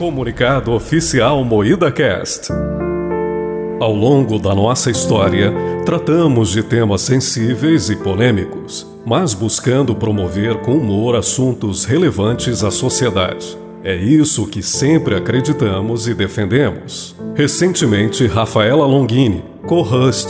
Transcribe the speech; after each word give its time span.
Comunicado 0.00 0.72
Oficial 0.72 1.44
Moída 1.44 1.92
Cast. 1.92 2.50
Ao 3.78 3.92
longo 3.92 4.38
da 4.38 4.54
nossa 4.54 4.90
história, 4.90 5.52
tratamos 5.84 6.52
de 6.52 6.62
temas 6.62 7.02
sensíveis 7.02 7.90
e 7.90 7.96
polêmicos, 7.96 8.86
mas 9.04 9.34
buscando 9.34 9.94
promover 9.94 10.62
com 10.62 10.78
humor 10.78 11.16
assuntos 11.16 11.84
relevantes 11.84 12.64
à 12.64 12.70
sociedade. 12.70 13.58
É 13.84 13.94
isso 13.94 14.46
que 14.46 14.62
sempre 14.62 15.14
acreditamos 15.14 16.08
e 16.08 16.14
defendemos. 16.14 17.14
Recentemente, 17.34 18.26
Rafaela 18.26 18.86
Longini, 18.86 19.44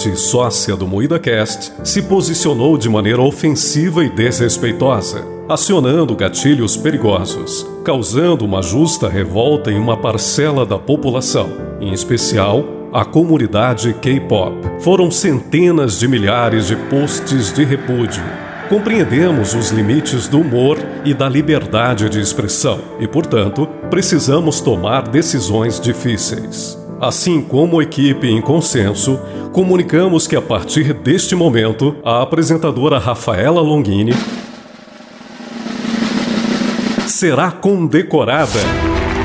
e 0.08 0.16
sócia 0.16 0.76
do 0.76 0.86
Moída 0.86 1.18
Cast, 1.18 1.72
se 1.84 2.02
posicionou 2.02 2.76
de 2.76 2.88
maneira 2.88 3.22
ofensiva 3.22 4.04
e 4.04 4.10
desrespeitosa, 4.10 5.24
acionando 5.48 6.14
gatilhos 6.14 6.76
perigosos, 6.76 7.66
causando 7.84 8.44
uma 8.44 8.62
justa 8.62 9.08
revolta 9.08 9.70
em 9.70 9.78
uma 9.78 9.96
parcela 9.96 10.66
da 10.66 10.78
população, 10.78 11.48
em 11.80 11.92
especial 11.92 12.64
a 12.92 13.04
comunidade 13.04 13.94
K-pop. 13.94 14.54
Foram 14.80 15.10
centenas 15.10 15.98
de 15.98 16.08
milhares 16.08 16.66
de 16.66 16.76
posts 16.76 17.52
de 17.52 17.64
repúdio. 17.64 18.22
Compreendemos 18.68 19.54
os 19.54 19.70
limites 19.70 20.28
do 20.28 20.40
humor 20.40 20.78
e 21.04 21.12
da 21.12 21.28
liberdade 21.28 22.08
de 22.08 22.20
expressão 22.20 22.80
e, 23.00 23.08
portanto, 23.08 23.66
precisamos 23.90 24.60
tomar 24.60 25.08
decisões 25.08 25.80
difíceis. 25.80 26.79
Assim 27.00 27.40
como 27.40 27.80
equipe 27.80 28.28
em 28.28 28.42
consenso, 28.42 29.18
comunicamos 29.52 30.26
que 30.26 30.36
a 30.36 30.42
partir 30.42 30.92
deste 30.92 31.34
momento, 31.34 31.96
a 32.04 32.20
apresentadora 32.20 32.98
Rafaela 32.98 33.62
Longini 33.62 34.12
será 37.06 37.50
condecorada 37.50 38.60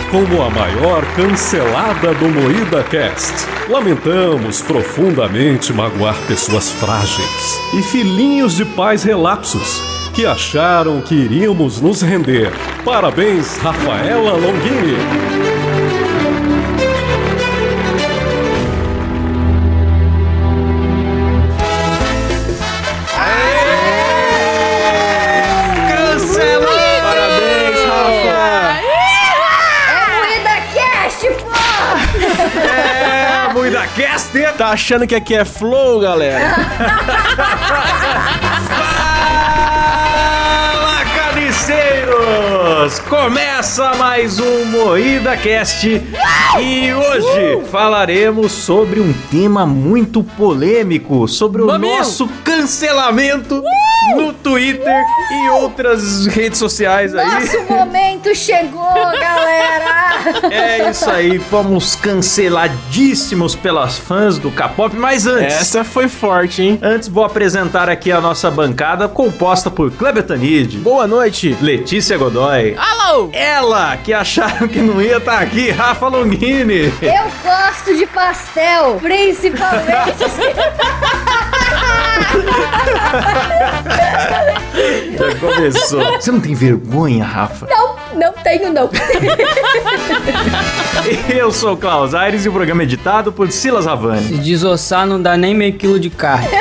como 0.09 0.41
a 0.41 0.49
maior 0.49 1.03
cancelada 1.17 2.13
do 2.13 2.30
Moída 2.30 2.81
Cast. 2.83 3.45
Lamentamos 3.69 4.61
profundamente 4.61 5.73
magoar 5.73 6.16
pessoas 6.28 6.72
frágeis 6.72 7.59
e 7.73 7.81
filhinhos 7.83 8.55
de 8.55 8.63
pais 8.63 9.03
relapsos 9.03 9.81
que 10.13 10.25
acharam 10.25 11.02
que 11.02 11.13
iríamos 11.13 11.81
nos 11.81 12.02
render. 12.02 12.53
Parabéns, 12.85 13.57
Rafaela 13.57 14.31
Longini! 14.31 15.44
Caster. 33.88 34.53
Tá 34.53 34.69
achando 34.69 35.05
que 35.08 35.16
aqui 35.16 35.36
é 35.36 35.45
flow, 35.45 36.00
galera? 36.00 36.55
Fala, 39.66 41.03
carniceiros! 41.16 43.00
Começa 43.09 43.94
mais 43.95 44.39
um 44.39 44.66
Moída 44.66 45.36
Cast 45.38 45.88
e 46.59 46.94
hoje 46.94 47.66
falaremos 47.72 48.52
sobre 48.52 49.00
um 49.00 49.11
tema 49.31 49.66
muito 49.66 50.23
polêmico, 50.23 51.28
sobre 51.28 51.61
o 51.61 51.67
Mamilo. 51.67 51.97
nosso 51.97 52.28
cancelamento 52.66 53.63
no 54.16 54.33
Twitter 54.33 55.03
e 55.31 55.49
outras 55.52 56.25
redes 56.25 56.58
sociais 56.58 57.13
aí. 57.13 57.27
Nosso 57.27 57.61
momento 57.72 58.33
chegou, 58.33 58.91
galera! 58.91 60.16
É 60.49 60.89
isso 60.89 61.07
aí, 61.07 61.38
fomos 61.38 61.95
canceladíssimos 61.95 63.55
pelas 63.55 63.99
fãs 63.99 64.39
do 64.39 64.49
K-pop, 64.49 64.95
mas 64.95 65.27
antes... 65.27 65.53
Essa 65.53 65.83
foi 65.83 66.07
forte, 66.07 66.63
hein? 66.63 66.80
Antes 66.81 67.07
vou 67.07 67.23
apresentar 67.23 67.88
aqui 67.88 68.11
a 68.11 68.19
nossa 68.19 68.50
bancada 68.50 69.07
composta 69.07 69.69
por 69.69 69.91
Kleber 69.91 70.23
Tanid, 70.23 70.78
Boa 70.79 71.06
noite. 71.06 71.56
Letícia 71.61 72.17
Godoy, 72.17 72.75
Alô! 72.78 73.29
ela 73.31 73.95
que 73.97 74.11
acharam 74.11 74.67
que 74.67 74.79
não 74.79 75.00
ia 75.00 75.17
estar 75.17 75.40
aqui, 75.40 75.69
Rafa 75.69 76.07
Longini. 76.07 76.91
Eu 77.00 77.31
gosto 77.44 77.95
de 77.95 78.07
pastel, 78.07 78.97
principalmente. 79.00 80.25
Já 85.18 85.35
começou. 85.40 86.03
Você 86.13 86.31
não 86.31 86.40
tem 86.40 86.53
vergonha, 86.53 87.23
Rafa? 87.23 87.68
não, 87.68 87.96
não 88.16 88.34
tenho 88.34 88.72
não. 88.73 88.90
Eu 91.29 91.51
sou 91.51 91.73
o 91.73 91.78
Klaus 91.78 92.13
Aires 92.13 92.46
e 92.46 92.50
o 92.50 92.51
programa 92.51 92.81
é 92.81 92.85
editado 92.85 93.31
por 93.31 93.51
Silas 93.51 93.88
Havani. 93.88 94.28
Se 94.28 94.38
desossar 94.38 95.06
não 95.06 95.22
dá 95.22 95.38
nem 95.38 95.53
meio 95.53 95.73
quilo 95.73 96.00
de 96.00 96.09
carne. 96.09 96.47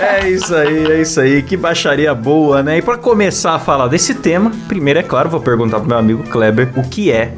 É 0.00 0.28
isso 0.28 0.54
aí, 0.54 0.92
é 0.92 1.00
isso 1.00 1.20
aí. 1.20 1.42
Que 1.42 1.56
baixaria 1.56 2.14
boa, 2.14 2.62
né? 2.62 2.78
E 2.78 2.82
pra 2.82 2.96
começar 2.96 3.54
a 3.54 3.58
falar 3.58 3.88
desse 3.88 4.14
tema, 4.14 4.50
primeiro, 4.68 4.98
é 4.98 5.02
claro, 5.02 5.28
vou 5.28 5.40
perguntar 5.40 5.78
pro 5.78 5.88
meu 5.88 5.98
amigo 5.98 6.22
Kleber 6.24 6.70
o 6.76 6.82
que 6.82 7.10
é 7.12 7.32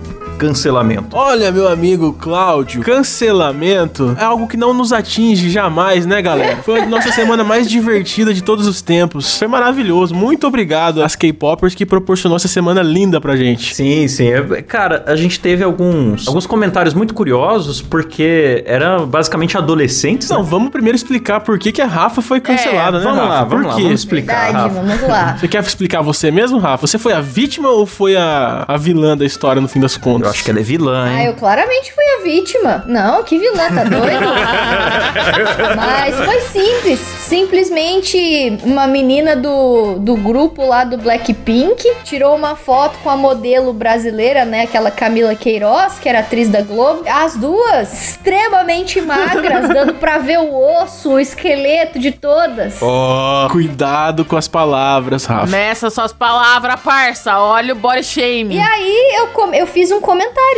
cancelamento. 0.46 1.16
Olha, 1.16 1.52
meu 1.52 1.68
amigo 1.68 2.12
Cláudio, 2.14 2.82
cancelamento 2.82 4.16
é 4.18 4.24
algo 4.24 4.48
que 4.48 4.56
não 4.56 4.74
nos 4.74 4.92
atinge 4.92 5.48
jamais, 5.50 6.04
né, 6.04 6.20
galera? 6.20 6.56
Foi 6.64 6.80
a 6.80 6.86
nossa 6.86 7.12
semana 7.12 7.44
mais 7.44 7.68
divertida 7.70 8.34
de 8.34 8.42
todos 8.42 8.66
os 8.66 8.82
tempos. 8.82 9.38
Foi 9.38 9.46
maravilhoso. 9.46 10.14
Muito 10.14 10.46
obrigado 10.46 11.02
às 11.02 11.14
K-Popers 11.14 11.74
que 11.74 11.86
proporcionou 11.86 12.36
essa 12.36 12.48
semana 12.48 12.82
linda 12.82 13.20
pra 13.20 13.36
gente. 13.36 13.74
Sim, 13.74 14.08
sim. 14.08 14.28
É- 14.30 14.62
Cara, 14.62 15.04
a 15.06 15.14
gente 15.16 15.38
teve 15.38 15.62
alguns, 15.62 16.26
alguns 16.26 16.46
comentários 16.46 16.94
muito 16.94 17.14
curiosos, 17.14 17.80
porque 17.80 18.62
eram 18.66 19.06
basicamente 19.06 19.56
adolescentes. 19.56 20.28
Não, 20.28 20.42
né? 20.42 20.46
vamos 20.48 20.70
primeiro 20.70 20.96
explicar 20.96 21.40
por 21.40 21.58
que, 21.58 21.70
que 21.72 21.80
a 21.82 21.86
Rafa 21.86 22.20
foi 22.22 22.40
cancelada, 22.40 22.98
né, 22.98 23.04
vamos 23.04 23.18
Rafa? 23.20 23.28
lá, 23.32 23.44
vamos 23.44 23.54
por 23.62 23.66
lá, 23.68 23.76
quê? 23.76 23.82
vamos 23.82 24.00
explicar, 24.00 24.44
Verdade, 24.44 24.74
Rafa. 24.74 24.86
vamos 24.86 25.08
lá. 25.08 25.36
Você 25.38 25.48
quer 25.48 25.62
explicar 25.62 26.00
você 26.02 26.30
mesmo, 26.30 26.58
Rafa? 26.58 26.86
Você 26.86 26.98
foi 26.98 27.12
a 27.12 27.20
vítima 27.20 27.68
ou 27.68 27.86
foi 27.86 28.16
a, 28.16 28.64
a 28.66 28.76
vilã 28.76 29.16
da 29.16 29.24
história 29.24 29.60
no 29.60 29.68
fim 29.68 29.80
das 29.80 29.96
contas? 29.96 30.31
Acho 30.32 30.44
que 30.44 30.50
ela 30.50 30.60
é 30.60 30.62
vilã, 30.62 31.04
Ah, 31.06 31.20
hein? 31.20 31.26
eu 31.26 31.34
claramente 31.34 31.92
fui 31.92 32.04
a 32.18 32.22
vítima. 32.24 32.84
Não, 32.86 33.22
que 33.22 33.38
vilã, 33.38 33.68
tá 33.68 33.84
doido? 33.84 34.26
Mas 35.76 36.14
foi 36.16 36.40
simples. 36.40 36.98
Simplesmente 36.98 38.58
uma 38.64 38.86
menina 38.86 39.34
do, 39.36 39.98
do 39.98 40.16
grupo 40.16 40.66
lá 40.66 40.84
do 40.84 40.96
Blackpink 40.98 41.82
tirou 42.04 42.34
uma 42.36 42.56
foto 42.56 42.98
com 43.02 43.10
a 43.10 43.16
modelo 43.16 43.72
brasileira, 43.72 44.44
né? 44.44 44.62
Aquela 44.62 44.90
Camila 44.90 45.34
Queiroz, 45.34 45.98
que 45.98 46.08
era 46.08 46.20
atriz 46.20 46.48
da 46.48 46.60
Globo. 46.62 47.02
As 47.08 47.36
duas 47.36 47.92
extremamente 48.10 49.00
magras, 49.00 49.68
dando 49.72 49.94
pra 49.94 50.18
ver 50.18 50.38
o 50.40 50.54
osso, 50.82 51.12
o 51.12 51.20
esqueleto 51.20 51.98
de 51.98 52.10
todas. 52.10 52.76
Ó, 52.82 53.48
cuidado 53.50 54.24
com 54.24 54.36
as 54.36 54.48
palavras, 54.48 55.24
Rafa. 55.24 55.46
Meça 55.46 55.90
suas 55.90 56.12
palavras, 56.12 56.80
parça. 56.80 57.38
Olha 57.38 57.72
o 57.74 57.76
body 57.76 58.02
shame. 58.04 58.56
E 58.56 58.60
aí 58.60 59.14
eu, 59.18 59.28
com- 59.28 59.52
eu 59.54 59.66
fiz 59.66 59.90
um 59.90 60.00
comentário, 60.00 60.11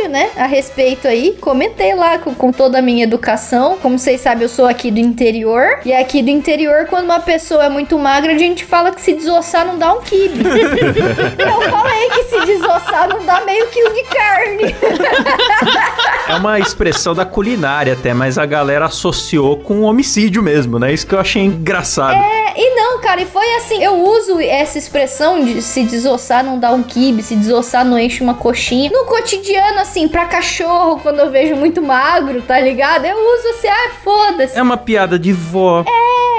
né, 0.07 0.29
a 0.35 0.45
respeito 0.45 1.07
aí. 1.07 1.37
Comentei 1.39 1.93
lá 1.95 2.17
com, 2.17 2.33
com 2.33 2.51
toda 2.51 2.79
a 2.79 2.81
minha 2.81 3.03
educação. 3.03 3.77
Como 3.81 3.97
vocês 3.97 4.21
sabem, 4.21 4.43
eu 4.43 4.49
sou 4.49 4.65
aqui 4.65 4.91
do 4.91 4.99
interior. 4.99 5.79
E 5.85 5.93
aqui 5.93 6.21
do 6.21 6.29
interior, 6.29 6.87
quando 6.89 7.05
uma 7.05 7.19
pessoa 7.19 7.65
é 7.65 7.69
muito 7.69 7.97
magra, 7.97 8.33
a 8.33 8.37
gente 8.37 8.63
fala 8.63 8.91
que 8.91 9.01
se 9.01 9.13
desossar 9.13 9.65
não 9.65 9.77
dá 9.77 9.93
um 9.93 10.01
quibe. 10.01 10.43
eu 11.37 11.61
falei 11.69 12.09
que 12.09 12.23
se 12.23 12.45
desossar 12.45 13.09
não 13.09 13.25
dá 13.25 13.41
meio 13.41 13.67
quilo 13.67 13.93
de 13.93 14.03
carne. 14.03 14.75
É 16.27 16.35
uma 16.35 16.59
expressão 16.59 17.13
da 17.13 17.25
culinária 17.25 17.93
até, 17.93 18.13
mas 18.13 18.37
a 18.37 18.45
galera 18.45 18.85
associou 18.85 19.57
com 19.57 19.81
homicídio 19.81 20.41
mesmo, 20.41 20.79
né? 20.79 20.93
Isso 20.93 21.05
que 21.05 21.13
eu 21.13 21.19
achei 21.19 21.43
engraçado. 21.43 22.15
É, 22.15 22.34
e 22.57 22.75
não, 22.75 22.99
cara, 23.01 23.21
e 23.21 23.25
foi 23.25 23.45
assim, 23.55 23.83
eu 23.83 23.95
uso 24.03 24.39
essa 24.39 24.77
expressão 24.77 25.43
de 25.43 25.61
se 25.61 25.83
desossar 25.83 26.43
não 26.43 26.57
dá 26.59 26.71
um 26.71 26.83
quibe, 26.83 27.21
se 27.23 27.35
desossar 27.35 27.83
não 27.85 27.97
enche 27.99 28.23
uma 28.23 28.33
coxinha. 28.33 28.89
No 28.91 29.05
cotidiano, 29.05 29.79
assim, 29.79 30.07
pra 30.07 30.25
cachorro, 30.25 30.99
quando 31.01 31.19
eu 31.19 31.29
vejo 31.31 31.55
muito 31.55 31.81
magro, 31.81 32.41
tá 32.41 32.59
ligado? 32.59 33.05
Eu 33.05 33.15
uso 33.17 33.47
assim, 33.57 33.67
ah, 33.67 33.91
foda-se. 34.03 34.57
É 34.57 34.61
uma 34.61 34.77
piada 34.77 35.17
de 35.19 35.31
vó, 35.33 35.83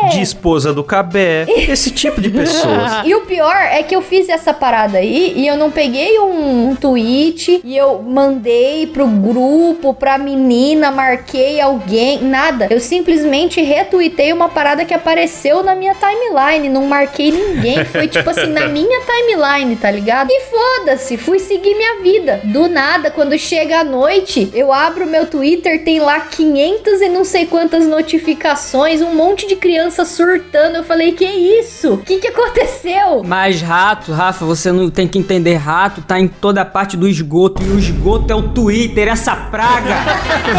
É. 0.05 0.09
de 0.09 0.21
esposa 0.23 0.73
do 0.73 0.83
cabé, 0.85 1.45
esse 1.69 1.91
tipo 1.91 2.21
de 2.21 2.31
pessoas. 2.31 2.93
E 3.05 3.15
o 3.15 3.23
pior 3.23 3.55
é 3.57 3.83
que 3.83 3.95
eu 3.95 4.03
fiz 4.03 4.29
essa 4.29 4.53
parada 4.55 4.99
aí 4.99 5.33
e 5.37 5.47
eu 5.47 5.57
não 5.57 5.71
peguei 5.71 6.19
um, 6.19 6.71
um 6.71 6.77
tweet 6.77 7.61
e 7.65 7.77
eu 7.77 8.03
mandei 8.03 8.87
pro 8.87 9.07
grupo, 9.07 9.93
pra 9.95 10.19
menina, 10.19 10.91
marquei 10.91 11.61
alguém, 11.61 12.23
nada. 12.23 12.67
Eu 12.71 12.81
simplesmente 12.81 13.61
retuitei 13.63 14.33
uma 14.33 14.49
parada 14.49 14.85
que 14.85 14.95
apareceu 14.95 15.63
na 15.63 15.75
minha 15.75 15.95
timeline, 16.07 16.69
não 16.69 16.87
marquei 16.87 17.31
ninguém. 17.31 17.85
Foi 17.85 18.09
tipo 18.09 18.29
assim, 18.29 18.53
na 18.53 18.67
minha 18.69 19.01
timeline, 19.01 19.77
tá 19.77 19.91
ligado? 19.91 20.29
E 20.31 20.41
foda-se, 20.43 21.17
fui 21.17 21.39
seguir 21.39 21.75
minha 21.75 22.01
vida. 22.03 22.41
Do 22.45 22.69
nada, 22.69 23.11
quando 23.11 23.39
chega 23.39 23.81
a 23.81 23.85
noite, 23.85 24.51
eu 24.53 24.73
abro 24.73 25.07
meu 25.07 25.27
Twitter, 25.27 25.85
tem 25.85 26.01
lá 26.01 26.21
500 26.21 27.01
e 27.01 27.09
não 27.09 27.25
sei 27.25 27.47
quantas 27.47 27.87
notificações, 27.87 29.01
um 29.01 29.15
monte 29.15 29.47
de 29.47 29.57
criança 29.57 29.77
crianças 29.77 30.09
surtando. 30.09 30.77
Eu 30.77 30.85
falei, 30.85 31.13
que 31.13 31.25
isso? 31.25 31.95
O 31.95 31.99
que, 31.99 32.19
que 32.19 32.29
aconteceu? 32.29 33.23
Mas 33.25 33.63
rato, 33.63 34.13
Rafa, 34.13 34.45
você 34.45 34.73
não 34.73 34.91
tem 34.91 35.07
que 35.07 35.19
entender. 35.19 35.55
Rato 35.55 36.03
tá 36.03 36.19
em 36.19 36.29
toda 36.29 36.65
parte 36.65 36.97
do 36.97 37.09
esgoto. 37.09 37.63
E 37.63 37.69
o 37.69 37.79
esgoto 37.79 38.33
é 38.33 38.37
o 38.37 38.49
Twitter, 38.49 39.09
essa 39.09 39.37
praga. 39.37 39.97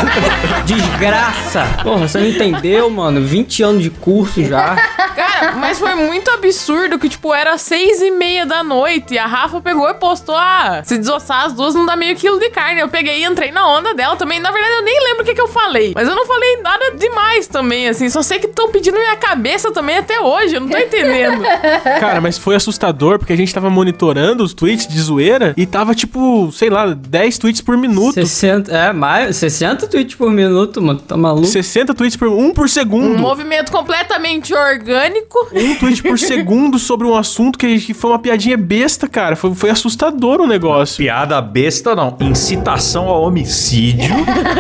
Desgraça. 0.65 1.65
Porra, 1.83 2.07
você 2.07 2.19
não 2.19 2.27
entendeu, 2.27 2.89
mano? 2.89 3.21
20 3.21 3.63
anos 3.63 3.83
de 3.83 3.89
curso 3.89 4.43
já. 4.43 4.75
Cara, 5.15 5.36
mas 5.57 5.79
foi 5.79 5.95
muito 5.95 6.29
absurdo 6.31 6.99
que, 6.99 7.09
tipo, 7.09 7.33
era 7.33 7.57
seis 7.57 8.01
e 8.01 8.11
meia 8.11 8.45
da 8.45 8.63
noite 8.63 9.13
e 9.13 9.17
a 9.17 9.25
Rafa 9.25 9.61
pegou 9.61 9.87
e 9.89 9.93
postou, 9.95 10.35
ah, 10.35 10.81
se 10.83 10.97
desossar 10.97 11.45
as 11.45 11.53
duas 11.53 11.73
não 11.75 11.85
dá 11.85 11.95
meio 11.95 12.15
quilo 12.15 12.39
de 12.39 12.49
carne. 12.49 12.79
Eu 12.81 12.89
peguei 12.89 13.21
e 13.21 13.25
entrei 13.25 13.51
na 13.51 13.67
onda 13.67 13.93
dela 13.93 14.15
também. 14.15 14.39
Na 14.39 14.51
verdade, 14.51 14.73
eu 14.75 14.83
nem 14.83 15.03
lembro 15.05 15.23
o 15.23 15.25
que, 15.25 15.33
que 15.33 15.41
eu 15.41 15.47
falei. 15.47 15.93
Mas 15.95 16.07
eu 16.07 16.15
não 16.15 16.25
falei 16.25 16.57
nada 16.61 16.91
demais 16.97 17.47
também, 17.47 17.87
assim. 17.89 18.09
Só 18.09 18.21
sei 18.21 18.39
que 18.39 18.47
estão 18.47 18.71
pedindo 18.71 18.97
minha 18.97 19.15
cabeça 19.15 19.71
também 19.71 19.97
até 19.97 20.19
hoje. 20.19 20.55
Eu 20.55 20.61
não 20.61 20.69
tô 20.69 20.77
entendendo. 20.77 21.41
Cara, 21.99 22.21
mas 22.21 22.37
foi 22.37 22.55
assustador 22.55 23.17
porque 23.19 23.33
a 23.33 23.37
gente 23.37 23.53
tava 23.53 23.69
monitorando 23.69 24.43
os 24.43 24.53
tweets 24.53 24.87
de 24.87 24.99
zoeira 25.01 25.53
e 25.57 25.65
tava 25.65 25.93
tipo, 25.95 26.51
sei 26.51 26.69
lá, 26.69 26.87
10 26.87 27.37
tweets 27.37 27.61
por 27.61 27.77
minuto. 27.77 28.13
60, 28.13 28.71
é, 28.71 28.93
mais, 28.93 29.35
60 29.37 29.87
tweets 29.87 30.15
por 30.15 30.31
minuto, 30.31 30.81
mano. 30.81 30.99
Tá 30.99 31.15
maluco? 31.17 31.47
60 31.47 31.93
tweets 31.93 32.17
por 32.17 32.27
um 32.27 32.53
por 32.53 32.65
Um 32.65 32.67
segundo. 32.67 33.17
movimento 33.17 33.71
completamente 33.71 34.53
orgânico. 34.53 35.26
Um 35.53 35.75
tweet 35.75 36.01
por 36.03 36.17
segundo 36.19 36.79
sobre 36.79 37.05
um 37.07 37.15
assunto 37.15 37.57
que, 37.59 37.79
que 37.79 37.93
foi 37.93 38.11
uma 38.11 38.19
piadinha 38.19 38.57
besta, 38.57 39.07
cara. 39.07 39.35
Foi, 39.35 39.53
foi 39.53 39.69
assustador 39.69 40.39
o 40.41 40.47
negócio. 40.47 40.97
Piada 40.97 41.39
besta, 41.41 41.95
não. 41.95 42.15
Incitação 42.21 43.07
ao 43.07 43.23
homicídio, 43.23 44.15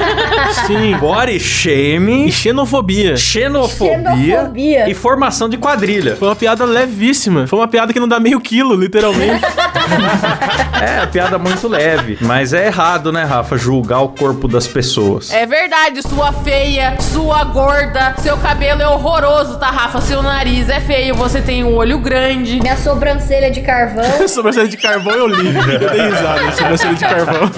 Sim. 0.67 0.95
body 0.97 1.35
E 1.37 1.39
shaming, 1.39 2.31
xenofobia. 2.31 3.15
xenofobia, 3.17 3.97
Xenofobia. 3.97 4.89
e 4.89 4.93
formação 4.93 5.47
de 5.49 5.57
quadrilha. 5.57 6.15
Foi 6.15 6.27
uma 6.27 6.35
piada 6.35 6.65
levíssima. 6.65 7.47
Foi 7.47 7.59
uma 7.59 7.67
piada 7.67 7.91
que 7.93 7.99
não 7.99 8.07
dá 8.07 8.19
meio 8.19 8.39
quilo, 8.39 8.75
literalmente. 8.75 9.41
É, 10.81 11.05
piada 11.07 11.37
muito 11.39 11.67
leve. 11.67 12.17
Mas 12.21 12.53
é 12.53 12.67
errado, 12.67 13.11
né, 13.11 13.23
Rafa? 13.23 13.57
Julgar 13.57 14.01
o 14.01 14.09
corpo 14.09 14.47
das 14.47 14.67
pessoas. 14.67 15.31
É 15.31 15.45
verdade, 15.45 16.01
sua 16.01 16.31
feia, 16.33 16.99
sua 16.99 17.43
gorda, 17.45 18.13
seu 18.19 18.37
cabelo 18.37 18.81
é 18.81 18.87
horroroso, 18.87 19.57
tá, 19.57 19.71
Rafa? 19.71 20.01
Seu 20.01 20.21
nariz 20.21 20.56
é 20.69 20.79
feio, 20.79 21.13
você 21.15 21.41
tem 21.41 21.63
um 21.63 21.75
olho 21.75 21.99
grande. 21.99 22.59
Minha 22.59 22.75
sobrancelha 22.77 23.49
de 23.51 23.61
carvão. 23.61 24.03
sobrancelha 24.27 24.67
de 24.67 24.77
carvão 24.77 25.13
eu 25.13 25.27
li. 25.27 25.47
Eu 25.55 25.89
dei 25.89 26.01
risada. 26.01 26.51
Sobrancelha 26.51 26.93
de 26.95 26.99
carvão. 27.05 27.51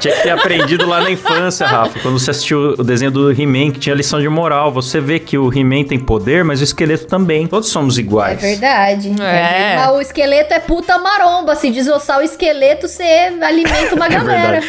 Tinha 0.00 0.14
que 0.14 0.22
ter 0.22 0.30
aprendido 0.30 0.86
lá 0.86 1.00
na 1.00 1.10
infância, 1.10 1.66
Rafa. 1.66 1.98
Quando 2.00 2.18
você 2.18 2.30
assistiu 2.30 2.74
o 2.78 2.82
desenho 2.84 3.10
do 3.10 3.30
He-Man, 3.30 3.70
que 3.70 3.78
tinha 3.78 3.94
lição 3.94 4.20
de 4.20 4.28
moral. 4.28 4.72
Você 4.72 5.00
vê 5.00 5.18
que 5.18 5.38
o 5.38 5.52
He-Man 5.56 5.84
tem 5.84 5.98
poder, 5.98 6.42
mas 6.44 6.60
o 6.60 6.64
esqueleto 6.64 7.06
também. 7.06 7.46
Todos 7.46 7.68
somos 7.68 7.96
É 7.96 8.00
iguais. 8.00 8.40
verdade. 8.40 9.14
É. 9.20 9.76
Mas 9.76 9.90
o 9.96 10.00
esqueleto 10.00 10.52
é 10.54 10.58
puta 10.58 10.98
maromba. 10.98 11.54
Se 11.54 11.70
desossar 11.70 12.18
o 12.18 12.22
esqueleto, 12.22 12.88
você 12.88 13.32
alimenta 13.40 13.94
uma 13.94 14.08
galera. 14.08 14.60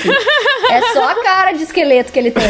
É, 0.69 0.81
só 0.93 1.09
a 1.09 1.23
cara 1.23 1.51
de 1.53 1.63
esqueleto 1.63 2.11
que 2.11 2.19
ele 2.19 2.31
tem. 2.31 2.43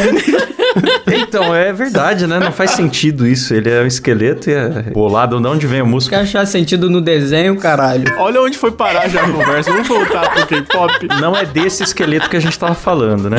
Então, 1.21 1.53
é 1.55 1.71
verdade, 1.73 2.27
né? 2.27 2.39
Não 2.39 2.51
faz 2.51 2.71
sentido 2.71 3.25
isso. 3.25 3.53
Ele 3.53 3.69
é 3.69 3.81
um 3.81 3.85
esqueleto 3.87 4.49
e 4.49 4.53
é 4.53 4.69
bolado. 4.93 5.39
De 5.39 5.47
onde 5.47 5.67
vem 5.67 5.81
o 5.81 5.85
músculo? 5.87 6.17
Quer 6.17 6.23
achar 6.23 6.45
sentido 6.45 6.89
no 6.89 6.99
desenho, 7.01 7.55
caralho? 7.57 8.03
Olha 8.17 8.41
onde 8.41 8.57
foi 8.57 8.71
parar 8.71 9.07
já 9.09 9.23
a 9.23 9.29
conversa. 9.31 9.71
Vamos 9.71 9.87
voltar 9.87 10.29
pro 10.31 10.45
K-pop. 10.47 11.07
Não 11.21 11.35
é 11.35 11.45
desse 11.45 11.83
esqueleto 11.83 12.29
que 12.29 12.37
a 12.37 12.39
gente 12.39 12.57
tava 12.57 12.75
falando, 12.75 13.29
né? 13.29 13.37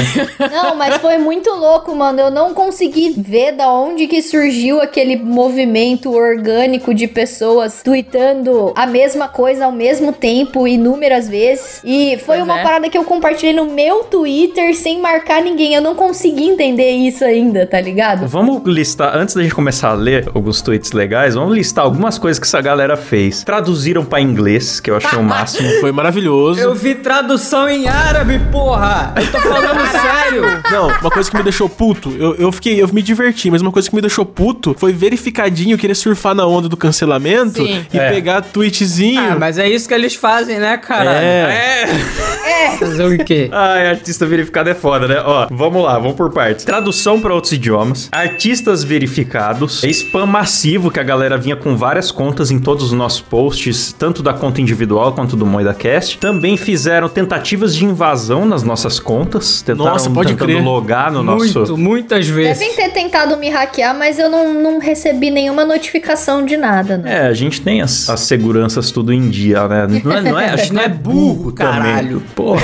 Não, 0.50 0.74
mas 0.76 0.96
foi 0.98 1.18
muito 1.18 1.50
louco, 1.50 1.94
mano. 1.94 2.20
Eu 2.20 2.30
não 2.30 2.54
consegui 2.54 3.14
ver 3.16 3.52
da 3.52 3.68
onde 3.68 4.06
que 4.06 4.22
surgiu 4.22 4.80
aquele 4.80 5.16
movimento 5.16 6.12
orgânico 6.14 6.94
de 6.94 7.06
pessoas 7.06 7.82
tweetando 7.82 8.72
a 8.76 8.86
mesma 8.86 9.28
coisa 9.28 9.64
ao 9.66 9.72
mesmo 9.72 10.12
tempo, 10.12 10.66
inúmeras 10.66 11.28
vezes. 11.28 11.80
E 11.84 12.16
foi 12.18 12.36
Pois 12.38 12.42
uma 12.44 12.60
é. 12.60 12.62
parada 12.62 12.88
que 12.88 12.96
eu 12.96 13.04
compartilhei 13.04 13.54
no 13.54 13.66
meu 13.66 14.04
Twitter 14.04 14.74
sem 14.76 15.00
marcar 15.00 15.42
ninguém. 15.42 15.74
Eu 15.74 15.82
não 15.82 15.94
consegui 15.94 16.44
entender 16.48 16.90
isso 16.90 17.24
ainda, 17.24 17.66
tá 17.66 17.80
ligado? 17.80 18.26
Vamos 18.26 18.62
listar, 18.66 19.16
antes 19.16 19.34
da 19.34 19.42
gente 19.42 19.54
começar 19.54 19.90
a 19.90 19.94
ler 19.94 20.28
alguns 20.34 20.60
tweets 20.62 20.92
legais, 20.92 21.34
vamos 21.40 21.54
listar 21.56 21.84
algumas 21.84 22.18
coisas 22.18 22.38
que 22.38 22.46
essa 22.46 22.60
galera 22.60 22.96
fez. 22.96 23.42
Traduziram 23.44 24.04
pra 24.04 24.20
inglês, 24.20 24.80
que 24.80 24.90
eu 24.90 24.96
achei 24.96 25.18
o 25.18 25.22
máximo. 25.22 25.68
Foi 25.80 25.92
maravilhoso. 25.92 26.60
Eu 26.60 26.74
vi 26.74 26.94
tradução 26.94 27.68
em 27.68 27.88
árabe, 27.88 28.38
porra! 28.50 29.14
Eu 29.16 29.30
tô 29.32 29.40
falando 29.40 29.80
sério! 29.90 30.42
Não, 30.70 30.88
uma 30.88 31.10
coisa 31.10 31.30
que 31.30 31.36
me 31.36 31.42
deixou 31.42 31.68
puto, 31.68 32.14
eu, 32.18 32.34
eu 32.36 32.52
fiquei, 32.52 32.80
eu 32.82 32.88
me 32.88 33.02
diverti, 33.02 33.50
mas 33.50 33.62
uma 33.62 33.72
coisa 33.72 33.88
que 33.88 33.94
me 33.94 34.00
deixou 34.00 34.24
puto 34.24 34.74
foi 34.78 34.92
verificadinho 34.92 35.76
querer 35.78 35.94
surfar 35.94 36.34
na 36.34 36.46
onda 36.46 36.68
do 36.68 36.76
cancelamento 36.76 37.64
Sim. 37.64 37.84
e 37.92 37.98
É. 37.98 38.10
pegar 38.10 38.42
tweetzinho. 38.42 39.20
Ah, 39.32 39.36
mas 39.38 39.58
é 39.58 39.68
isso 39.68 39.88
que 39.88 39.94
eles 39.94 40.14
fazem, 40.14 40.58
né, 40.58 40.76
caralho? 40.76 41.10
É. 41.18 41.84
É. 41.84 42.76
Fazer 42.78 43.04
o 43.04 43.24
quê? 43.24 43.48
Ai, 43.52 43.88
artista 43.88 44.26
verificado 44.26 44.68
é 44.70 44.74
foda, 44.74 45.06
né? 45.08 45.20
Ó, 45.24 45.46
vamos 45.50 45.82
lá, 45.82 45.98
vamos 45.98 46.14
por 46.16 46.30
partes. 46.32 46.64
Tradução 46.64 47.20
pra 47.20 47.34
outros 47.34 47.52
idiomas, 47.52 48.08
artistas 48.12 48.82
verificados, 48.84 49.82
spam 49.84 50.26
massivo 50.26 50.90
que 50.90 51.00
a 51.00 51.02
galera 51.02 51.29
vinha 51.36 51.56
com 51.56 51.76
várias 51.76 52.10
contas 52.10 52.50
em 52.50 52.58
todos 52.58 52.84
os 52.84 52.92
nossos 52.92 53.20
posts, 53.20 53.92
tanto 53.92 54.22
da 54.22 54.32
conta 54.32 54.60
individual 54.60 55.12
quanto 55.12 55.36
do 55.36 55.46
MoidaCast. 55.46 56.18
Também 56.18 56.56
fizeram 56.56 57.08
tentativas 57.08 57.74
de 57.74 57.84
invasão 57.84 58.44
nas 58.44 58.62
nossas 58.62 58.98
contas, 59.00 59.62
tentaram 59.62 59.92
Nossa, 59.92 60.10
pode 60.10 60.32
tentando 60.32 60.46
crer. 60.52 60.62
logar 60.64 61.10
no 61.12 61.22
Muito, 61.22 61.58
nosso 61.60 61.76
muitas 61.76 62.26
vezes. 62.28 62.58
Devem 62.58 62.74
ter 62.74 62.88
tentado 62.90 63.36
me 63.36 63.48
hackear, 63.48 63.96
mas 63.96 64.18
eu 64.18 64.28
não, 64.30 64.54
não 64.54 64.78
recebi 64.78 65.30
nenhuma 65.30 65.64
notificação 65.64 66.44
de 66.44 66.56
nada, 66.56 66.96
né? 66.96 67.24
É, 67.24 67.26
a 67.28 67.34
gente 67.34 67.60
tem 67.60 67.80
as, 67.82 68.08
as 68.08 68.20
seguranças 68.20 68.90
tudo 68.90 69.12
em 69.12 69.28
dia, 69.28 69.66
né? 69.68 69.86
Não 70.04 70.12
é, 70.12 70.20
não 70.20 70.38
é, 70.38 70.50
a 70.50 70.56
gente 70.56 70.72
não 70.72 70.82
é 70.82 70.88
burro 71.00 71.52
também. 71.52 71.72
caralho. 71.82 72.22
Porra. 72.34 72.60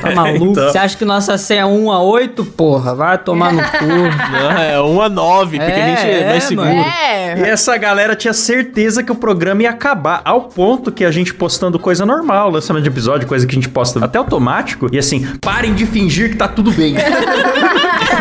Tá 0.00 0.10
maluco? 0.12 0.44
Então. 0.52 0.70
Você 0.70 0.78
acha 0.78 0.96
que 0.96 1.04
nossa 1.04 1.36
senha 1.38 1.62
é 1.62 1.66
1 1.66 1.90
a 1.92 2.02
8, 2.02 2.44
porra? 2.44 2.94
Vai 2.94 3.18
tomar 3.18 3.52
no 3.52 3.62
cu. 3.62 3.84
Não, 4.32 4.50
é 4.52 4.80
1 4.80 5.00
a 5.02 5.08
9, 5.08 5.58
porque 5.58 5.72
É, 5.72 5.82
a 5.84 5.88
gente 5.88 6.06
é, 6.06 6.20
é, 6.22 6.28
mais 6.30 6.44
seguro. 6.44 6.68
É. 6.68 7.38
E 7.38 7.42
essa 7.42 7.76
galera 7.82 8.14
tinha 8.14 8.32
certeza 8.32 9.02
que 9.02 9.10
o 9.10 9.14
programa 9.16 9.64
ia 9.64 9.70
acabar, 9.70 10.22
ao 10.24 10.42
ponto 10.42 10.92
que 10.92 11.04
a 11.04 11.10
gente 11.10 11.34
postando 11.34 11.80
coisa 11.80 12.06
normal, 12.06 12.48
lançamento 12.48 12.84
de 12.84 12.88
episódio, 12.88 13.26
coisa 13.26 13.44
que 13.44 13.52
a 13.52 13.56
gente 13.56 13.68
posta 13.68 14.02
até 14.04 14.18
automático, 14.18 14.86
e 14.92 14.98
assim, 14.98 15.26
parem 15.40 15.74
de 15.74 15.84
fingir 15.84 16.30
que 16.30 16.36
tá 16.36 16.46
tudo 16.46 16.70
bem. 16.70 16.94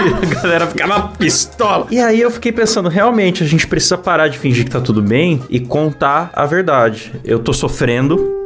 A 0.01 0.41
galera 0.41 0.65
ficava 0.65 1.09
pistola. 1.09 1.85
E 1.91 1.99
aí 1.99 2.19
eu 2.19 2.31
fiquei 2.31 2.51
pensando, 2.51 2.89
realmente, 2.89 3.43
a 3.43 3.47
gente 3.47 3.67
precisa 3.67 3.97
parar 3.97 4.29
de 4.29 4.39
fingir 4.39 4.65
que 4.65 4.71
tá 4.71 4.81
tudo 4.81 5.01
bem 5.01 5.43
e 5.47 5.59
contar 5.59 6.31
a 6.33 6.45
verdade. 6.45 7.11
Eu 7.23 7.37
tô 7.37 7.53
sofrendo. 7.53 8.40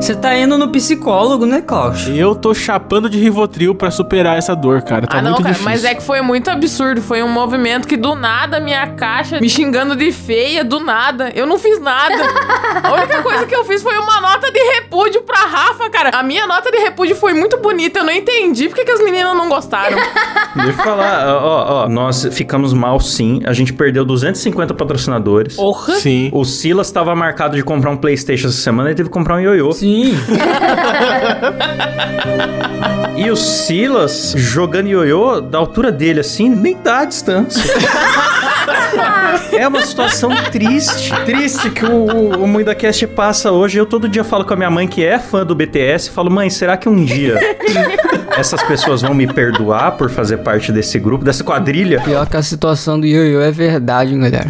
Você 0.00 0.14
tá 0.14 0.34
indo 0.38 0.56
no 0.56 0.68
psicólogo, 0.68 1.44
né, 1.44 1.60
Klaus? 1.60 2.06
Eu 2.08 2.34
tô 2.34 2.54
chapando 2.54 3.10
de 3.10 3.18
Rivotril 3.18 3.74
pra 3.74 3.90
superar 3.90 4.38
essa 4.38 4.54
dor, 4.54 4.80
cara. 4.80 5.08
Tá 5.08 5.18
ah, 5.18 5.22
não, 5.22 5.32
muito 5.32 5.42
cara, 5.42 5.52
difícil. 5.52 5.70
mas 5.70 5.84
é 5.84 5.94
que 5.94 6.02
foi 6.02 6.22
muito 6.22 6.48
absurdo. 6.48 7.02
Foi 7.02 7.20
um 7.22 7.28
movimento 7.28 7.86
que 7.86 7.96
do 7.96 8.14
nada 8.14 8.60
minha 8.60 8.86
caixa 8.94 9.40
me 9.40 9.50
xingando 9.50 9.96
de 9.96 10.12
feia, 10.12 10.64
do 10.64 10.78
nada. 10.78 11.32
Eu 11.34 11.46
não 11.46 11.58
fiz 11.58 11.80
nada. 11.80 12.14
A 12.82 12.94
única 12.94 13.22
coisa 13.22 13.44
que 13.44 13.54
eu 13.54 13.64
fiz 13.64 13.82
foi 13.82 13.98
uma 13.98 14.20
nota 14.20 14.50
de 14.52 14.60
repúdio 14.74 15.22
pra 15.22 15.40
Rafa, 15.40 15.90
cara. 15.90 16.10
A 16.10 16.22
minha 16.22 16.46
nota 16.46 16.70
de 16.70 16.78
repúdio 16.78 17.16
foi 17.16 17.34
muito 17.34 17.58
bonita. 17.58 17.98
Eu 17.98 18.04
não 18.04 18.12
entendi 18.12 18.68
por 18.68 18.76
que, 18.76 18.90
as 18.90 19.02
meninas 19.02 19.36
não 19.36 19.48
gostaram. 19.48 19.98
Deixa 20.54 20.70
eu 20.70 20.84
falar, 20.84 21.26
ó, 21.28 21.38
ó, 21.42 21.84
ó, 21.84 21.88
nós 21.88 22.26
ficamos 22.32 22.72
mal 22.72 22.98
sim, 23.00 23.42
a 23.44 23.52
gente 23.52 23.72
perdeu 23.72 24.04
250 24.04 24.72
patrocinadores. 24.74 25.56
Porra. 25.56 25.94
Sim. 25.96 26.30
O 26.32 26.44
Silas 26.44 26.90
tava 26.90 27.14
marcado 27.14 27.56
de 27.56 27.62
comprar 27.62 27.90
um 27.90 27.96
PlayStation 27.96 28.48
essa 28.48 28.56
semana 28.56 28.90
e 28.92 28.94
teve 28.94 29.08
que 29.08 29.12
comprar 29.12 29.36
um 29.36 29.40
ioiô. 29.40 29.72
Sim. 29.72 29.87
E 33.16 33.30
o 33.30 33.36
Silas 33.36 34.32
jogando 34.36 34.86
ioiô 34.88 35.40
da 35.40 35.58
altura 35.58 35.90
dele 35.90 36.20
assim, 36.20 36.48
nem 36.48 36.76
dá 36.76 37.00
a 37.00 37.04
distância. 37.04 37.60
é 39.52 39.66
uma 39.66 39.82
situação 39.82 40.30
triste. 40.52 41.12
Triste 41.24 41.70
que 41.70 41.84
o, 41.84 42.06
o, 42.06 42.44
o 42.44 42.48
MuidaCast 42.48 43.06
passa 43.08 43.50
hoje. 43.50 43.78
Eu 43.78 43.86
todo 43.86 44.08
dia 44.08 44.22
falo 44.22 44.44
com 44.44 44.54
a 44.54 44.56
minha 44.56 44.70
mãe 44.70 44.86
que 44.86 45.04
é 45.04 45.18
fã 45.18 45.44
do 45.44 45.54
BTS 45.54 46.08
e 46.08 46.12
falo, 46.12 46.30
mãe, 46.30 46.48
será 46.48 46.76
que 46.76 46.88
um 46.88 47.04
dia 47.04 47.38
essas 48.36 48.62
pessoas 48.62 49.02
vão 49.02 49.12
me 49.14 49.26
perdoar 49.26 49.92
por 49.92 50.10
fazer 50.10 50.38
parte 50.38 50.70
desse 50.70 50.98
grupo, 50.98 51.24
dessa 51.24 51.42
quadrilha? 51.42 52.00
Pior 52.00 52.26
que 52.26 52.36
a 52.36 52.42
situação 52.42 53.00
do 53.00 53.06
ioiô 53.06 53.40
é 53.40 53.50
verdade, 53.50 54.16
galera. 54.16 54.46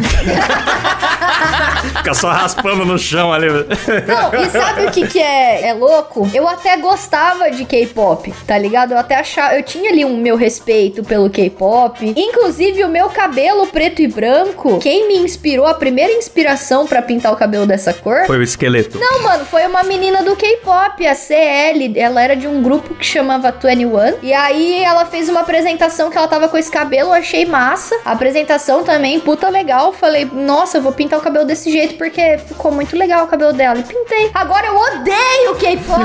Só 2.13 2.29
raspando 2.29 2.85
no 2.85 2.97
chão 2.97 3.31
ali. 3.31 3.47
Não, 3.49 4.41
e 4.41 4.49
sabe 4.49 4.85
o 4.85 4.91
que 4.91 5.07
que 5.07 5.19
é, 5.19 5.69
é 5.69 5.73
louco? 5.73 6.29
Eu 6.33 6.47
até 6.47 6.77
gostava 6.77 7.49
de 7.51 7.65
K-pop, 7.65 8.33
tá 8.45 8.57
ligado? 8.57 8.91
Eu 8.91 8.97
até 8.97 9.15
achava, 9.15 9.55
eu 9.55 9.63
tinha 9.63 9.89
ali 9.91 10.03
um 10.03 10.17
meu 10.17 10.35
respeito 10.35 11.03
pelo 11.03 11.29
K-pop. 11.29 12.13
Inclusive 12.15 12.83
o 12.83 12.89
meu 12.89 13.09
cabelo 13.09 13.67
preto 13.67 14.01
e 14.01 14.07
branco, 14.07 14.79
quem 14.79 15.07
me 15.07 15.17
inspirou, 15.17 15.65
a 15.65 15.73
primeira 15.73 16.13
inspiração 16.13 16.85
pra 16.85 17.01
pintar 17.01 17.33
o 17.33 17.37
cabelo 17.37 17.65
dessa 17.65 17.93
cor 17.93 18.25
Foi 18.25 18.37
o 18.37 18.43
esqueleto. 18.43 18.97
Não, 18.97 19.23
mano, 19.23 19.45
foi 19.45 19.65
uma 19.65 19.83
menina 19.83 20.23
do 20.23 20.35
K-pop, 20.35 21.05
a 21.05 21.15
CL. 21.15 21.93
Ela 21.95 22.21
era 22.21 22.35
de 22.35 22.47
um 22.47 22.61
grupo 22.61 22.95
que 22.95 23.05
chamava 23.05 23.51
21. 23.51 24.19
E 24.23 24.33
aí 24.33 24.83
ela 24.83 25.05
fez 25.05 25.29
uma 25.29 25.41
apresentação 25.41 26.09
que 26.09 26.17
ela 26.17 26.27
tava 26.27 26.47
com 26.47 26.57
esse 26.57 26.71
cabelo, 26.71 27.09
eu 27.09 27.13
achei 27.13 27.45
massa. 27.45 27.95
A 28.05 28.11
apresentação 28.11 28.83
também, 28.83 29.19
puta 29.19 29.49
legal. 29.49 29.93
Falei, 29.93 30.25
nossa, 30.25 30.77
eu 30.77 30.81
vou 30.81 30.91
pintar 30.91 31.19
o 31.19 31.21
cabelo 31.21 31.45
desse 31.45 31.71
jeito 31.71 31.95
porque 31.99 32.37
ficou 32.37 32.71
muito 32.71 32.95
legal 32.95 33.25
o 33.25 33.27
cabelo 33.27 33.51
dela. 33.51 33.77
E 33.77 33.83
pintei. 33.83 34.31
Agora 34.33 34.65
eu 34.65 34.75
odeio 34.77 35.55
K-pop. 35.59 35.99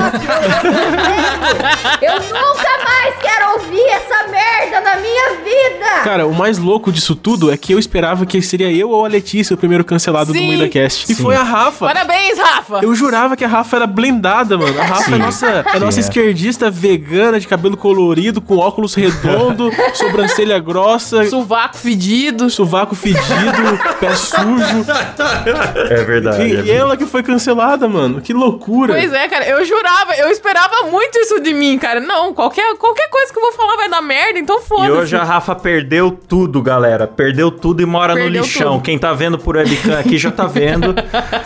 Eu, 2.01 2.11
eu 2.11 2.19
nunca 2.19 2.69
mais 2.83 3.15
quero 3.21 3.53
ouvir 3.53 3.87
essa 3.91 4.27
merda 4.27 4.81
na 4.81 4.97
minha 4.97 5.29
vida. 5.37 6.03
Cara, 6.03 6.27
o 6.27 6.33
mais 6.33 6.57
louco 6.57 6.91
disso 6.91 7.15
tudo 7.15 7.49
é 7.49 7.55
que 7.55 7.73
eu 7.73 7.79
esperava 7.79 8.25
que 8.25 8.41
seria 8.41 8.69
eu 8.69 8.89
ou 8.89 9.05
a 9.05 9.07
Letícia 9.07 9.53
o 9.53 9.57
primeiro 9.57 9.85
cancelado 9.85 10.33
do 10.33 10.37
Sim. 10.37 10.47
Moída 10.47 10.67
Cast. 10.67 11.09
E 11.09 11.15
foi 11.15 11.33
a 11.33 11.43
Rafa. 11.43 11.85
Parabéns, 11.85 12.37
Rafa! 12.37 12.79
Eu 12.83 12.93
jurava 12.93 13.37
que 13.37 13.45
a 13.45 13.47
Rafa 13.47 13.77
era 13.77 13.87
blindada, 13.87 14.57
mano. 14.57 14.77
A 14.77 14.83
Rafa 14.83 15.15
é 15.15 15.17
nossa, 15.17 15.47
é 15.73 15.79
nossa 15.79 15.99
é. 15.99 16.01
esquerdista 16.01 16.69
vegana, 16.69 17.39
de 17.39 17.47
cabelo 17.47 17.77
colorido, 17.77 18.41
com 18.41 18.57
óculos 18.57 18.95
redondo, 18.95 19.71
sobrancelha 19.95 20.59
grossa, 20.59 21.23
Sovaco 21.29 21.77
fedido. 21.77 22.49
sovaco 22.49 22.95
fedido, 22.95 23.79
pé 24.01 24.13
sujo. 24.13 24.85
É 25.75 26.03
verdade. 26.03 26.43
E, 26.43 26.61
e 26.67 26.71
ela 26.71 26.95
que 26.97 27.05
foi 27.05 27.21
cancelada, 27.21 27.87
mano. 27.87 28.21
Que 28.21 28.33
loucura. 28.33 28.93
Pois 28.93 29.11
é, 29.13 29.27
cara, 29.27 29.45
eu 29.47 29.63
jurava, 29.65 30.13
eu 30.15 30.29
esperava 30.29 30.89
muito 30.89 31.17
isso 31.19 31.39
de 31.41 31.53
mim, 31.53 31.77
cara. 31.77 31.99
Não, 31.99 32.33
qualquer, 32.33 32.75
qualquer 32.77 33.09
coisa 33.09 33.31
que 33.31 33.37
eu 33.37 33.43
vou 33.43 33.51
falar 33.53 33.75
vai 33.75 33.89
dar 33.89 34.01
merda, 34.01 34.39
então 34.39 34.59
E 34.59 34.63
foda-se. 34.63 34.91
hoje 34.91 35.15
a 35.15 35.23
Rafa 35.23 35.53
perdeu 35.55 36.11
tudo, 36.11 36.61
galera. 36.61 37.07
Perdeu 37.07 37.51
tudo 37.51 37.81
e 37.81 37.85
mora 37.85 38.13
Perdeu 38.13 38.31
no 38.41 38.45
lixão. 38.45 38.73
tudo. 38.73 38.83
Quem 38.83 38.97
tá 38.97 39.13
vendo 39.13 39.37
por 39.37 39.55
webcam 39.57 39.99
aqui 39.99 40.17
já 40.17 40.31
tá 40.31 40.45
vendo 40.45 40.95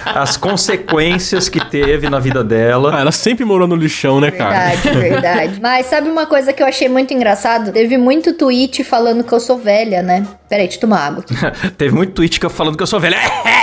as 0.05 0.37
consequências 0.37 1.49
que 1.49 1.63
teve 1.65 2.09
na 2.09 2.19
vida 2.19 2.43
dela. 2.43 2.91
Ah, 2.95 2.99
ela 3.01 3.11
sempre 3.11 3.43
morou 3.45 3.67
no 3.67 3.75
lixão, 3.75 4.19
né, 4.19 4.31
cara? 4.31 4.69
Verdade, 4.75 4.99
verdade. 4.99 5.59
Mas 5.61 5.85
sabe 5.87 6.09
uma 6.09 6.25
coisa 6.25 6.53
que 6.53 6.61
eu 6.61 6.67
achei 6.67 6.87
muito 6.87 7.13
engraçado? 7.13 7.71
Teve 7.71 7.97
muito 7.97 8.33
tweet 8.33 8.83
falando 8.83 9.23
que 9.23 9.33
eu 9.33 9.39
sou 9.39 9.57
velha, 9.57 10.01
né? 10.01 10.25
Peraí, 10.47 10.65
deixa 10.65 10.77
eu 10.77 10.81
tomar 10.81 10.99
água. 11.07 11.23
Teve 11.77 11.93
muito 11.95 12.13
tweet 12.13 12.39
que 12.39 12.45
eu 12.45 12.49
falando 12.49 12.75
que 12.77 12.83
eu 12.83 12.87
sou 12.87 12.99
velho. 12.99 13.15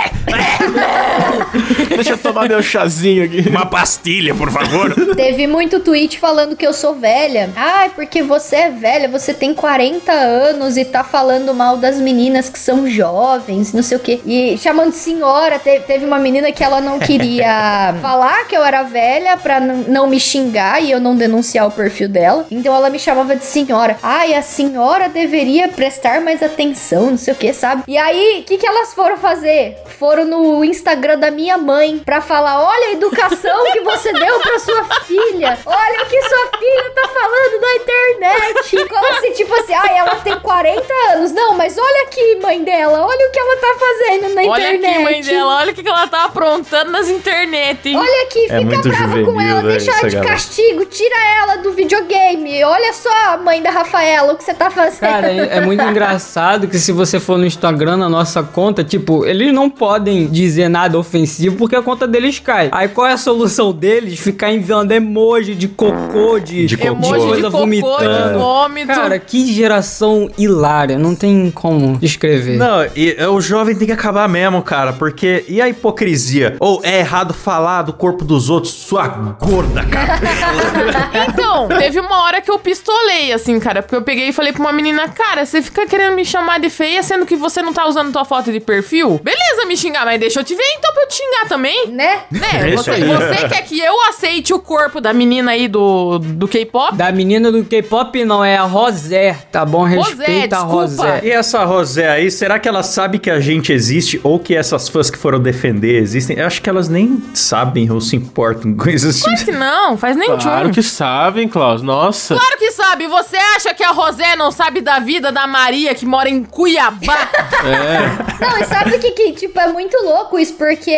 Deixa 1.89 2.11
eu 2.11 2.17
tomar 2.17 2.47
meu 2.47 2.61
chazinho 2.61 3.23
aqui. 3.23 3.47
Uma 3.49 3.65
pastilha, 3.65 4.35
por 4.35 4.51
favor. 4.51 4.93
Teve 5.15 5.47
muito 5.47 5.79
tweet 5.79 6.19
falando 6.19 6.55
que 6.55 6.65
eu 6.65 6.73
sou 6.73 6.95
velha. 6.95 7.49
Ai, 7.55 7.89
porque 7.95 8.21
você 8.21 8.55
é 8.55 8.69
velha, 8.69 9.07
você 9.07 9.33
tem 9.33 9.53
40 9.53 10.11
anos 10.11 10.77
e 10.77 10.85
tá 10.85 11.03
falando 11.03 11.53
mal 11.53 11.77
das 11.77 11.97
meninas 11.97 12.49
que 12.49 12.59
são 12.59 12.87
jovens, 12.89 13.73
não 13.73 13.81
sei 13.83 13.97
o 13.97 13.99
quê. 13.99 14.19
E 14.25 14.57
chamando 14.57 14.89
de 14.91 14.97
senhora, 14.97 15.57
te- 15.59 15.79
teve 15.81 16.05
uma 16.05 16.19
menina 16.19 16.51
que 16.51 16.63
ela 16.63 16.81
não 16.81 16.99
queria 16.99 17.95
falar 18.01 18.45
que 18.47 18.55
eu 18.55 18.63
era 18.63 18.83
velha 18.83 19.37
pra 19.37 19.59
não 19.59 20.07
me 20.07 20.19
xingar 20.19 20.81
e 20.83 20.91
eu 20.91 20.99
não 20.99 21.15
denunciar 21.15 21.67
o 21.67 21.71
perfil 21.71 22.09
dela. 22.09 22.45
Então 22.51 22.75
ela 22.75 22.89
me 22.89 22.99
chamava 22.99 23.35
de 23.35 23.45
senhora. 23.45 23.97
Ai, 24.03 24.33
a 24.33 24.41
senhora 24.41 25.09
deveria 25.09 25.67
prestar 25.67 26.21
mais 26.21 26.43
atenção, 26.43 27.11
não 27.11 27.17
sei 27.17 27.33
o 27.33 27.37
que, 27.37 27.53
sabe? 27.53 27.83
E 27.87 27.97
aí, 27.97 28.39
o 28.41 28.43
que, 28.43 28.57
que 28.57 28.67
elas 28.67 28.93
foram 28.93 29.17
fazer? 29.17 29.77
Foram 29.99 30.25
no 30.25 30.63
Instagram 30.63 31.17
da 31.17 31.31
minha 31.31 31.57
mãe 31.57 31.97
pra 31.99 32.21
falar: 32.21 32.61
olha 32.61 32.87
a 32.89 32.91
educação 32.93 33.65
que 33.71 33.79
você 33.81 34.13
deu 34.13 34.39
pra 34.39 34.59
sua 34.59 34.83
filha. 35.05 35.57
Olha 35.65 36.03
o 36.03 36.05
que 36.05 36.21
sua 36.21 36.59
filha 36.59 36.91
tá 36.93 37.07
falando 37.07 37.61
na 37.61 37.75
internet. 37.75 38.87
Como 38.87 39.21
se, 39.21 39.31
tipo 39.31 39.53
assim, 39.55 39.73
ai, 39.73 39.97
ela 39.97 40.15
tem 40.17 40.39
40 40.39 40.93
anos. 41.13 41.31
Não, 41.31 41.55
mas 41.57 41.75
olha 41.77 42.03
aqui, 42.03 42.39
mãe 42.41 42.63
dela. 42.63 43.05
Olha 43.05 43.27
o 43.27 43.31
que 43.31 43.39
ela 43.39 43.55
tá 43.57 43.75
fazendo 43.79 44.35
na 44.35 44.41
Olha 44.43 44.75
internet. 44.75 44.85
aqui, 44.93 45.03
mãe 45.03 45.21
dela, 45.21 45.55
olha 45.57 45.71
o 45.71 45.75
que 45.75 45.87
ela 45.87 46.07
tá 46.07 46.25
aprontando 46.25 46.91
nas 46.91 47.09
internet, 47.09 47.89
hein? 47.89 47.97
Olha 47.97 48.23
aqui, 48.23 48.45
É 48.51 48.59
fica 48.59 48.81
brava 48.81 49.07
com 49.07 49.15
juvenil, 49.17 49.41
ela, 49.41 49.61
velho, 49.61 49.67
deixa 49.77 49.91
ela 49.91 50.09
de 50.09 50.15
galera. 50.15 50.31
castigo, 50.33 50.85
tira 50.85 51.15
ela 51.41 51.55
do 51.57 51.71
videogame. 51.71 52.63
Olha 52.63 52.93
só, 52.93 53.37
mãe 53.39 53.61
da 53.61 53.71
Rafaela, 53.71 54.33
o 54.33 54.37
que 54.37 54.43
você 54.43 54.53
tá 54.53 54.69
fazendo. 54.69 54.99
Cara, 54.99 55.31
é, 55.31 55.57
é 55.57 55.61
muito 55.61 55.81
engraçado 55.83 56.67
que 56.67 56.77
se 56.77 56.91
você 56.91 57.19
for 57.19 57.37
no 57.37 57.45
Instagram, 57.45 57.97
na 57.97 58.09
nossa 58.09 58.43
conta, 58.43 58.83
tipo, 58.83 59.25
eles 59.25 59.51
não 59.53 59.69
podem 59.87 60.27
dizer 60.27 60.67
nada 60.67 60.99
ofensivo 60.99 61.55
porque 61.55 61.73
a 61.73 61.81
conta 61.81 62.05
deles 62.05 62.39
cai. 62.39 62.67
Aí 62.73 62.89
qual 62.89 63.07
é 63.07 63.13
a 63.13 63.17
solução 63.17 63.71
deles? 63.71 64.19
Ficar 64.19 64.51
enviando 64.51 64.91
emoji 64.91 65.55
de 65.55 65.69
cocô, 65.69 66.37
de, 66.39 66.65
De 66.65 66.75
cocô. 66.75 66.91
Emoji 66.91 67.21
de 67.21 67.27
coisa 67.27 67.51
cocô, 67.51 67.57
de 67.65 67.81
vomitando. 67.81 68.39
vômito. 68.39 68.87
Cara, 68.87 69.17
que 69.17 69.53
geração 69.53 70.29
hilária. 70.37 70.99
Não 70.99 71.15
tem 71.15 71.49
como 71.51 71.97
descrever. 71.99 72.57
Não, 72.57 72.85
e, 72.93 73.15
o 73.27 73.39
jovem 73.39 73.77
tem 73.77 73.87
que 73.87 73.93
acabar 73.93 74.27
mesmo, 74.27 74.61
cara, 74.61 74.91
porque. 74.91 75.45
E 75.47 75.61
a 75.61 75.69
hipocrisia? 75.69 76.57
Ou 76.59 76.81
é 76.83 76.99
errado 76.99 77.33
falar 77.33 77.83
do 77.83 77.93
corpo 77.93 78.25
dos 78.25 78.49
outros, 78.49 78.73
sua 78.73 79.07
gorda, 79.07 79.85
cara. 79.85 80.19
Então, 81.29 81.67
teve 81.67 81.99
uma 81.99 82.23
hora 82.23 82.41
que 82.41 82.51
eu 82.51 82.59
pistolei, 82.59 83.31
assim, 83.31 83.59
cara, 83.59 83.81
porque 83.81 83.95
eu 83.95 84.01
peguei 84.01 84.29
e 84.29 84.33
falei 84.33 84.51
pra 84.51 84.61
uma 84.61 84.73
menina, 84.73 85.07
cara, 85.07 85.45
você 85.45 85.61
fica 85.61 85.85
querendo 85.85 86.15
me 86.15 86.25
chamar 86.25 86.59
de 86.59 86.69
feia, 86.69 87.01
sendo 87.03 87.25
que 87.25 87.35
você 87.35 87.61
não 87.61 87.71
tá 87.73 87.87
usando 87.87 88.11
tua 88.11 88.25
foto 88.25 88.51
de 88.51 88.59
perfil? 88.59 89.19
Beleza 89.23 89.65
me 89.67 89.76
xingar, 89.77 90.05
mas 90.05 90.19
deixa 90.19 90.39
eu 90.39 90.43
te 90.43 90.55
ver 90.55 90.63
então 90.77 90.93
pra 90.93 91.03
eu 91.03 91.07
te 91.07 91.15
xingar 91.15 91.47
também. 91.47 91.87
Né? 91.87 92.19
Né? 92.31 92.63
Deixa 92.63 92.77
Você, 92.77 93.05
você 93.05 93.47
quer 93.47 93.61
que 93.63 93.79
eu 93.79 94.01
aceite 94.09 94.53
o 94.53 94.59
corpo 94.59 94.99
da 94.99 95.13
menina 95.13 95.51
aí 95.51 95.67
do, 95.67 96.19
do 96.19 96.47
K-pop? 96.47 96.95
Da 96.95 97.11
menina 97.11 97.51
do 97.51 97.63
K-pop 97.63 98.25
não, 98.25 98.43
é 98.43 98.57
a 98.57 98.63
Rosé, 98.63 99.37
tá 99.51 99.65
bom? 99.65 99.83
Respeita 99.83 100.57
a 100.57 100.59
desculpa. 100.59 100.81
Rosé. 100.81 101.21
E 101.23 101.31
essa 101.31 101.63
Rosé 101.63 102.09
aí, 102.09 102.31
será 102.31 102.59
que 102.59 102.67
ela 102.67 102.83
sabe 102.83 103.19
que 103.19 103.29
a 103.29 103.39
gente 103.39 103.71
existe? 103.71 104.19
Ou 104.23 104.39
que 104.39 104.55
essas 104.55 104.89
fãs 104.89 105.09
que 105.09 105.17
foram 105.17 105.39
defender 105.39 106.01
existem? 106.01 106.37
Eu 106.37 106.47
acho 106.47 106.61
que 106.61 106.69
elas 106.69 106.89
nem 106.89 107.21
sabem 107.33 107.89
ou 107.91 108.01
se 108.01 108.15
importam 108.15 108.73
com 108.75 108.89
isso. 108.89 109.07
Claro 109.23 109.45
que 109.45 109.51
não, 109.51 109.97
faz 109.97 110.15
nem 110.15 110.27
Claro 110.37 110.71
que 110.71 110.83
sabem, 110.83 111.47
Klaus. 111.47 111.81
Nossa. 111.81 112.35
Claro 112.35 112.57
que 112.57 112.71
sabe. 112.71 113.07
Você 113.07 113.37
acha 113.37 113.73
que 113.73 113.83
a 113.83 113.91
Rosé 113.91 114.35
não 114.35 114.51
sabe 114.51 114.81
da 114.81 114.99
vida 114.99 115.31
da 115.31 115.47
Maria 115.47 115.93
que 115.93 116.05
mora 116.05 116.29
em 116.29 116.43
Cuiabá? 116.43 117.29
É. 117.65 118.45
Não, 118.45 118.57
e 118.57 118.65
sabe 118.65 118.95
o 118.95 118.99
que, 118.99 119.11
que, 119.11 119.33
tipo, 119.33 119.59
é 119.67 119.73
muito 119.73 119.97
louco 120.03 120.39
isso, 120.39 120.53
porque 120.53 120.91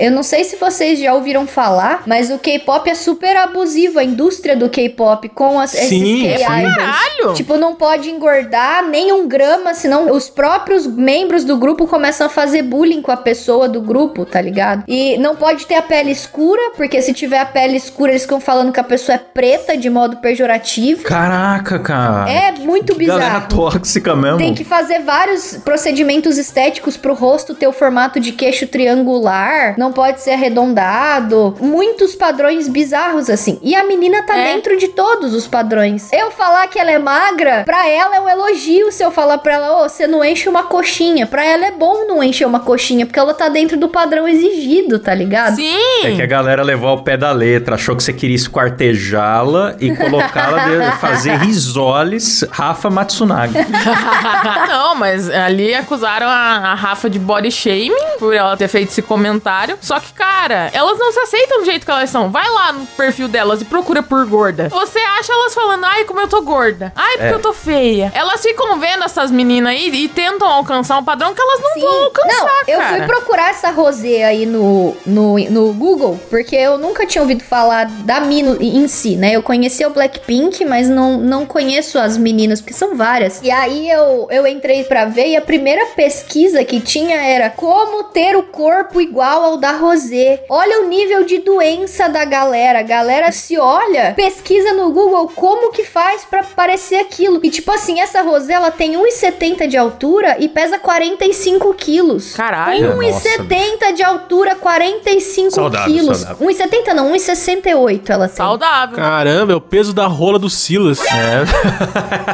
eu 0.00 0.10
não 0.10 0.22
sei 0.22 0.44
se 0.44 0.56
vocês 0.56 0.98
já 0.98 1.14
ouviram 1.14 1.46
falar, 1.46 2.02
mas 2.06 2.30
o 2.30 2.38
K-pop 2.38 2.88
é 2.88 2.94
super 2.94 3.36
abusivo, 3.36 3.98
a 3.98 4.04
indústria 4.04 4.56
do 4.56 4.68
K-pop 4.68 5.28
com 5.30 5.58
as, 5.60 5.70
Sim, 5.70 6.26
esses 6.26 6.40
sim. 6.40 6.44
K-idols. 6.46 6.74
Caralho! 6.76 7.34
Tipo, 7.34 7.56
não 7.56 7.74
pode 7.74 8.10
engordar 8.10 8.86
nem 8.88 9.12
um 9.12 9.26
grama, 9.26 9.74
senão 9.74 10.10
os 10.12 10.28
próprios 10.28 10.86
membros 10.86 11.44
do 11.44 11.56
grupo 11.56 11.86
começam 11.86 12.26
a 12.26 12.30
fazer 12.30 12.62
bullying 12.62 13.02
com 13.02 13.10
a 13.10 13.16
pessoa 13.16 13.68
do 13.68 13.80
grupo, 13.80 14.24
tá 14.24 14.40
ligado? 14.40 14.84
E 14.88 15.16
não 15.18 15.36
pode 15.36 15.66
ter 15.66 15.74
a 15.76 15.82
pele 15.82 16.10
escura, 16.10 16.72
porque 16.76 17.00
se 17.02 17.12
tiver 17.12 17.38
a 17.38 17.46
pele 17.46 17.76
escura, 17.76 18.12
eles 18.12 18.22
ficam 18.22 18.40
falando 18.40 18.72
que 18.72 18.80
a 18.80 18.84
pessoa 18.84 19.16
é 19.16 19.18
preta 19.18 19.76
de 19.76 19.88
modo 19.90 20.16
pejorativo. 20.18 21.02
Caraca, 21.04 21.78
cara. 21.78 22.30
É 22.30 22.52
muito 22.52 22.94
Galera 22.98 23.40
bizarro. 23.40 23.48
tóxica 23.48 24.14
mesmo. 24.16 24.38
Tem 24.38 24.54
que 24.54 24.64
fazer 24.64 25.00
vários 25.00 25.56
procedimentos 25.64 26.38
estéticos 26.38 26.96
pro 26.96 27.14
rosto 27.14 27.54
ter 27.54 27.66
o 27.66 27.72
formato 27.72 28.13
de 28.20 28.32
queixo 28.32 28.66
triangular, 28.66 29.74
não 29.78 29.92
pode 29.92 30.20
ser 30.20 30.32
arredondado, 30.32 31.56
muitos 31.60 32.14
padrões 32.14 32.68
bizarros 32.68 33.28
assim. 33.30 33.58
E 33.62 33.74
a 33.74 33.84
menina 33.84 34.22
tá 34.22 34.36
É. 34.36 34.54
dentro 34.54 34.76
de 34.76 34.88
todos 34.88 35.34
os 35.34 35.46
padrões. 35.46 36.12
Eu 36.12 36.30
falar 36.30 36.66
que 36.68 36.78
ela 36.78 36.90
é 36.90 36.98
magra, 36.98 37.62
pra 37.64 37.88
ela 37.88 38.16
é 38.16 38.20
um 38.20 38.28
elogio 38.28 38.90
se 38.92 39.02
eu 39.02 39.10
falar 39.10 39.38
pra 39.38 39.54
ela, 39.54 39.84
ô, 39.84 39.88
você 39.88 40.06
não 40.06 40.24
enche 40.24 40.48
uma 40.48 40.64
coxinha. 40.64 41.26
Pra 41.26 41.44
ela 41.44 41.66
é 41.66 41.70
bom 41.70 42.06
não 42.06 42.22
encher 42.22 42.46
uma 42.46 42.60
coxinha, 42.60 43.06
porque 43.06 43.18
ela 43.18 43.34
tá 43.34 43.48
dentro 43.48 43.76
do 43.76 43.88
padrão 43.88 44.26
exigido, 44.28 44.98
tá 44.98 45.14
ligado? 45.14 45.56
Sim! 45.56 46.04
É 46.04 46.12
que 46.14 46.22
a 46.22 46.26
galera 46.26 46.62
levou 46.62 46.88
ao 46.88 47.02
pé 47.02 47.16
da 47.16 47.32
letra, 47.32 47.74
achou 47.74 47.96
que 47.96 48.02
você 48.02 48.12
queria 48.12 48.36
esquartejá-la 48.36 49.76
e 49.80 49.94
colocá-la, 49.94 50.64
de 50.68 50.92
fazer 50.98 51.36
risoles 51.38 52.44
Rafa 52.50 52.90
Matsunaga. 52.90 53.64
não, 54.68 54.94
mas 54.94 55.28
ali 55.30 55.74
acusaram 55.74 56.26
a, 56.26 56.72
a 56.72 56.74
Rafa 56.74 57.08
de 57.10 57.18
body 57.18 57.50
shaming 57.50 57.94
por 58.18 58.34
ela 58.34 58.56
ter 58.56 58.68
feito 58.68 58.90
esse 58.90 59.02
comentário. 59.02 59.78
Só 59.80 59.98
que, 60.00 60.12
cara, 60.12 60.70
elas 60.72 60.98
não 60.98 61.12
se 61.12 61.18
aceitam 61.20 61.58
do 61.60 61.64
jeito 61.64 61.84
que 61.84 61.90
elas 61.90 62.10
são. 62.10 62.30
Vai 62.30 62.48
lá 62.50 62.72
no 62.72 62.86
perfil 62.86 63.28
delas 63.28 63.60
e 63.60 63.64
procura 63.64 64.02
por 64.02 64.24
gorda. 64.26 64.68
Você 64.68 64.98
acha 64.98 65.32
elas 65.32 65.54
falando, 65.54 65.84
ai, 65.84 66.04
como 66.04 66.20
eu 66.20 66.28
tô 66.28 66.42
gorda. 66.42 66.92
Ai, 66.96 67.12
porque 67.18 67.32
É. 67.32 67.34
eu 67.34 67.40
tô 67.40 67.52
feia. 67.52 68.12
Elas 68.14 68.40
ficam 68.42 68.78
vendo 68.78 69.04
essas 69.04 69.30
meninas 69.30 69.72
aí 69.72 69.88
e 70.04 70.08
tentam 70.08 70.48
alcançar 70.48 70.98
um 70.98 71.04
padrão 71.04 71.34
que 71.34 71.40
elas 71.40 71.60
não 71.60 71.80
vão 71.80 72.04
alcançar, 72.04 72.42
Não, 72.66 72.74
eu 72.74 72.78
cara. 72.78 72.96
fui 72.96 73.06
procurar 73.06 73.50
essa 73.50 73.70
Rosé 73.70 74.24
aí 74.24 74.46
no, 74.46 74.96
no, 75.06 75.38
no 75.50 75.72
Google, 75.74 76.18
porque 76.30 76.56
eu 76.56 76.78
nunca 76.78 77.06
tinha 77.06 77.22
ouvido 77.22 77.42
falar 77.44 77.86
da 77.86 78.20
mina 78.20 78.56
em 78.60 78.86
si, 78.88 79.16
né? 79.16 79.32
Eu 79.32 79.42
conhecia 79.42 79.86
o 79.88 79.90
Blackpink, 79.90 80.64
mas 80.64 80.88
não, 80.88 81.18
não 81.18 81.46
conheço 81.46 81.98
as 81.98 82.16
meninas, 82.16 82.60
porque 82.60 82.74
são 82.74 82.96
várias. 82.96 83.40
E 83.42 83.50
aí 83.50 83.90
eu, 83.90 84.26
eu 84.30 84.46
entrei 84.46 84.84
pra 84.84 85.04
ver 85.04 85.28
e 85.28 85.36
a 85.36 85.40
primeira 85.40 85.86
pesquisa 85.94 86.64
que 86.64 86.80
tinha 86.80 87.16
era 87.22 87.50
como 87.50 87.93
ter 88.02 88.36
o 88.36 88.42
corpo 88.42 89.00
igual 89.00 89.44
ao 89.44 89.56
da 89.56 89.72
Rosé. 89.72 90.44
Olha 90.48 90.82
o 90.82 90.88
nível 90.88 91.24
de 91.24 91.38
doença 91.38 92.08
da 92.08 92.24
galera. 92.24 92.80
A 92.80 92.82
galera 92.82 93.30
se 93.30 93.56
olha, 93.56 94.12
pesquisa 94.16 94.72
no 94.72 94.90
Google 94.90 95.30
como 95.34 95.70
que 95.70 95.84
faz 95.84 96.24
pra 96.24 96.42
parecer 96.42 96.96
aquilo. 96.96 97.40
E 97.42 97.50
tipo 97.50 97.70
assim, 97.70 98.00
essa 98.00 98.22
Rosé, 98.22 98.54
ela 98.54 98.70
tem 98.70 98.94
1,70 98.94 99.66
de 99.68 99.76
altura 99.76 100.36
e 100.40 100.48
pesa 100.48 100.78
45 100.78 101.72
quilos. 101.74 102.34
Caralho. 102.34 102.96
1,70 102.98 103.92
de 103.94 104.02
altura, 104.02 104.54
45 104.56 105.50
Saudável, 105.52 105.92
quilos. 105.94 106.18
saudável. 106.18 106.48
1,70 106.48 106.92
não, 106.94 107.12
1,68 107.12 108.10
ela 108.10 108.26
tem. 108.26 108.36
Saudável. 108.36 108.96
Caramba, 108.96 109.52
é 109.52 109.56
o 109.56 109.60
peso 109.60 109.92
da 109.92 110.06
rola 110.06 110.38
do 110.38 110.50
Silas. 110.50 110.98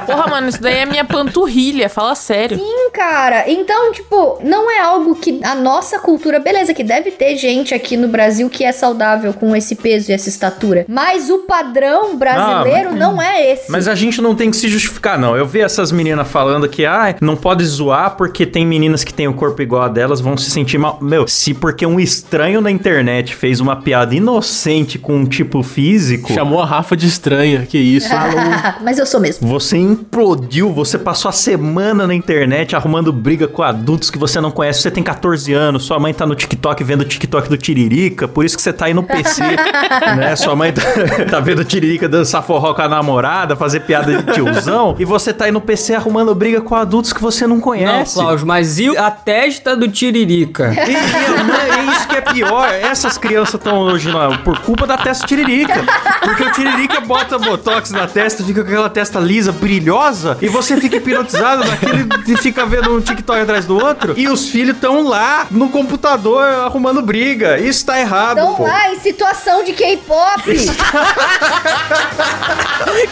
Porra, 0.06 0.26
mano, 0.28 0.48
isso 0.48 0.60
daí 0.62 0.78
é 0.78 0.86
minha 0.86 1.04
panturrilha, 1.04 1.88
fala 1.88 2.14
sério. 2.14 2.58
Sim, 2.58 2.90
cara. 2.92 3.44
Então, 3.50 3.92
tipo, 3.92 4.38
não 4.42 4.70
é 4.70 4.78
algo 4.80 5.14
que 5.14 5.40
a 5.50 5.54
nossa 5.54 5.98
cultura. 5.98 6.38
Beleza, 6.38 6.72
que 6.72 6.84
deve 6.84 7.10
ter 7.10 7.36
gente 7.36 7.74
aqui 7.74 7.96
no 7.96 8.06
Brasil 8.06 8.48
que 8.48 8.64
é 8.64 8.70
saudável 8.70 9.32
com 9.32 9.54
esse 9.56 9.74
peso 9.74 10.10
e 10.10 10.14
essa 10.14 10.28
estatura. 10.28 10.84
Mas 10.88 11.28
o 11.28 11.38
padrão 11.38 12.16
brasileiro 12.16 12.94
não, 12.94 13.20
é 13.20 13.52
esse. 13.52 13.70
Mas 13.70 13.88
a 13.88 13.96
gente 13.96 14.22
não 14.22 14.34
tem 14.34 14.50
que 14.50 14.56
se 14.56 14.68
justificar, 14.68 15.18
não. 15.18 15.36
Eu 15.36 15.46
vi 15.46 15.60
essas 15.60 15.90
meninas 15.90 16.28
falando 16.28 16.68
que, 16.68 16.86
ah, 16.86 17.16
não 17.20 17.36
pode 17.36 17.64
zoar 17.66 18.16
porque 18.16 18.46
tem 18.46 18.64
meninas 18.64 19.02
que 19.02 19.12
têm 19.12 19.26
o 19.26 19.34
corpo 19.34 19.60
igual 19.60 19.82
a 19.82 19.88
delas, 19.88 20.20
vão 20.20 20.36
se 20.36 20.50
sentir 20.50 20.78
mal. 20.78 20.98
Meu, 21.02 21.26
se 21.26 21.52
porque 21.52 21.84
um 21.84 21.98
estranho 21.98 22.60
na 22.60 22.70
internet 22.70 23.34
fez 23.34 23.58
uma 23.58 23.74
piada 23.74 24.14
inocente 24.14 24.98
com 24.98 25.16
um 25.16 25.26
tipo 25.26 25.64
físico. 25.64 26.32
Chamou 26.32 26.60
a 26.60 26.64
Rafa 26.64 26.96
de 26.96 27.08
estranha. 27.08 27.66
Que 27.68 27.78
isso? 27.78 28.08
Mas 28.82 28.98
eu 28.98 29.06
sou 29.06 29.18
mesmo. 29.18 29.48
Você 29.48 29.76
implodiu, 29.76 30.72
você 30.72 30.96
passou 30.96 31.28
a 31.28 31.32
semana 31.32 32.06
na 32.06 32.14
internet 32.14 32.76
arrumando 32.76 33.12
briga 33.12 33.48
com 33.48 33.64
adultos 33.64 34.10
que 34.10 34.18
você 34.18 34.40
não 34.40 34.52
conhece. 34.52 34.82
Você 34.82 34.90
tem 34.90 35.02
14 35.02 35.29
anos, 35.52 35.84
sua 35.84 35.98
mãe 35.98 36.12
tá 36.12 36.26
no 36.26 36.34
TikTok 36.34 36.82
vendo 36.84 37.02
o 37.02 37.04
TikTok 37.04 37.48
do 37.48 37.56
Tiririca, 37.56 38.26
por 38.28 38.44
isso 38.44 38.56
que 38.56 38.62
você 38.62 38.72
tá 38.72 38.86
aí 38.86 38.94
no 38.94 39.02
PC, 39.02 39.42
né? 40.16 40.34
Sua 40.36 40.54
mãe 40.56 40.72
tá, 40.72 40.82
tá 41.30 41.40
vendo 41.40 41.60
o 41.60 41.64
Tiririca 41.64 42.08
dançar 42.08 42.42
forró 42.42 42.74
com 42.74 42.82
a 42.82 42.88
namorada, 42.88 43.56
fazer 43.56 43.80
piada 43.80 44.22
de 44.22 44.32
tiozão, 44.32 44.96
e 44.98 45.04
você 45.04 45.32
tá 45.32 45.44
aí 45.44 45.52
no 45.52 45.60
PC 45.60 45.94
arrumando 45.94 46.34
briga 46.34 46.60
com 46.60 46.74
adultos 46.74 47.12
que 47.12 47.20
você 47.20 47.46
não 47.46 47.56
Não, 47.56 47.62
conhece. 47.62 48.14
Cláudio, 48.14 48.46
mas 48.46 48.78
e 48.78 48.96
a 48.96 49.10
testa 49.10 49.76
do 49.76 49.88
Tiririca? 49.88 50.72
E, 50.74 50.90
e, 50.90 51.42
não, 51.44 51.54
é 51.54 51.84
isso 51.92 52.08
que 52.08 52.16
é 52.16 52.20
pior. 52.20 52.68
Essas 52.72 53.18
crianças 53.18 53.54
estão 53.54 53.78
hoje 53.78 54.10
lá 54.10 54.38
por 54.38 54.58
culpa 54.60 54.86
da 54.86 54.96
testa 54.96 55.26
tiririca. 55.26 55.84
Porque 56.22 56.42
o 56.42 56.52
tiririca 56.52 57.00
bota 57.00 57.38
botox 57.38 57.90
na 57.90 58.06
testa, 58.06 58.42
fica 58.42 58.62
com 58.62 58.70
aquela 58.70 58.88
testa 58.90 59.18
lisa, 59.20 59.52
brilhosa, 59.52 60.36
e 60.40 60.48
você 60.48 60.76
fica 60.80 60.96
hipnotizado 60.96 61.64
naquele 61.64 62.06
e 62.26 62.36
fica 62.36 62.64
vendo 62.66 62.96
um 62.96 63.00
TikTok 63.00 63.40
atrás 63.40 63.66
do 63.66 63.76
outro. 63.76 64.14
E 64.16 64.28
os 64.28 64.48
filhos 64.48 64.74
estão 64.74 65.02
lá 65.06 65.19
no 65.50 65.68
computador 65.68 66.44
arrumando 66.44 67.02
briga. 67.02 67.58
Isso 67.58 67.84
tá 67.86 67.98
errado, 68.00 68.38
Então 68.38 68.54
pô. 68.54 68.62
lá, 68.64 68.90
em 68.92 68.98
situação 69.00 69.62
de 69.64 69.72
K-pop. 69.72 70.42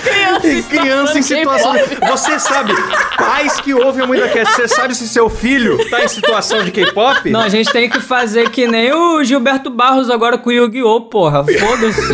Criança, 0.03 0.47
E 0.49 0.63
criança 0.63 1.19
em 1.19 1.23
situação. 1.23 1.75
Você 2.09 2.39
sabe, 2.39 2.73
pais 3.17 3.61
que 3.61 3.73
ouvem 3.75 4.07
muito 4.07 4.29
cast, 4.33 4.55
você 4.55 4.69
sabe 4.69 4.95
se 4.95 5.09
seu 5.09 5.29
filho 5.31 5.79
tá 5.91 6.03
em 6.05 6.09
situação 6.09 6.63
de 6.65 6.71
K-pop? 6.71 7.31
Não, 7.31 7.41
a 7.41 7.49
gente 7.49 7.71
tem 7.73 7.89
que 7.89 8.01
fazer 8.01 8.51
que 8.51 8.67
nem 8.67 8.93
o 8.93 9.23
Gilberto 9.25 9.71
Barros 9.71 10.11
agora 10.11 10.37
com 10.39 10.51
o 10.51 10.53
Yu-Gi-Oh, 10.53 11.03
porra. 11.03 11.45
Foda-se. 11.45 12.01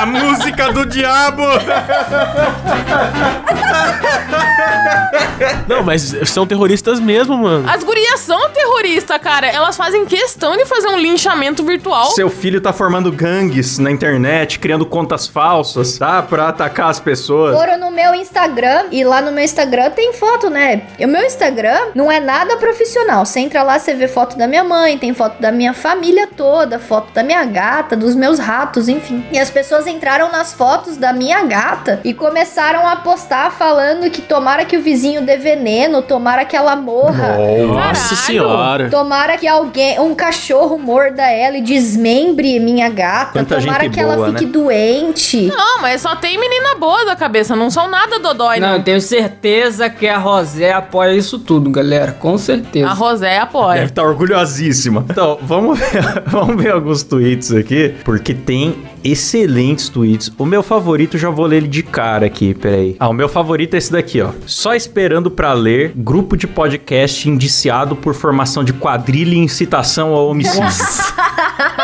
A 0.00 0.06
música 0.06 0.72
do 0.72 0.86
diabo! 0.86 1.42
Não, 5.66 5.82
mas 5.82 6.14
são 6.26 6.46
terroristas 6.46 7.00
mesmo, 7.00 7.36
mano. 7.36 7.68
As 7.68 7.82
gurias 7.82 8.20
são 8.20 8.50
terroristas, 8.50 9.18
cara. 9.18 9.46
Elas 9.46 9.76
fazem 9.76 10.04
questão 10.04 10.56
de 10.56 10.64
fazer 10.66 10.88
um 10.88 10.98
linchamento 10.98 11.64
virtual. 11.64 12.10
Seu 12.10 12.28
filho 12.28 12.60
tá 12.60 12.72
formando 12.72 13.10
gangues 13.10 13.78
na 13.78 13.90
internet, 13.90 14.58
criando 14.58 14.84
contas 14.86 15.26
falsas, 15.26 15.98
tá? 15.98 16.22
Pra 16.22 16.48
atacar 16.48 16.90
as 16.90 17.00
pessoas. 17.00 17.56
Foram 17.56 17.78
no 17.78 17.90
meu 17.90 18.14
Instagram 18.14 18.86
e 18.90 19.04
lá 19.04 19.20
no 19.20 19.32
meu 19.32 19.44
Instagram 19.44 19.90
tem 19.90 20.12
foto, 20.12 20.50
né? 20.50 20.82
E 20.98 21.04
o 21.04 21.08
meu 21.08 21.24
Instagram 21.24 21.88
não 21.94 22.10
é 22.10 22.20
nada 22.20 22.56
profissional. 22.56 23.24
Você 23.24 23.40
entra 23.40 23.62
lá, 23.62 23.78
você 23.78 23.94
vê 23.94 24.08
foto 24.08 24.36
da 24.36 24.46
minha 24.46 24.64
mãe, 24.64 24.98
tem 24.98 25.14
foto 25.14 25.40
da 25.40 25.52
minha 25.52 25.72
família 25.72 26.26
toda, 26.26 26.78
foto 26.78 27.12
da 27.12 27.22
minha 27.22 27.44
gata, 27.44 27.96
dos 27.96 28.14
meus 28.14 28.38
ratos, 28.38 28.88
enfim. 28.88 29.24
E 29.32 29.38
as 29.38 29.50
pessoas 29.50 29.86
entraram 29.86 30.30
nas 30.30 30.52
fotos 30.52 30.96
da 30.96 31.12
minha 31.12 31.42
gata 31.44 32.00
e 32.04 32.12
começaram 32.12 32.86
a 32.86 32.96
postar 32.96 33.50
falando 33.52 34.10
que 34.10 34.22
tomara 34.50 34.64
que 34.64 34.76
o 34.76 34.82
vizinho 34.82 35.22
dê 35.24 35.36
veneno, 35.36 36.02
tomara 36.02 36.44
que 36.44 36.56
ela 36.56 36.74
morra. 36.74 37.36
Nossa 37.66 37.76
Caralho. 37.76 38.16
senhora. 38.16 38.90
Tomara 38.90 39.38
que 39.38 39.46
alguém, 39.46 40.00
um 40.00 40.12
cachorro 40.12 40.76
morda 40.76 41.22
ela 41.22 41.56
e 41.58 41.62
desmembre 41.62 42.58
minha 42.58 42.88
gata. 42.88 43.32
Quanta 43.32 43.60
Tomara 43.60 43.84
gente 43.84 43.94
que 43.94 44.00
ela 44.00 44.16
boa, 44.16 44.28
fique 44.30 44.46
né? 44.46 44.50
doente. 44.50 45.42
Não, 45.46 45.80
mas 45.80 46.00
só 46.00 46.16
tem 46.16 46.36
menina 46.38 46.74
boa 46.74 47.04
da 47.04 47.14
cabeça, 47.14 47.54
não 47.54 47.70
são 47.70 47.88
nada 47.88 48.18
dodói, 48.18 48.58
Não, 48.58 48.68
não. 48.70 48.76
eu 48.78 48.82
tenho 48.82 49.00
certeza 49.00 49.88
que 49.88 50.08
a 50.08 50.18
Rosé 50.18 50.72
apoia 50.72 51.12
isso 51.14 51.38
tudo, 51.38 51.70
galera. 51.70 52.10
Com 52.18 52.36
certeza. 52.36 52.88
A 52.88 52.92
Rosé 52.92 53.38
apoia. 53.38 53.74
Deve 53.76 53.86
estar 53.90 54.02
orgulhosíssima. 54.02 55.04
Então, 55.08 55.38
vamos 55.42 55.78
ver, 55.78 56.22
vamos 56.26 56.60
ver 56.60 56.72
alguns 56.72 57.04
tweets 57.04 57.52
aqui, 57.52 57.94
porque 58.04 58.34
tem 58.34 58.82
excelentes 59.04 59.88
tweets. 59.88 60.30
O 60.38 60.44
meu 60.44 60.62
favorito, 60.62 61.16
já 61.18 61.30
vou 61.30 61.46
ler 61.46 61.58
ele 61.58 61.68
de 61.68 61.82
cara 61.82 62.26
aqui, 62.26 62.54
peraí. 62.54 62.96
Ah, 62.98 63.08
o 63.08 63.12
meu 63.12 63.28
favorito 63.28 63.74
é 63.74 63.78
esse 63.78 63.90
daqui, 63.92 64.20
ó. 64.20 64.30
Só 64.46 64.74
esperando 64.74 65.30
pra 65.30 65.52
ler, 65.52 65.92
grupo 65.96 66.36
de 66.36 66.46
podcast 66.46 67.28
indiciado 67.28 67.96
por 67.96 68.14
formação 68.14 68.62
de 68.64 68.72
quadrilha 68.72 69.34
e 69.34 69.38
incitação 69.38 70.12
ao 70.14 70.28
homicídio. 70.28 70.60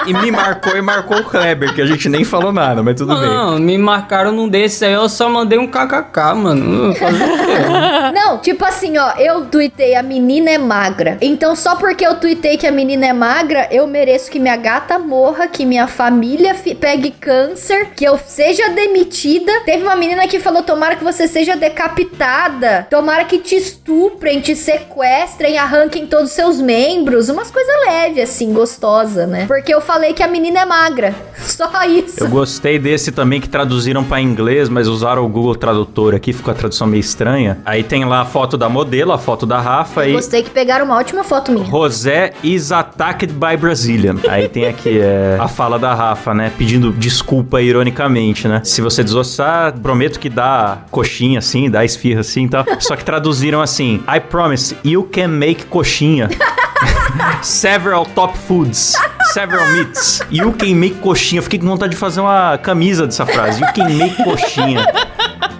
e 0.06 0.12
me 0.14 0.30
marcou 0.30 0.76
e 0.76 0.82
marcou 0.82 1.18
o 1.18 1.24
Kleber, 1.24 1.74
que 1.74 1.82
a 1.82 1.86
gente 1.86 2.08
nem 2.08 2.24
falou 2.24 2.52
nada, 2.52 2.82
mas 2.82 2.94
tudo 2.96 3.14
bem. 3.18 3.28
Não, 3.28 3.58
me 3.58 3.76
marcaram 3.78 4.32
num 4.32 4.48
desse 4.48 4.84
aí, 4.84 4.92
eu 4.92 5.08
só 5.08 5.28
mandei 5.28 5.58
um 5.58 5.66
kkk, 5.66 6.34
mano. 6.34 6.94
Não, 8.14 8.38
tipo 8.38 8.64
assim, 8.64 8.96
ó, 8.98 9.12
eu 9.18 9.46
tuitei 9.46 9.94
a 9.94 10.02
menina 10.02 10.50
é 10.50 10.58
magra. 10.58 11.18
Então 11.20 11.54
só 11.56 11.76
porque 11.76 12.06
eu 12.06 12.16
tuitei 12.16 12.56
que 12.56 12.66
a 12.66 12.72
menina 12.72 13.06
é 13.06 13.12
magra, 13.12 13.68
eu 13.70 13.86
mereço 13.86 14.30
que 14.30 14.38
minha 14.38 14.56
gata 14.56 14.98
morra, 14.98 15.46
que 15.46 15.64
minha 15.64 15.86
família 15.86 16.54
fi- 16.54 16.74
pegue 17.06 17.10
câncer, 17.10 17.88
que 17.94 18.04
eu 18.04 18.18
seja 18.18 18.68
demitida. 18.70 19.52
Teve 19.64 19.82
uma 19.82 19.96
menina 19.96 20.26
que 20.26 20.40
falou: 20.40 20.62
tomara 20.62 20.96
que 20.96 21.04
você 21.04 21.28
seja 21.28 21.56
decapitada, 21.56 22.86
tomara 22.90 23.24
que 23.24 23.38
te 23.38 23.56
estuprem, 23.56 24.40
te 24.40 24.54
sequestrem, 24.56 25.58
arranquem 25.58 26.06
todos 26.06 26.30
os 26.30 26.32
seus 26.32 26.60
membros. 26.60 27.28
Umas 27.28 27.50
coisas 27.50 27.74
leves, 27.86 28.24
assim, 28.24 28.52
gostosa, 28.52 29.26
né? 29.26 29.46
Porque 29.46 29.72
eu 29.72 29.80
falei 29.80 30.12
que 30.12 30.22
a 30.22 30.28
menina 30.28 30.60
é 30.60 30.66
magra. 30.66 31.14
Só 31.38 31.84
isso. 31.84 32.20
Eu 32.22 32.28
gostei 32.28 32.78
desse 32.78 33.12
também 33.12 33.40
que 33.40 33.48
traduziram 33.48 34.02
pra 34.02 34.20
inglês, 34.20 34.68
mas 34.68 34.88
usaram 34.88 35.24
o 35.24 35.28
Google 35.28 35.54
Tradutor 35.54 36.14
aqui, 36.14 36.32
ficou 36.32 36.52
a 36.52 36.54
tradução 36.54 36.86
meio 36.86 37.00
estranha. 37.00 37.58
Aí 37.64 37.82
tem 37.82 38.04
lá 38.04 38.22
a 38.22 38.24
foto 38.24 38.56
da 38.56 38.68
modelo, 38.68 39.12
a 39.12 39.18
foto 39.18 39.46
da 39.46 39.60
Rafa 39.60 40.06
e 40.06 40.12
Gostei 40.12 40.42
que 40.42 40.50
pegaram 40.50 40.84
uma 40.84 40.96
ótima 40.96 41.22
foto 41.22 41.52
minha. 41.52 41.66
José 41.66 42.32
is 42.42 42.72
attacked 42.72 43.32
by 43.32 43.56
Brazilian. 43.56 44.16
Aí 44.28 44.48
tem 44.48 44.66
aqui 44.66 44.98
é, 44.98 45.36
a 45.38 45.48
fala 45.48 45.78
da 45.78 45.94
Rafa, 45.94 46.34
né? 46.34 46.52
Pedindo 46.56 46.95
desculpa 46.96 47.60
ironicamente, 47.60 48.48
né? 48.48 48.60
Se 48.64 48.80
você 48.80 49.04
desossar, 49.04 49.72
prometo 49.80 50.18
que 50.18 50.28
dá 50.28 50.78
coxinha 50.90 51.38
assim, 51.38 51.70
dá 51.70 51.84
esfirra 51.84 52.20
assim 52.20 52.44
e 52.44 52.48
tal. 52.48 52.64
Só 52.80 52.96
que 52.96 53.04
traduziram 53.04 53.60
assim: 53.60 54.02
I 54.08 54.20
promise 54.20 54.76
you 54.84 55.04
can 55.04 55.28
make 55.28 55.66
coxinha. 55.66 56.28
Several 57.42 58.04
top 58.04 58.36
foods. 58.36 58.94
Several 59.32 59.66
meats. 59.72 60.20
You 60.30 60.52
can 60.52 60.74
make 60.74 60.96
coxinha. 60.96 61.42
Fiquei 61.42 61.58
com 61.58 61.66
vontade 61.66 61.92
de 61.92 61.96
fazer 61.96 62.20
uma 62.20 62.58
camisa 62.58 63.06
dessa 63.06 63.24
frase. 63.24 63.60
You 63.60 63.72
can 63.72 63.88
make 63.90 64.22
coxinha. 64.22 64.86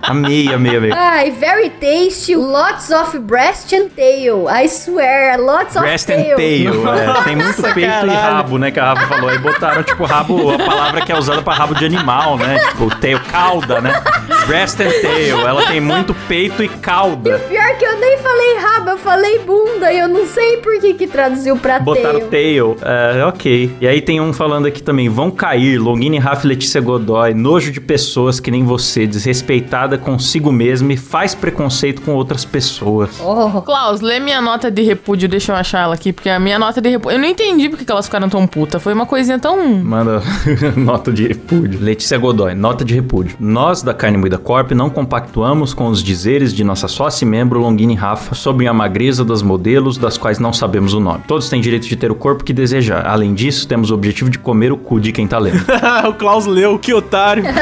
Amei, 0.09 0.53
amei, 0.53 0.77
amei. 0.77 0.93
Ai, 0.93 1.31
very 1.31 1.71
tasty, 1.71 2.37
lots 2.37 2.91
of 2.91 3.19
breast 3.21 3.73
and 3.75 3.89
tail. 3.95 4.47
I 4.49 4.69
swear, 4.69 5.39
lots 5.41 5.75
Breast 5.77 6.09
of 6.11 6.19
and 6.19 6.23
tail. 6.25 6.37
tail. 6.37 6.89
é. 6.89 7.23
Tem 7.25 7.37
muito 7.37 7.49
Nossa, 7.49 7.75
peito 7.75 7.81
e 7.81 7.87
caralho. 7.87 8.13
rabo, 8.13 8.59
né? 8.59 8.71
Que 8.71 8.81
a 8.81 8.93
Rafa 8.95 9.07
falou. 9.09 9.29
Aí 9.31 9.39
botaram, 9.39 9.83
tipo, 9.83 10.05
rabo, 10.05 10.51
a 10.53 10.59
palavra 10.59 11.01
que 11.05 11.11
é 11.13 11.19
usada 11.19 11.43
pra 11.43 11.55
rabo 11.55 11.75
de 11.75 11.85
animal, 11.85 12.37
né? 12.39 12.59
Tipo, 12.69 12.95
tail, 13.01 13.21
cauda, 13.31 13.81
né? 13.81 14.01
Breast 14.47 14.81
and 14.81 14.91
tail. 15.03 15.41
Ela 15.47 15.67
tem 15.67 15.81
muito 15.81 16.15
peito 16.29 16.63
e 16.63 16.69
cauda. 16.69 17.39
Pior 17.49 17.77
que 17.77 17.85
eu 17.85 17.99
nem 17.99 18.19
falei 18.19 18.57
rabo, 18.59 18.91
eu 18.91 18.99
falei 18.99 19.39
bunda 19.41 19.93
e 19.93 19.99
eu 19.99 20.09
não 20.09 20.27
sei 20.27 20.59
por 20.59 20.79
que 20.81 20.95
que 20.95 21.07
traduziu 21.07 21.57
pra 21.57 21.79
Botaram 21.81 22.21
tail. 22.29 22.31
tail. 22.31 22.77
É, 22.83 23.25
ok. 23.25 23.75
E 23.81 23.89
aí 23.89 24.01
tem 24.01 24.21
um 24.21 24.33
falando 24.33 24.67
aqui 24.67 24.83
também. 24.83 25.09
Vão 25.09 25.31
cair. 25.31 25.79
Longini, 25.79 26.19
Rafa 26.19 26.47
e 26.47 26.49
Letícia 26.51 26.81
Godoy. 26.81 27.35
Nojo 27.35 27.73
de 27.73 27.81
pessoas 27.81 28.39
que 28.39 28.51
nem 28.51 28.65
você. 28.65 29.07
Desrespeitada 29.07 29.96
consigo 29.99 30.53
mesma 30.53 30.93
e 30.93 30.97
faz 30.97 31.35
preconceito 31.35 32.03
com 32.03 32.13
outras 32.13 32.45
pessoas. 32.45 33.21
Oh. 33.21 33.63
Klaus, 33.63 34.01
lê 34.01 34.21
minha 34.21 34.41
nota 34.41 34.71
de 34.71 34.83
repúdio, 34.83 35.29
deixa 35.29 35.53
eu 35.53 35.57
achar 35.57 35.83
ela 35.85 35.95
aqui, 35.95 36.13
porque 36.13 36.29
a 36.29 36.39
minha 36.39 36.59
nota 36.59 36.81
de 36.81 36.89
repúdio. 36.89 37.17
Eu 37.17 37.21
não 37.21 37.29
entendi 37.29 37.69
porque 37.69 37.85
que 37.85 37.93
elas 37.93 38.07
ficaram 38.07 38.29
tão 38.29 38.47
puta. 38.47 38.79
Foi 38.79 38.93
uma 38.93 39.07
coisinha 39.07 39.39
tão. 39.39 39.77
Manda 39.79 40.23
nota 40.77 41.13
de 41.13 41.27
repúdio. 41.27 41.81
Letícia 41.81 42.19
Godoy, 42.19 42.55
nota 42.55 42.85
de 42.85 42.95
repúdio. 42.95 43.37
Nós 43.39 43.83
da 43.83 43.95
Carne 43.95 44.19
Moída 44.19 44.39
Corp 44.39 44.73
não 44.73 44.91
compactuamos 44.91 45.73
com 45.73 45.89
os 45.89 46.03
dizeres 46.03 46.53
de 46.53 46.65
nossa 46.65 46.89
sócia 46.89 47.25
e 47.25 47.29
membro 47.29 47.61
Longini 47.61 47.95
Rafa 47.95 48.35
sobre 48.35 48.67
a 48.67 48.75
magreza 48.75 49.25
das 49.25 49.43
modelos 49.43 49.97
das 49.97 50.19
quais 50.19 50.39
não 50.39 50.53
sabemos 50.53 50.95
o 50.95 51.01
nome. 51.01 51.23
Todos 51.27 51.49
têm 51.49 51.61
direito 51.61 51.87
de 51.87 51.97
ter 51.97 52.11
o 52.11 52.15
corpo 52.15 52.45
que 52.45 52.53
desejar. 52.53 53.07
Além 53.07 53.35
disso, 53.35 53.67
temos 53.67 53.91
o 53.91 53.95
objetivo 53.95 54.31
de 54.31 54.39
comer 54.39 54.73
o 54.73 54.77
cu 54.77 55.01
de 55.01 55.13
quem 55.13 55.27
tá 55.27 55.39
lendo. 55.39 55.65
o 56.09 56.15
Klaus 56.15 56.47
leu, 56.47 56.79
que 56.79 56.93
otário. 56.93 57.45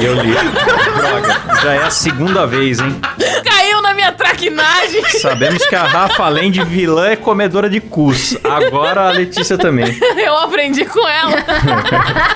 Eu 0.00 0.14
li. 0.22 0.34
Droga, 0.64 1.40
já 1.62 1.72
é 1.74 1.82
a 1.82 1.90
segunda 1.90 2.46
vez, 2.46 2.78
hein? 2.80 3.00
Caiu 3.44 3.73
traquinagem! 4.14 5.02
Sabemos 5.20 5.64
que 5.66 5.74
a 5.74 5.84
Rafa, 5.84 6.24
além 6.24 6.50
de 6.50 6.64
vilã, 6.64 7.08
é 7.08 7.16
comedora 7.16 7.68
de 7.68 7.80
cus. 7.80 8.36
Agora 8.44 9.08
a 9.08 9.10
Letícia 9.10 9.58
também. 9.58 9.86
Eu 10.16 10.36
aprendi 10.38 10.84
com 10.84 11.06
ela. 11.06 11.44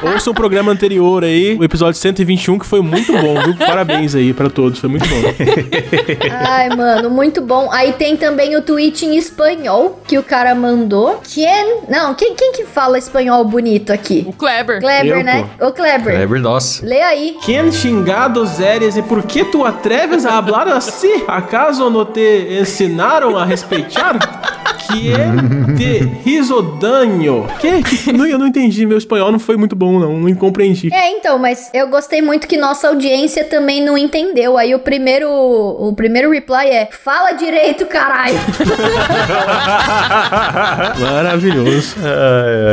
Ouça 0.12 0.30
o 0.30 0.34
programa 0.34 0.72
anterior 0.72 1.24
aí, 1.24 1.56
o 1.56 1.64
episódio 1.64 2.00
121, 2.00 2.58
que 2.58 2.66
foi 2.66 2.80
muito 2.80 3.12
bom, 3.12 3.40
viu? 3.42 3.56
Parabéns 3.56 4.14
aí 4.14 4.32
pra 4.32 4.48
todos, 4.50 4.78
foi 4.78 4.88
muito 4.88 5.08
bom. 5.08 5.16
Ai, 6.46 6.68
mano, 6.70 7.10
muito 7.10 7.40
bom. 7.40 7.68
Aí 7.72 7.92
tem 7.92 8.16
também 8.16 8.56
o 8.56 8.62
tweet 8.62 9.04
em 9.06 9.16
espanhol 9.16 10.00
que 10.06 10.18
o 10.18 10.22
cara 10.22 10.54
mandou. 10.54 11.20
Quem? 11.24 11.82
Não, 11.88 12.14
quem, 12.14 12.34
quem 12.34 12.52
que 12.52 12.64
fala 12.64 12.98
espanhol 12.98 13.44
bonito 13.44 13.92
aqui? 13.92 14.24
O 14.26 14.32
Kleber. 14.32 14.80
Kleber, 14.80 15.18
Eu, 15.18 15.24
né? 15.24 15.48
Ô, 15.60 15.72
Kleber. 15.72 16.14
Kleber, 16.14 16.40
nossa. 16.40 16.84
Lê 16.84 17.00
aí. 17.02 17.36
Quem 17.42 17.70
xingados 17.72 18.60
eres 18.60 18.96
e 18.96 19.02
por 19.02 19.22
que 19.22 19.44
tu 19.44 19.64
atreves 19.64 20.24
a 20.26 20.36
hablar 20.38 20.68
assim? 20.68 21.24
Acaso 21.68 21.90
não 21.90 22.06
te 22.06 22.58
ensinaram 22.62 23.36
a 23.36 23.44
respeitar? 23.44 24.16
Que 24.92 25.12
é 25.12 25.26
de 25.74 25.98
risodanho. 26.24 27.46
Que? 27.60 27.82
que- 27.82 28.12
Não, 28.12 28.26
eu 28.26 28.38
não 28.38 28.46
entendi, 28.46 28.86
meu 28.86 28.96
espanhol 28.98 29.30
não 29.32 29.38
foi 29.38 29.56
muito 29.56 29.74
bom, 29.76 29.98
não. 29.98 30.18
Não 30.18 30.34
compreendi. 30.34 30.88
É, 30.92 31.10
então, 31.10 31.38
mas 31.38 31.70
eu 31.74 31.88
gostei 31.88 32.20
muito 32.22 32.46
que 32.48 32.56
nossa 32.56 32.88
audiência 32.88 33.44
também 33.44 33.84
não 33.84 33.96
entendeu. 33.98 34.56
Aí 34.58 34.74
o 34.74 34.78
primeiro, 34.78 35.28
o 35.30 35.92
primeiro 35.94 36.30
reply 36.30 36.66
é: 36.68 36.88
fala 36.90 37.32
direito, 37.32 37.84
caralho. 37.86 38.38
Maravilhoso. 41.00 41.96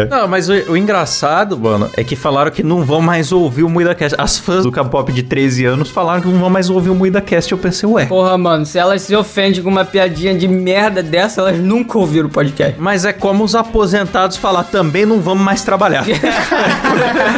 Não, 0.10 0.28
mas 0.28 0.50
o, 0.50 0.54
o 0.72 0.78
engraçado, 0.78 1.58
mano, 1.58 1.90
é 1.98 2.04
que 2.04 2.16
falaram 2.16 2.52
que 2.52 2.64
não 2.64 2.84
vão 2.84 3.02
mais 3.02 3.32
ouvir 3.32 3.64
o 3.64 3.70
MuidaCast. 3.70 4.16
As 4.20 4.38
fãs 4.38 4.64
do 4.64 4.72
K-pop 4.72 5.12
de 5.12 5.24
13 5.24 5.66
anos 5.66 5.90
falaram 5.90 6.22
que 6.22 6.28
não 6.28 6.40
vão 6.40 6.50
mais 6.50 6.70
ouvir 6.70 6.90
o 6.90 6.96
MuidaCast. 6.96 7.52
Eu 7.52 7.58
pensei, 7.58 7.88
ué. 7.90 8.06
Porra, 8.06 8.38
mano, 8.38 8.66
se 8.66 8.78
elas 8.78 9.02
se 9.02 9.16
ofendem 9.16 9.62
com 9.62 9.70
uma 9.70 9.86
piadinha 9.86 10.34
de 10.34 10.48
merda 10.48 11.02
dessa, 11.04 11.42
elas 11.42 11.58
nunca 11.58 11.98
ouviram 12.06 12.28
o 12.28 12.32
podcast. 12.32 12.80
Mas 12.80 13.04
é 13.04 13.12
como 13.12 13.44
os 13.44 13.56
aposentados 13.56 14.38
falar, 14.38 14.64
também 14.66 15.06
não 15.06 15.20
vamos 15.20 15.44
mais 15.44 15.64
trabalhar. 15.64 16.06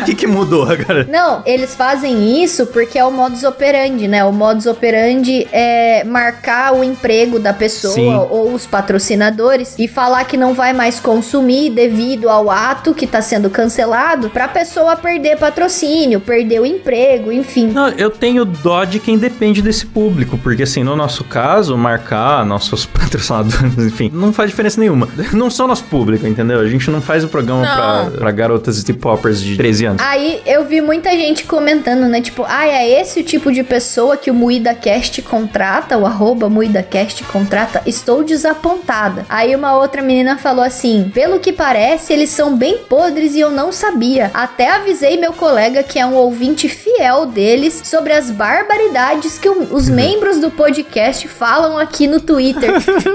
O 0.02 0.06
que, 0.06 0.14
que 0.14 0.28
mudou 0.28 0.64
agora? 0.64 1.06
Não, 1.10 1.42
eles 1.46 1.76
fazem 1.76 2.44
isso 2.44 2.68
porque 2.68 2.98
é 2.98 3.04
o 3.04 3.12
modus 3.12 3.44
operandi, 3.44 4.08
né? 4.08 4.24
O 4.24 4.32
modus 4.32 4.66
operandi 4.66 5.48
é 5.52 6.04
marcar 6.04 6.74
o 6.74 6.84
emprego 6.84 7.40
da 7.40 7.54
pessoa 7.54 7.94
Sim. 7.94 8.16
ou 8.30 8.54
os 8.54 8.66
patrocinadores 8.66 9.76
e 9.78 9.88
falar 9.88 10.26
que 10.26 10.38
não 10.38 10.54
vai 10.54 10.74
mais 10.74 11.00
consumir 11.00 11.72
devido 11.72 12.30
ao 12.30 12.50
ato 12.50 12.94
que 12.94 13.08
tá 13.08 13.22
sendo 13.22 13.50
cancelado 13.50 14.30
pra 14.30 14.48
pessoa 14.48 14.96
perder 14.96 15.38
patrocínio, 15.38 16.20
perder 16.20 16.62
o 16.62 16.66
emprego, 16.66 17.32
enfim. 17.32 17.68
Não, 17.68 17.90
eu 17.90 18.10
tenho 18.10 18.46
dó 18.46 18.84
de 18.86 19.00
quem 19.00 19.18
depende 19.18 19.62
desse 19.62 19.86
público, 19.86 20.38
porque 20.38 20.64
assim, 20.64 20.84
no 20.84 20.96
nosso 20.96 21.24
caso, 21.24 21.78
marcar 21.78 22.46
nossos 22.46 22.86
patrocinadores, 22.88 23.78
enfim, 23.78 24.12
não 24.14 24.32
faz 24.32 24.52
diferença 24.58 24.80
nenhuma. 24.80 25.08
Não 25.34 25.50
são 25.52 25.68
nosso 25.68 25.84
público, 25.86 26.26
entendeu? 26.26 26.60
A 26.60 26.68
gente 26.68 26.90
não 26.90 27.02
faz 27.02 27.24
o 27.24 27.28
programa 27.28 27.62
Não. 27.64 27.76
pra, 28.12 28.18
pra 28.20 28.32
garotas 28.32 28.80
e 28.88 28.94
poppers 28.94 29.40
de 29.42 29.56
13 29.56 29.86
anos. 29.86 30.02
Aí 30.04 30.42
eu 30.46 30.66
vi 30.66 30.82
muita 30.82 31.12
gente 31.12 31.44
comentando, 31.44 32.08
né? 32.08 32.20
Tipo, 32.22 32.44
ah, 32.48 32.66
é 32.68 33.00
esse 33.00 33.20
o 33.20 33.24
tipo 33.24 33.52
de 33.52 33.64
pessoa 33.64 34.18
que 34.18 34.32
o 34.32 34.34
MuidaCast 34.34 35.22
contrata, 35.22 35.98
o 35.98 36.06
arroba 36.06 36.50
MuidaCast 36.50 37.24
contrata? 37.26 37.82
Estou 37.86 38.24
desapontada. 38.24 39.26
Aí 39.30 39.56
uma 39.56 39.78
outra 39.78 40.02
menina 40.02 40.38
falou 40.38 40.64
assim: 40.64 41.12
pelo 41.14 41.40
que 41.40 41.54
parece, 41.54 42.14
eles 42.14 42.30
são 42.32 42.56
bem 42.58 42.80
podres 42.90 43.36
e 43.36 43.40
eu 43.40 43.52
não 43.52 43.72
sabia. 43.72 44.32
Até 44.34 44.72
avisei 44.72 45.18
meu 45.18 45.34
colega, 45.34 45.84
que 45.84 46.00
é 46.00 46.06
um 46.06 46.16
ouvinte 46.16 46.68
fiel 46.68 47.26
deles, 47.28 47.82
sobre 47.86 48.14
as 48.14 48.32
barbaridades 48.32 49.38
que 49.38 49.48
o- 49.50 49.68
os 49.76 49.88
membros 49.90 50.40
do 50.40 50.50
podcast 50.50 51.28
falam 51.28 51.78
aqui 51.78 52.08
no 52.08 52.20
Twitter. 52.20 52.72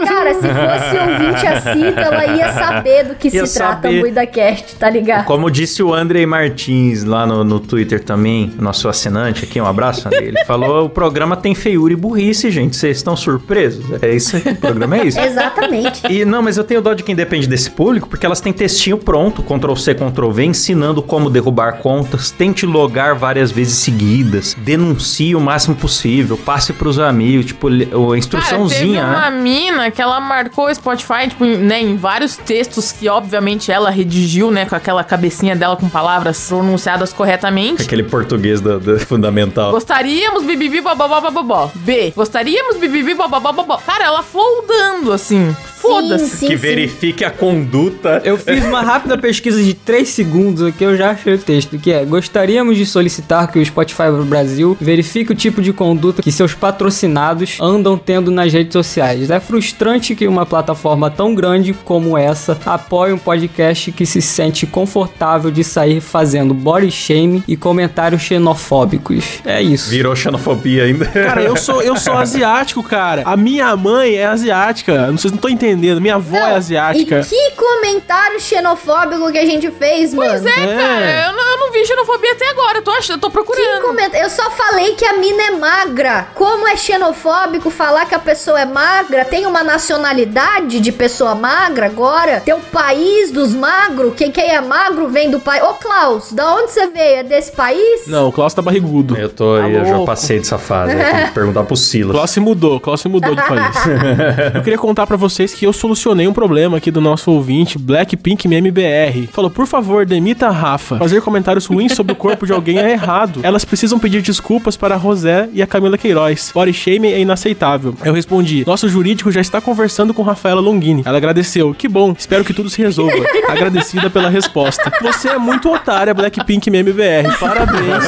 Cara, 0.07 0.35
se 0.35 0.40
fosse 0.40 1.32
ouvinte 1.33 1.47
assíduo, 1.47 2.01
ela 2.01 2.27
ia 2.27 2.53
saber 2.53 3.05
do 3.05 3.14
que 3.14 3.29
Ia 3.35 3.47
se 3.47 3.55
trata 3.55 3.88
o 3.88 3.92
MuidaCast, 3.92 4.77
tá 4.77 4.90
ligado? 4.90 5.25
Como 5.25 5.51
disse 5.51 5.83
o 5.83 5.92
Andrei 5.92 6.27
Martins 6.27 7.05
lá 7.05 7.27
no, 7.27 7.45
no 7.45 7.61
Twitter 7.61 8.03
também, 8.03 8.53
nosso 8.59 8.88
assinante 8.88 9.45
aqui, 9.45 9.61
um 9.61 9.66
abraço, 9.66 10.09
Andrei. 10.09 10.29
Ele 10.29 10.45
falou: 10.45 10.87
o 10.87 10.88
programa 10.90 11.37
tem 11.37 11.55
feiura 11.55 11.92
e 11.92 11.97
burrice, 11.97 12.51
gente. 12.51 12.77
Vocês 12.77 12.99
estão 12.99 13.16
surpresos? 13.16 13.85
É 14.03 14.14
isso 14.14 14.37
aí, 14.37 14.53
o 14.53 14.57
programa 14.57 14.99
é 14.99 15.07
isso. 15.07 15.18
Exatamente. 15.21 16.03
E 16.11 16.25
não, 16.25 16.42
mas 16.42 16.57
eu 16.57 16.64
tenho 16.64 16.81
dó 16.81 16.95
de 16.95 17.03
quem 17.03 17.14
depende 17.14 17.47
desse 17.47 17.71
público, 17.71 18.09
porque 18.09 18.27
elas 18.27 18.40
têm 18.40 18.53
textinho 18.53 18.99
pronto, 18.99 19.42
Ctrl 19.42 19.75
C, 19.75 19.95
Ctrl 19.95 20.31
V, 20.31 20.45
ensinando 20.45 21.03
como 21.03 21.31
derrubar 21.31 21.79
contas, 21.79 22.31
tente 22.31 22.66
logar 22.66 23.14
várias 23.16 23.51
vezes 23.51 23.79
seguidas, 23.79 24.57
denuncie 24.59 25.35
o 25.35 25.40
máximo 25.40 25.77
possível, 25.77 26.37
passe 26.37 26.73
pros 26.73 26.99
amigos, 26.99 27.47
tipo, 27.47 27.68
a 27.68 27.71
Cara, 27.71 27.87
teve 27.87 28.18
instruçãozinha, 28.18 29.05
uma 29.05 29.31
né? 29.31 29.40
mina 29.42 29.90
que 29.90 30.01
ela 30.01 30.21
marcou 30.21 30.66
o 30.66 30.75
Spotify, 30.75 31.21
tipo, 31.28 31.44
em- 31.44 31.56
né, 31.58 31.80
em 31.80 31.96
vários 31.96 32.37
textos 32.37 32.92
que, 32.92 33.08
obviamente, 33.08 33.70
ela 33.70 33.90
redigiu, 33.90 34.50
né, 34.50 34.64
com 34.66 34.74
aquela 34.74 35.02
cabecinha 35.04 35.54
dela 35.56 35.76
com 35.76 35.88
palavras 35.88 36.46
pronunciadas 36.48 37.12
corretamente. 37.12 37.82
Aquele 37.82 38.02
português 38.02 38.61
da, 38.61 38.78
da 38.78 38.98
fundamental. 38.98 39.70
Gostaríamos 39.72 40.44
bibibi 40.44 40.80
bababababó. 40.80 41.70
B. 41.74 42.12
Gostaríamos 42.16 42.76
bibibi 42.76 43.14
babababó. 43.14 43.76
Cara, 43.78 44.04
ela 44.04 44.22
flowdando, 44.22 45.12
assim. 45.12 45.54
Foda-se. 45.83 46.37
Sim, 46.37 46.47
que 46.47 46.53
sim. 46.53 46.57
verifique 46.57 47.25
a 47.25 47.31
conduta. 47.31 48.23
Eu 48.25 48.38
fiz 48.38 48.64
uma 48.64 48.83
rápida 48.83 49.18
pesquisa 49.18 49.61
de 49.61 49.75
3 49.75 50.09
segundos 50.09 50.62
aqui, 50.62 50.85
eu 50.85 50.97
já 50.97 51.11
achei 51.11 51.35
o 51.35 51.38
texto, 51.38 51.77
que 51.77 51.92
é 51.92 52.05
Gostaríamos 52.05 52.77
de 52.77 52.87
solicitar 52.87 53.51
que 53.51 53.59
o 53.59 53.66
Spotify 53.66 54.05
do 54.05 54.25
Brasil 54.25 54.77
verifique 54.81 55.33
o 55.33 55.35
tipo 55.35 55.61
de 55.61 55.73
conduta 55.73 56.23
que 56.23 56.31
seus 56.31 56.55
patrocinados 56.55 57.59
andam 57.61 57.99
tendo 57.99 58.31
nas 58.31 58.53
redes 58.53 58.73
sociais. 58.73 59.29
É 59.29 59.40
frustrante 59.40 60.14
que 60.14 60.29
uma 60.29 60.47
plataforma 60.47 61.11
tão 61.11 61.35
grande 61.35 61.75
como 61.85 62.16
essa 62.16 62.57
apoie 62.64 63.12
um 63.12 63.18
podcast 63.18 63.90
que 63.90 64.07
se 64.07 64.23
sente 64.23 64.66
confortável 64.66 65.51
de 65.51 65.64
sair 65.64 66.01
fazendo 66.01 66.55
body 66.55 66.90
shame 66.90 67.42
e 67.49 67.57
comentários 67.57 68.23
xenofóbicos. 68.23 69.40
É 69.45 69.61
isso. 69.61 69.90
Virou 69.90 70.14
xenofobia 70.14 70.85
ainda. 70.85 71.07
Cara, 71.07 71.42
eu 71.42 71.57
sou, 71.57 71.83
eu 71.83 71.97
sou 71.97 72.14
asiático, 72.18 72.83
cara. 72.83 73.23
A 73.25 73.37
minha 73.37 73.75
mãe 73.77 74.14
é 74.14 74.27
asiática. 74.27 75.11
Vocês 75.11 75.33
não 75.33 75.37
estão 75.37 75.51
entendendo. 75.51 75.71
Minha 75.76 76.14
avó 76.16 76.37
é 76.37 76.54
asiática. 76.56 77.20
E 77.20 77.24
que 77.24 77.50
comentário 77.56 78.40
xenofóbico 78.40 79.30
que 79.32 79.38
a 79.38 79.46
gente 79.46 79.70
fez, 79.70 80.14
Pois 80.14 80.42
mano. 80.42 80.48
é, 80.48 80.76
cara. 80.76 81.26
Eu 81.28 81.32
não, 81.32 81.50
eu 81.52 81.58
não 81.58 81.72
vi 81.72 81.85
xenofobia 81.87 82.32
até 82.32 82.48
agora. 82.50 82.78
Eu 82.78 82.82
tô, 82.82 82.90
achando, 82.92 83.16
eu 83.16 83.20
tô 83.20 83.26
Que 83.28 83.32
procurando. 83.35 83.82
comenta- 83.82 84.16
Eu 84.18 84.30
só 84.30 84.50
falei 84.50 84.94
que 84.94 85.04
a 85.04 85.14
mina 85.14 85.42
é 85.44 85.50
magra. 85.50 86.26
Como 86.35 86.66
é 86.68 86.76
xenofóbico 86.76 87.70
falar 87.70 88.06
que 88.06 88.14
a 88.14 88.18
pessoa 88.18 88.61
é 88.61 88.64
magra? 88.64 89.24
Tem 89.24 89.46
uma 89.46 89.62
nacionalidade 89.62 90.80
de 90.80 90.92
pessoa 90.92 91.35
magra 91.35 91.87
agora? 91.87 92.40
Tem 92.40 92.54
o 92.54 92.61
país 92.61 93.30
dos 93.30 93.54
magros? 93.54 94.14
Quem, 94.16 94.30
quem 94.30 94.50
é 94.50 94.61
magro 94.61 95.08
vem 95.08 95.30
do 95.30 95.40
país. 95.40 95.62
Ô, 95.62 95.74
Klaus, 95.74 96.32
da 96.32 96.54
onde 96.54 96.70
você 96.72 96.87
veio? 96.88 97.16
É 97.16 97.22
desse 97.22 97.52
país? 97.52 98.06
Não, 98.06 98.28
o 98.28 98.32
Klaus 98.32 98.52
tá 98.54 98.62
barrigudo. 98.62 99.16
Eu 99.16 99.28
tô 99.28 99.54
aí, 99.54 99.74
eu 99.74 99.85
já 99.85 99.98
passei 100.04 100.38
dessa 100.38 100.58
fase. 100.58 100.94
Tenho 100.96 101.26
que 101.28 101.32
perguntar 101.35 101.64
pro 101.64 101.74
O 101.74 101.76
Silas. 101.76 102.12
Klaus 102.16 102.30
se 102.30 102.40
mudou, 102.40 102.76
o 102.76 102.80
Klaus 102.80 103.00
se 103.00 103.08
mudou 103.08 103.35
de 103.35 103.42
país. 103.42 103.76
eu 104.54 104.62
queria 104.62 104.78
contar 104.78 105.06
pra 105.06 105.16
vocês 105.16 105.54
que 105.54 105.62
eu 105.64 105.72
solucionei 105.72 106.27
um 106.27 106.33
problema 106.33 106.77
aqui 106.77 106.90
do 106.90 107.01
nosso 107.01 107.31
ouvinte, 107.31 107.79
Blackpink 107.79 108.46
MMBR. 108.46 109.29
Falou, 109.33 109.51
por 109.51 109.66
favor, 109.66 110.05
demita 110.05 110.48
a 110.48 110.51
Rafa. 110.51 110.98
Fazer 110.98 111.20
comentários 111.20 111.66
ruins 111.66 111.92
sobre 111.92 112.12
o 112.12 112.16
corpo 112.16 112.46
de 112.46 112.53
alguém 112.53 112.79
é 112.79 112.92
errado. 112.92 113.40
Elas 113.42 113.64
precisam 113.64 113.98
pedir 113.98 114.22
desculpas 114.22 114.77
para 114.77 114.94
a 114.94 114.98
Rosé 114.98 115.48
e 115.53 115.62
a 115.62 115.66
Camila 115.66 115.98
Queiroz. 115.98 116.53
Body 116.55 116.72
shaming 116.72 117.12
é 117.12 117.20
inaceitável. 117.20 117.94
Eu 118.05 118.12
respondi, 118.12 118.64
nosso 118.66 118.88
jurídico 118.88 119.31
já 119.31 119.40
está 119.40 119.61
conversando 119.61 120.14
com 120.14 120.22
Rafaela 120.22 120.61
Longini. 120.61 121.03
Ela 121.05 121.18
agradeceu, 121.18 121.75
que 121.75 121.88
bom, 121.88 122.14
espero 122.16 122.44
que 122.44 122.53
tudo 122.53 122.68
se 122.70 122.83
resolva. 122.83 123.16
Agradecida 123.48 124.11
pela 124.11 124.29
resposta. 124.29 124.92
Você 125.03 125.29
é 125.29 125.38
muito 125.38 125.72
otária, 125.72 126.14
Blackpink 126.14 126.68
MMBR. 126.68 127.37
Parabéns. 127.38 128.05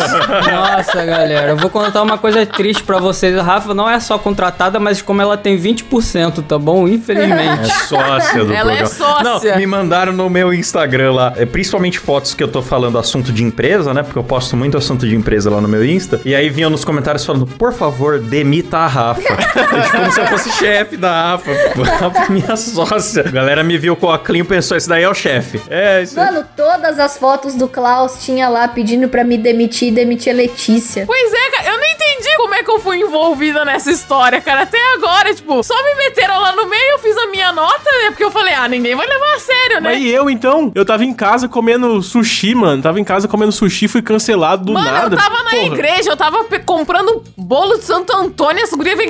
Nossa, 0.52 1.04
galera, 1.04 1.50
eu 1.50 1.56
vou 1.56 1.70
contar 1.70 2.02
uma 2.02 2.18
coisa 2.18 2.44
triste 2.46 2.82
pra 2.82 2.98
vocês. 2.98 3.36
A 3.36 3.42
Rafa 3.42 3.74
não 3.74 3.88
é 3.88 3.98
só 4.00 4.18
contratada, 4.18 4.78
mas 4.80 5.02
como 5.02 5.20
ela 5.20 5.36
tem 5.36 5.58
20%, 5.58 6.42
tá 6.46 6.58
bom? 6.58 6.86
Infelizmente. 6.88 7.43
É 7.44 7.64
sócia 7.64 8.44
do 8.44 8.52
Ela 8.52 8.72
é 8.72 8.76
programa. 8.78 8.86
sócia. 8.86 9.50
Não, 9.52 9.58
me 9.58 9.66
mandaram 9.66 10.12
no 10.12 10.28
meu 10.30 10.52
Instagram 10.52 11.12
lá, 11.12 11.32
é, 11.36 11.44
principalmente 11.46 11.98
fotos 11.98 12.34
que 12.34 12.42
eu 12.42 12.48
tô 12.48 12.62
falando 12.62 12.98
assunto 12.98 13.32
de 13.32 13.42
empresa, 13.44 13.92
né? 13.94 14.02
Porque 14.02 14.18
eu 14.18 14.24
posto 14.24 14.56
muito 14.56 14.76
assunto 14.76 15.06
de 15.06 15.14
empresa 15.14 15.50
lá 15.50 15.60
no 15.60 15.68
meu 15.68 15.84
Insta. 15.84 16.20
E 16.24 16.34
aí 16.34 16.48
vinham 16.48 16.70
nos 16.70 16.84
comentários 16.84 17.24
falando, 17.24 17.46
por 17.46 17.72
favor, 17.72 18.18
demita 18.18 18.78
a 18.78 18.86
Rafa. 18.86 19.22
Eu, 19.22 19.90
como 19.90 20.12
se 20.12 20.20
eu 20.20 20.26
fosse 20.26 20.50
chefe 20.52 20.96
da 20.96 21.30
Rafa. 21.32 21.50
A 21.50 21.96
Rafa 21.98 22.18
é 22.24 22.28
minha 22.30 22.56
sócia. 22.56 23.24
A 23.26 23.30
galera 23.30 23.62
me 23.62 23.76
viu 23.78 23.96
com 23.96 24.06
o 24.06 24.18
Clean 24.18 24.40
e 24.42 24.44
pensou, 24.44 24.76
esse 24.76 24.88
daí 24.88 25.02
é 25.02 25.08
o 25.08 25.14
chefe. 25.14 25.60
É, 25.68 26.02
isso. 26.02 26.16
Mano, 26.16 26.44
todas 26.56 26.98
as 26.98 27.18
fotos 27.18 27.54
do 27.54 27.68
Klaus 27.68 28.22
tinha 28.24 28.48
lá 28.48 28.66
pedindo 28.68 29.08
pra 29.08 29.24
me 29.24 29.36
demitir 29.38 29.88
e 29.88 29.92
demitir 29.92 30.32
a 30.32 30.36
Letícia. 30.36 31.04
Pois 31.06 31.32
é, 31.32 31.50
cara, 31.50 31.68
eu 31.70 31.78
não 31.78 31.86
entendi 31.86 32.36
como 32.36 32.54
é 32.54 32.62
que 32.62 32.70
eu 32.70 32.78
fui 32.80 32.98
envolvida 32.98 33.64
nessa 33.64 33.90
história, 33.90 34.40
cara. 34.40 34.62
Até 34.62 34.78
agora, 34.94 35.34
tipo, 35.34 35.62
só 35.62 35.74
me 35.82 35.94
meteram 35.96 36.40
lá 36.40 36.54
no 36.56 36.66
meio, 36.66 36.92
eu 36.92 36.98
fiz 36.98 37.16
a 37.16 37.26
minha 37.34 37.52
nota, 37.52 37.84
né? 37.84 38.08
Porque 38.10 38.24
eu 38.24 38.30
falei, 38.30 38.54
ah, 38.54 38.68
ninguém 38.68 38.94
vai 38.94 39.06
levar 39.06 39.34
a 39.34 39.38
sério, 39.38 39.80
né? 39.80 39.90
Mas 39.90 39.98
e 40.02 40.08
eu, 40.08 40.30
então? 40.30 40.70
Eu 40.74 40.84
tava 40.84 41.04
em 41.04 41.12
casa 41.12 41.48
comendo 41.48 42.00
sushi, 42.02 42.54
mano. 42.54 42.82
Tava 42.82 43.00
em 43.00 43.04
casa 43.04 43.26
comendo 43.28 43.52
sushi, 43.52 43.88
fui 43.88 44.02
cancelado 44.02 44.64
do 44.64 44.72
Mano, 44.72 44.90
nada. 44.90 45.14
eu 45.16 45.18
tava 45.18 45.42
na 45.44 45.50
Porra. 45.50 45.62
igreja, 45.66 46.10
eu 46.10 46.16
tava 46.16 46.44
comprando 46.64 47.22
bolo 47.36 47.76
de 47.78 47.84
Santo 47.84 48.14
Antônio, 48.16 48.62
essa 48.62 48.76
guria 48.76 48.96
vem 48.96 49.08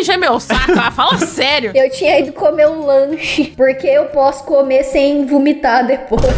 encher 0.00 0.16
meu 0.18 0.38
saco. 0.40 0.72
Ah, 0.78 0.90
fala 0.90 1.16
sério. 1.24 1.72
Eu 1.74 1.90
tinha 1.90 2.18
ido 2.20 2.32
comer 2.32 2.66
um 2.68 2.84
lanche, 2.86 3.52
porque 3.56 3.86
eu 3.86 4.06
posso 4.06 4.44
comer 4.44 4.84
sem 4.84 5.26
vomitar 5.26 5.86
depois. 5.86 6.20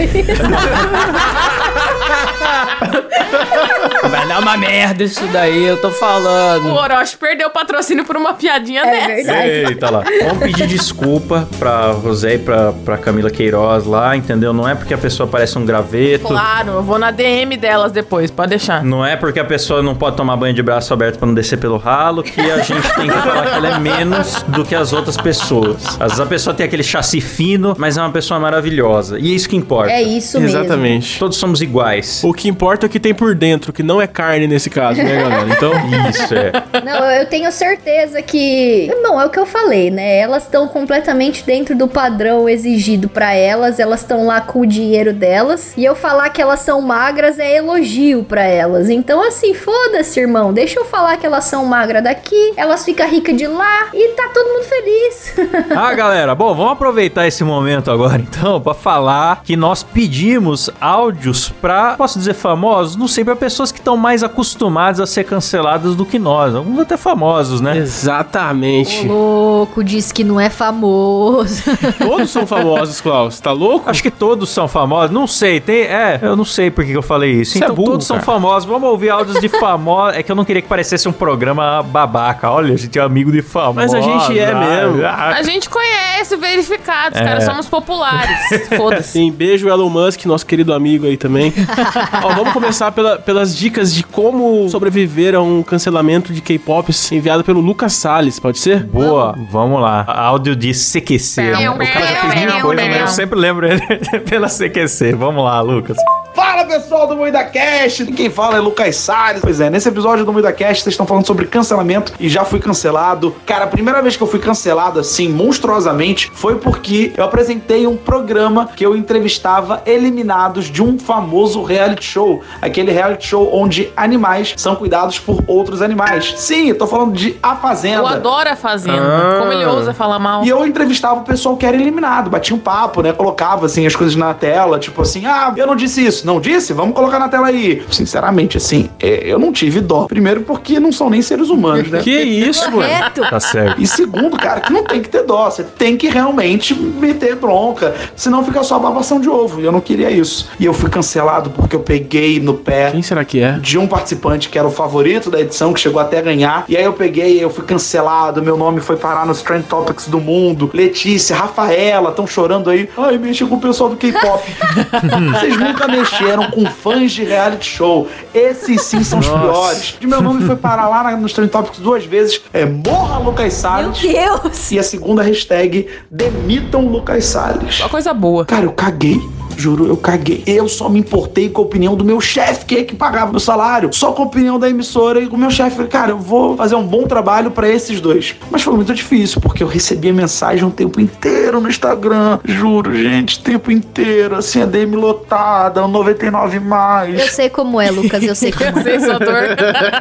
Vai 4.10 4.26
dar 4.26 4.40
uma 4.40 4.56
merda 4.56 5.02
isso 5.04 5.24
daí, 5.28 5.64
eu 5.64 5.80
tô 5.80 5.88
O 5.88 5.92
falando. 5.92 6.66
Orochi 6.74 7.16
perdeu 7.16 7.48
o 7.48 7.50
patrocínio 7.50 8.04
por 8.04 8.16
uma 8.16 8.34
piadinha 8.34 8.82
É 8.82 8.90
dessa. 8.90 9.06
verdade. 9.32 9.48
Eita 9.48 9.90
lá. 9.90 10.04
Vamos 10.24 10.44
pedir 10.44 10.66
desculpa 10.66 11.21
pra 11.58 11.92
Rosé 11.92 12.34
e 12.34 12.38
pra, 12.38 12.72
pra 12.84 12.98
Camila 12.98 13.30
Queiroz 13.30 13.84
lá, 13.84 14.16
entendeu? 14.16 14.52
Não 14.52 14.68
é 14.68 14.74
porque 14.74 14.94
a 14.94 14.98
pessoa 14.98 15.26
parece 15.26 15.58
um 15.58 15.64
graveto. 15.64 16.26
Claro, 16.26 16.72
eu 16.72 16.82
vou 16.82 16.98
na 16.98 17.10
DM 17.10 17.56
delas 17.56 17.92
depois, 17.92 18.30
pode 18.30 18.50
deixar. 18.50 18.84
Não 18.84 19.04
é 19.04 19.16
porque 19.16 19.40
a 19.40 19.44
pessoa 19.44 19.82
não 19.82 19.94
pode 19.94 20.16
tomar 20.16 20.36
banho 20.36 20.54
de 20.54 20.62
braço 20.62 20.92
aberto 20.92 21.18
pra 21.18 21.26
não 21.26 21.34
descer 21.34 21.58
pelo 21.58 21.76
ralo 21.76 22.22
que 22.22 22.40
a 22.40 22.58
gente 22.58 22.94
tem 22.94 23.08
que 23.08 23.18
falar 23.18 23.50
que 23.50 23.56
ela 23.56 23.76
é 23.76 23.78
menos 23.78 24.42
do 24.48 24.64
que 24.64 24.74
as 24.74 24.92
outras 24.92 25.16
pessoas. 25.16 25.84
Às 26.00 26.12
vezes 26.12 26.20
a 26.20 26.26
pessoa 26.26 26.54
tem 26.54 26.66
aquele 26.66 26.82
chassi 26.82 27.20
fino, 27.20 27.74
mas 27.78 27.96
é 27.96 28.00
uma 28.00 28.10
pessoa 28.10 28.38
maravilhosa. 28.40 29.18
E 29.18 29.32
é 29.32 29.34
isso 29.34 29.48
que 29.48 29.56
importa. 29.56 29.92
É 29.92 30.02
isso 30.02 30.40
mesmo. 30.40 30.58
Exatamente. 30.58 31.18
Todos 31.18 31.36
somos 31.38 31.62
iguais. 31.62 32.22
O 32.24 32.32
que 32.32 32.48
importa 32.48 32.86
é 32.86 32.88
o 32.88 32.90
que 32.90 33.00
tem 33.00 33.14
por 33.14 33.34
dentro, 33.34 33.72
que 33.72 33.82
não 33.82 34.00
é 34.00 34.06
carne 34.06 34.46
nesse 34.46 34.68
caso, 34.68 35.02
né, 35.02 35.22
galera? 35.22 35.48
Então, 35.48 35.72
Isso 36.10 36.34
é. 36.34 36.52
Não, 36.84 37.10
eu 37.10 37.26
tenho 37.26 37.50
certeza 37.52 38.20
que. 38.22 38.90
Bom, 39.02 39.20
é 39.20 39.26
o 39.26 39.30
que 39.30 39.38
eu 39.38 39.46
falei, 39.46 39.90
né? 39.90 40.18
Elas 40.18 40.44
estão 40.44 40.66
completamente 40.68 41.11
dentro 41.44 41.76
do 41.76 41.88
padrão 41.88 42.48
exigido 42.48 43.08
pra 43.08 43.34
elas. 43.34 43.78
Elas 43.78 44.00
estão 44.00 44.26
lá 44.26 44.40
com 44.40 44.60
o 44.60 44.66
dinheiro 44.66 45.12
delas. 45.12 45.72
E 45.76 45.84
eu 45.84 45.94
falar 45.94 46.30
que 46.30 46.40
elas 46.40 46.60
são 46.60 46.80
magras 46.80 47.38
é 47.38 47.56
elogio 47.56 48.24
pra 48.24 48.42
elas. 48.42 48.88
Então, 48.88 49.26
assim, 49.26 49.54
foda-se, 49.54 50.20
irmão. 50.20 50.52
Deixa 50.52 50.78
eu 50.78 50.84
falar 50.84 51.16
que 51.16 51.26
elas 51.26 51.44
são 51.44 51.64
magras 51.66 52.02
daqui. 52.02 52.52
Elas 52.56 52.84
ficam 52.84 53.08
ricas 53.08 53.36
de 53.36 53.46
lá. 53.46 53.88
E 53.92 54.08
tá 54.14 54.30
todo 54.32 54.48
mundo 54.48 54.64
feliz. 54.64 55.32
Ah, 55.74 55.94
galera, 55.94 56.34
bom, 56.34 56.54
vamos 56.54 56.72
aproveitar 56.72 57.26
esse 57.26 57.42
momento 57.42 57.90
agora 57.90 58.20
então 58.20 58.60
pra 58.60 58.74
falar 58.74 59.42
que 59.42 59.56
nós 59.56 59.82
pedimos 59.82 60.70
áudios 60.80 61.48
pra, 61.48 61.94
posso 61.96 62.18
dizer 62.18 62.34
famosos, 62.34 62.96
não 62.96 63.08
sei, 63.08 63.24
pra 63.24 63.34
pessoas 63.34 63.72
que 63.72 63.78
estão 63.78 63.96
mais 63.96 64.22
acostumadas 64.22 65.00
a 65.00 65.06
ser 65.06 65.24
canceladas 65.24 65.94
do 65.94 66.04
que 66.04 66.18
nós, 66.18 66.54
alguns 66.54 66.80
até 66.80 66.96
famosos, 66.96 67.60
né? 67.60 67.76
exatamente. 67.76 69.06
louco, 69.06 69.82
diz 69.82 70.12
que 70.12 70.24
não 70.24 70.38
é 70.38 70.50
famoso. 70.50 71.01
Todos 71.98 72.30
são 72.30 72.46
famosos, 72.46 73.00
Klaus. 73.00 73.40
Tá 73.40 73.52
louco? 73.52 73.88
Acho 73.90 74.02
que 74.02 74.10
todos 74.10 74.48
são 74.50 74.68
famosos, 74.68 75.10
não 75.10 75.26
sei, 75.26 75.60
tem, 75.60 75.82
é, 75.82 76.18
eu 76.22 76.36
não 76.36 76.44
sei 76.44 76.70
por 76.70 76.84
que 76.84 76.92
eu 76.92 77.02
falei 77.02 77.32
isso. 77.32 77.52
Você 77.52 77.58
é 77.58 77.64
então 77.64 77.74
burro, 77.74 77.90
todos 77.92 78.06
são 78.06 78.16
cara. 78.16 78.26
famosos, 78.26 78.68
vamos 78.68 78.88
ouvir 78.88 79.10
áudios 79.10 79.40
de 79.40 79.48
famosos, 79.48 80.18
é 80.18 80.22
que 80.22 80.30
eu 80.30 80.36
não 80.36 80.44
queria 80.44 80.62
que 80.62 80.68
parecesse 80.68 81.08
um 81.08 81.12
programa 81.12 81.82
babaca, 81.82 82.50
olha, 82.50 82.74
a 82.74 82.76
gente 82.76 82.98
é 82.98 83.02
amigo 83.02 83.30
de 83.32 83.42
famosos. 83.42 83.74
Mas 83.92 83.94
a 83.94 84.00
gente 84.00 84.38
é 84.38 84.54
mesmo. 84.54 85.04
Ah, 85.04 85.34
A 85.38 85.42
gente 85.42 85.68
conhece, 85.68 86.36
verificados, 86.36 87.18
É. 87.20 87.24
cara, 87.24 87.40
somos 87.40 87.68
populares. 87.68 88.68
Foda-se. 88.76 89.12
Sim, 89.12 89.32
beijo 89.32 89.68
Elon 89.68 89.88
Musk, 89.90 90.24
nosso 90.26 90.46
querido 90.46 90.72
amigo 90.72 91.06
aí 91.06 91.16
também. 91.16 91.52
Ó, 92.22 92.28
vamos 92.34 92.52
começar 92.52 92.92
pela- 92.92 93.18
pelas 93.18 93.56
dicas 93.56 93.94
de 93.94 94.02
como 94.04 94.68
sobreviver 94.68 95.34
a 95.34 95.40
um 95.40 95.62
cancelamento 95.62 96.32
de 96.32 96.40
K-pop 96.40 96.90
enviado 97.12 97.42
pelo 97.44 97.60
Lucas 97.60 97.92
Salles, 97.94 98.38
pode 98.38 98.58
ser? 98.58 98.84
Boa, 98.84 99.34
vamos 99.50 99.80
lá. 99.80 100.04
Áudio 100.06 100.54
de 100.56 100.72
CQC. 100.82 101.52
O 101.52 101.78
cara 101.78 102.06
já 102.06 102.30
fez 102.30 102.52
mil 102.52 102.60
coisas, 102.62 102.88
mas 102.88 103.00
eu 103.00 103.08
sempre 103.08 103.38
lembro 103.38 103.66
ele 103.66 103.80
pela 104.28 104.48
CQC. 104.48 105.12
Vamos 105.14 105.44
lá, 105.44 105.60
Lucas. 105.60 105.96
Fala 106.34 106.64
pessoal 106.64 107.06
do 107.06 107.14
Moída 107.14 107.44
Cast, 107.44 108.06
quem 108.06 108.30
fala 108.30 108.56
é 108.56 108.60
Lucas 108.60 108.96
Salles. 108.96 109.42
Pois 109.42 109.60
é, 109.60 109.68
nesse 109.68 109.86
episódio 109.86 110.24
do 110.24 110.32
Moída 110.32 110.50
Cast 110.50 110.82
vocês 110.82 110.94
estão 110.94 111.06
falando 111.06 111.26
sobre 111.26 111.46
cancelamento 111.46 112.14
e 112.18 112.30
já 112.30 112.46
fui 112.46 112.58
cancelado. 112.58 113.36
Cara, 113.44 113.64
a 113.64 113.66
primeira 113.66 114.00
vez 114.00 114.16
que 114.16 114.22
eu 114.22 114.26
fui 114.26 114.40
cancelado 114.40 114.98
assim, 114.98 115.28
monstruosamente, 115.28 116.30
foi 116.32 116.56
porque 116.56 117.12
eu 117.14 117.24
apresentei 117.24 117.86
um 117.86 117.94
programa 117.94 118.70
que 118.74 118.86
eu 118.86 118.96
entrevistava 118.96 119.82
eliminados 119.84 120.70
de 120.70 120.82
um 120.82 120.98
famoso 120.98 121.62
reality 121.62 122.04
show. 122.04 122.42
Aquele 122.62 122.90
reality 122.90 123.26
show 123.26 123.50
onde 123.54 123.92
animais 123.94 124.54
são 124.56 124.74
cuidados 124.74 125.18
por 125.18 125.44
outros 125.46 125.82
animais. 125.82 126.32
Sim, 126.38 126.70
eu 126.70 126.78
tô 126.78 126.86
falando 126.86 127.12
de 127.12 127.36
A 127.42 127.54
Fazenda. 127.56 127.98
Eu 127.98 128.06
adoro 128.06 128.48
a 128.48 128.56
Fazenda. 128.56 129.02
Ah. 129.02 129.38
Como 129.40 129.52
ele 129.52 129.66
ousa 129.66 129.92
falar 129.92 130.18
mal. 130.18 130.42
E 130.42 130.48
eu 130.48 130.64
entrevistava 130.72 131.20
o 131.20 131.24
pessoal 131.24 131.56
que 131.56 131.64
era 131.64 131.76
eliminado, 131.76 132.30
batia 132.30 132.56
um 132.56 132.58
papo, 132.58 133.02
né? 133.02 133.12
Colocava 133.12 133.66
assim 133.66 133.86
as 133.86 133.94
coisas 133.94 134.16
na 134.16 134.34
tela, 134.34 134.78
tipo 134.78 135.00
assim, 135.02 135.24
ah, 135.26 135.52
eu 135.56 135.66
não 135.66 135.76
disse 135.76 136.04
isso. 136.04 136.26
Não 136.26 136.40
disse? 136.40 136.72
Vamos 136.72 136.94
colocar 136.94 137.18
na 137.18 137.28
tela 137.28 137.48
aí. 137.48 137.82
Sinceramente, 137.90 138.56
assim, 138.56 138.90
é, 139.00 139.22
eu 139.24 139.38
não 139.38 139.52
tive 139.52 139.80
dó. 139.80 140.06
Primeiro 140.06 140.42
porque 140.42 140.80
não 140.80 140.90
são 140.90 141.08
nem 141.08 141.22
seres 141.22 141.48
humanos, 141.48 141.90
né? 141.90 142.00
Que 142.00 142.20
isso, 142.22 142.70
mano? 142.70 142.88
Tá 143.30 143.40
certo. 143.40 143.80
E 143.80 143.86
segundo, 143.86 144.36
cara, 144.36 144.60
que 144.60 144.72
não 144.72 144.84
tem 144.84 145.00
que 145.00 145.08
ter 145.08 145.22
dó. 145.24 145.50
Você 145.50 145.62
tem 145.62 145.96
que 145.96 146.08
realmente 146.08 146.74
meter 146.74 147.36
bronca. 147.36 147.94
Senão 148.16 148.44
fica 148.44 148.62
só 148.62 148.78
babação 148.78 149.20
de 149.20 149.28
ovo. 149.28 149.60
E 149.60 149.64
eu 149.64 149.72
não 149.72 149.80
queria 149.80 150.10
isso. 150.10 150.48
E 150.58 150.64
eu 150.64 150.72
fui 150.72 150.90
cancelado 150.90 151.50
porque 151.50 151.76
eu 151.76 151.80
peguei 151.80 152.40
no 152.40 152.54
pé 152.54 152.90
Quem 152.90 153.02
será 153.02 153.24
que 153.24 153.40
é? 153.40 153.52
de 153.52 153.78
um 153.78 153.86
participante 153.86 154.48
que 154.48 154.58
era 154.58 154.66
o 154.66 154.70
favorito 154.70 155.30
da 155.30 155.40
edição, 155.40 155.72
que 155.72 155.80
chegou 155.80 156.00
até 156.00 156.18
a 156.18 156.22
ganhar. 156.22 156.64
E 156.68 156.76
aí 156.76 156.84
eu 156.84 156.92
peguei, 156.92 157.42
eu 157.42 157.50
fui 157.50 157.64
cancelado, 157.64 158.42
meu 158.42 158.56
nome 158.56 158.80
foi 158.80 158.96
parar 158.96 159.26
nos 159.26 159.42
Trend 159.42 159.64
Topics 159.64 160.06
do 160.08 160.20
mundo. 160.20 160.61
Letícia, 160.72 161.34
Rafaela, 161.36 162.10
estão 162.10 162.26
chorando 162.26 162.70
aí. 162.70 162.88
Ai, 162.96 163.18
mexe 163.18 163.44
com 163.44 163.56
o 163.56 163.60
pessoal 163.60 163.90
do 163.90 163.96
K-pop. 163.96 164.42
Vocês 165.32 165.56
nunca 165.58 165.88
mexeram 165.88 166.50
com 166.50 166.64
fãs 166.66 167.12
de 167.12 167.24
reality 167.24 167.68
show. 167.68 168.08
Esses 168.34 168.82
sim 168.82 169.02
são 169.04 169.18
os 169.18 169.26
Nossa. 169.28 169.40
piores. 169.40 169.96
E 170.00 170.06
meu 170.06 170.20
nome 170.22 170.44
foi 170.46 170.56
parar 170.56 170.88
lá 170.88 171.02
na- 171.04 171.16
nos 171.16 171.32
Trend 171.32 171.50
Topics 171.50 171.78
duas 171.78 172.04
vezes. 172.04 172.40
É 172.52 172.64
Morra 172.64 173.18
Lucas 173.18 173.42
Meu 173.44 173.50
Salles. 173.50 173.98
Deus. 174.00 174.70
E 174.72 174.78
a 174.78 174.82
segunda 174.82 175.22
hashtag 175.22 175.88
Demitam 176.10 176.86
Lucas 176.86 177.24
Salles. 177.26 177.80
Uma 177.80 177.88
coisa 177.88 178.12
boa. 178.14 178.44
Cara, 178.44 178.64
eu 178.64 178.72
caguei. 178.72 179.20
Juro, 179.62 179.86
eu 179.86 179.96
caguei. 179.96 180.42
Eu 180.44 180.66
só 180.68 180.88
me 180.88 180.98
importei 180.98 181.48
com 181.48 181.62
a 181.62 181.64
opinião 181.64 181.94
do 181.94 182.04
meu 182.04 182.20
chefe, 182.20 182.64
que 182.64 182.78
é 182.78 182.82
que 182.82 182.96
pagava 182.96 183.30
meu 183.30 183.38
salário. 183.38 183.92
Só 183.92 184.10
com 184.10 184.24
a 184.24 184.26
opinião 184.26 184.58
da 184.58 184.68
emissora 184.68 185.20
e 185.20 185.28
com 185.28 185.36
o 185.36 185.38
meu 185.38 185.52
chefe. 185.52 185.76
Falei, 185.76 185.90
cara, 185.90 186.10
eu 186.10 186.18
vou 186.18 186.56
fazer 186.56 186.74
um 186.74 186.84
bom 186.84 187.04
trabalho 187.04 187.52
pra 187.52 187.68
esses 187.68 188.00
dois. 188.00 188.34
Mas 188.50 188.62
foi 188.62 188.74
muito 188.74 188.92
difícil, 188.92 189.40
porque 189.40 189.62
eu 189.62 189.68
recebia 189.68 190.12
mensagem 190.12 190.64
o 190.64 190.70
tempo 190.70 191.00
inteiro 191.00 191.60
no 191.60 191.68
Instagram. 191.68 192.40
Juro, 192.44 192.92
gente, 192.92 193.38
o 193.38 193.42
tempo 193.42 193.70
inteiro. 193.70 194.34
Assim, 194.34 194.62
a 194.62 194.66
DM 194.66 194.96
lotada, 194.96 195.84
o 195.84 195.86
99 195.86 196.58
mais. 196.58 197.20
Eu 197.20 197.28
sei 197.28 197.48
como 197.48 197.80
é, 197.80 197.88
Lucas, 197.88 198.20
eu 198.24 198.34
sei 198.34 198.50
como 198.52 198.80
é. 198.80 198.98
Sua 198.98 199.18
dor. 199.20 199.42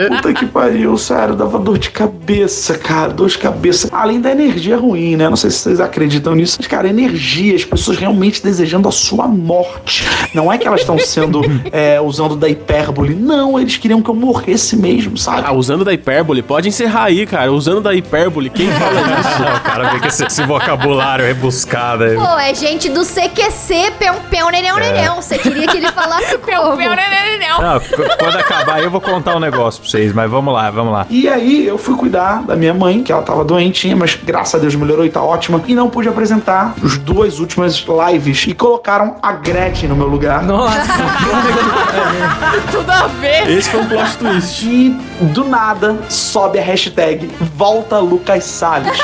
Puta 0.07 0.33
que 0.33 0.47
pariu, 0.47 0.97
sério, 0.97 1.35
dava 1.35 1.59
dor 1.59 1.77
de 1.77 1.91
cabeça, 1.91 2.79
cara, 2.79 3.13
dor 3.13 3.29
de 3.29 3.37
cabeça. 3.37 3.89
Além 3.91 4.19
da 4.19 4.31
energia 4.31 4.75
ruim, 4.75 5.15
né? 5.15 5.29
Não 5.29 5.37
sei 5.37 5.51
se 5.51 5.57
vocês 5.59 5.79
acreditam 5.79 6.33
nisso, 6.33 6.57
mas, 6.59 6.67
cara, 6.67 6.89
energia, 6.89 7.55
as 7.55 7.63
pessoas 7.63 7.97
realmente 7.97 8.41
desejando 8.41 8.89
a 8.89 8.91
sua 8.91 9.27
morte. 9.55 10.07
Não 10.33 10.51
é 10.51 10.57
que 10.57 10.65
elas 10.67 10.81
estão 10.81 10.97
sendo 10.97 11.41
é, 11.71 11.99
usando 11.99 12.35
da 12.35 12.47
hipérbole, 12.47 13.13
não, 13.15 13.59
eles 13.59 13.77
queriam 13.77 14.01
que 14.01 14.09
eu 14.09 14.15
morresse 14.15 14.75
mesmo, 14.77 15.17
sabe? 15.17 15.43
Ah, 15.45 15.51
usando 15.53 15.83
da 15.83 15.91
hipérbole, 15.93 16.41
pode 16.41 16.69
encerrar 16.69 17.05
aí, 17.05 17.25
cara. 17.25 17.51
Usando 17.51 17.81
da 17.81 17.93
hipérbole, 17.93 18.49
quem 18.49 18.69
fala 18.71 19.01
isso? 19.19 19.57
o 19.57 19.59
cara 19.61 19.89
vê 19.89 19.99
que 19.99 20.07
esse, 20.07 20.23
esse 20.25 20.43
vocabulário 20.43 21.25
rebuscado 21.25 22.03
aí. 22.05 22.15
Pô, 22.15 22.37
é 22.39 22.53
gente 22.55 22.89
do 22.89 23.01
CQC, 23.03 23.91
peão, 23.99 24.15
peão, 24.29 24.49
neném, 24.49 24.71
neném. 24.73 25.09
Você 25.15 25.37
queria 25.37 25.67
que 25.67 25.77
ele 25.77 25.91
falasse 25.91 26.37
como? 26.39 26.75
meu, 26.77 26.89
né, 26.91 26.95
né, 27.09 27.37
né, 27.37 27.47
não. 27.49 27.61
Não, 27.61 27.79
qu- 27.79 28.17
quando 28.17 28.35
acabar 28.37 28.75
aí 28.75 28.83
eu 28.83 28.91
vou 28.91 29.01
contar 29.01 29.35
um 29.35 29.39
negócio 29.39 29.81
pra 29.81 29.89
vocês, 29.89 30.13
mas 30.13 30.29
vamos 30.31 30.53
lá, 30.53 30.69
vamos 30.71 30.93
lá. 30.93 31.05
E 31.09 31.27
aí 31.27 31.65
eu 31.67 31.77
fui 31.77 31.95
cuidar 31.95 32.43
da 32.43 32.55
minha 32.55 32.73
mãe, 32.73 33.03
que 33.03 33.11
ela 33.11 33.21
tava 33.21 33.43
doentinha, 33.43 33.95
mas 33.95 34.15
graças 34.15 34.55
a 34.55 34.57
Deus 34.59 34.75
melhorou 34.75 35.05
e 35.05 35.09
tá 35.09 35.21
ótima. 35.21 35.61
E 35.67 35.75
não 35.75 35.89
pude 35.89 36.07
apresentar 36.07 36.73
as 36.83 36.97
duas 36.97 37.39
últimas 37.39 37.83
lives. 38.11 38.45
E 38.47 38.53
colocaram 38.53 39.15
a 39.21 39.30
Gretchen 39.31 39.89
no 39.89 39.95
meu 39.95 40.07
lugar. 40.07 40.43
Nossa, 40.43 40.81
Tudo 42.71 42.89
a 42.91 43.07
ver. 43.07 43.49
Esse 43.49 43.69
foi 43.69 43.81
um 43.81 43.87
plot 43.87 44.17
twist. 44.17 44.65
E 44.67 44.89
do 45.25 45.43
nada 45.45 45.97
sobe 46.09 46.59
a 46.59 46.61
hashtag 46.61 47.29
Volta 47.55 47.99
Lucas 47.99 48.43
Salles. 48.43 48.97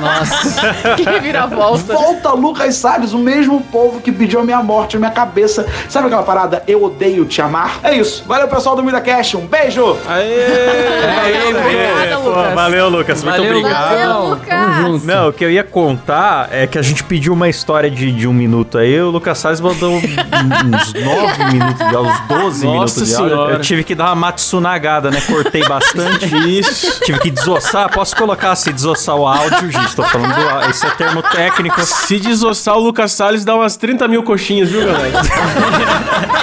Nossa. 0.00 0.74
Que 0.96 1.20
vira-volta. 1.20 1.92
Volta 1.94 2.32
Lucas 2.32 2.74
Salles, 2.76 3.12
o 3.12 3.18
mesmo 3.18 3.60
povo 3.60 4.00
que 4.00 4.12
pediu 4.12 4.40
a 4.40 4.44
minha 4.44 4.62
morte, 4.62 4.96
a 4.96 4.98
minha 4.98 5.10
cabeça. 5.10 5.66
Sabe 5.88 6.06
aquela 6.06 6.22
parada? 6.22 6.62
Eu 6.66 6.82
odeio 6.84 7.24
te 7.24 7.40
amar. 7.42 7.78
É 7.82 7.94
isso. 7.94 8.24
Valeu, 8.26 8.46
pessoal 8.48 8.76
do 8.76 8.82
Mida 8.82 9.00
Cash. 9.00 9.34
Um 9.34 9.46
beijo. 9.46 9.96
Aê! 10.06 11.50
Obrigada, 11.50 12.16
Pô, 12.22 12.28
Lucas. 12.30 12.54
Valeu, 12.54 12.88
Lucas. 12.88 13.24
Muito 13.24 13.36
Valeu, 13.36 13.58
obrigado. 13.58 13.90
Valeu, 13.90 14.06
Tamo 14.08 14.28
Lucas. 14.28 14.76
junto. 14.76 15.06
Não, 15.06 15.28
o 15.28 15.32
que 15.32 15.44
eu 15.44 15.50
ia 15.50 15.64
contar 15.64 16.48
é 16.52 16.66
que 16.66 16.78
a 16.78 16.82
gente 16.82 17.02
pediu 17.04 17.32
uma 17.32 17.48
história 17.48 17.90
de, 17.90 18.12
de 18.12 18.28
um 18.28 18.32
minuto 18.32 18.78
aí, 18.78 18.93
o 19.00 19.10
Lucas 19.10 19.38
Salles 19.38 19.60
mandou 19.60 19.94
uns 19.94 20.02
9 20.02 21.44
minutos 21.52 21.78
de 21.88 21.96
uns 21.96 22.20
12 22.28 22.66
Nossa 22.66 22.66
minutos 22.66 22.94
de 23.08 23.14
áudio. 23.14 23.28
senhora. 23.28 23.52
Eu 23.54 23.60
tive 23.60 23.84
que 23.84 23.94
dar 23.94 24.06
uma 24.06 24.14
matsunagada, 24.16 25.10
né? 25.10 25.20
Cortei 25.20 25.66
bastante. 25.66 26.26
Isso. 26.48 27.00
tive 27.04 27.18
que 27.20 27.30
desossar. 27.30 27.90
Posso 27.90 28.14
colocar 28.16 28.52
assim, 28.52 28.72
desossar 28.72 29.16
o 29.16 29.26
áudio, 29.26 29.70
gente? 29.70 29.94
Tô 29.94 30.02
falando 30.02 30.34
do 30.34 30.48
áudio. 30.48 30.70
Esse 30.70 30.86
é 30.86 30.90
termo 30.90 31.22
técnico. 31.22 31.80
Se 31.82 32.18
desossar 32.18 32.76
o 32.76 32.80
Lucas 32.80 33.12
Salles, 33.12 33.44
dá 33.44 33.54
umas 33.54 33.76
30 33.76 34.06
mil 34.08 34.22
coxinhas, 34.22 34.68
viu, 34.70 34.86
galera? 34.86 35.20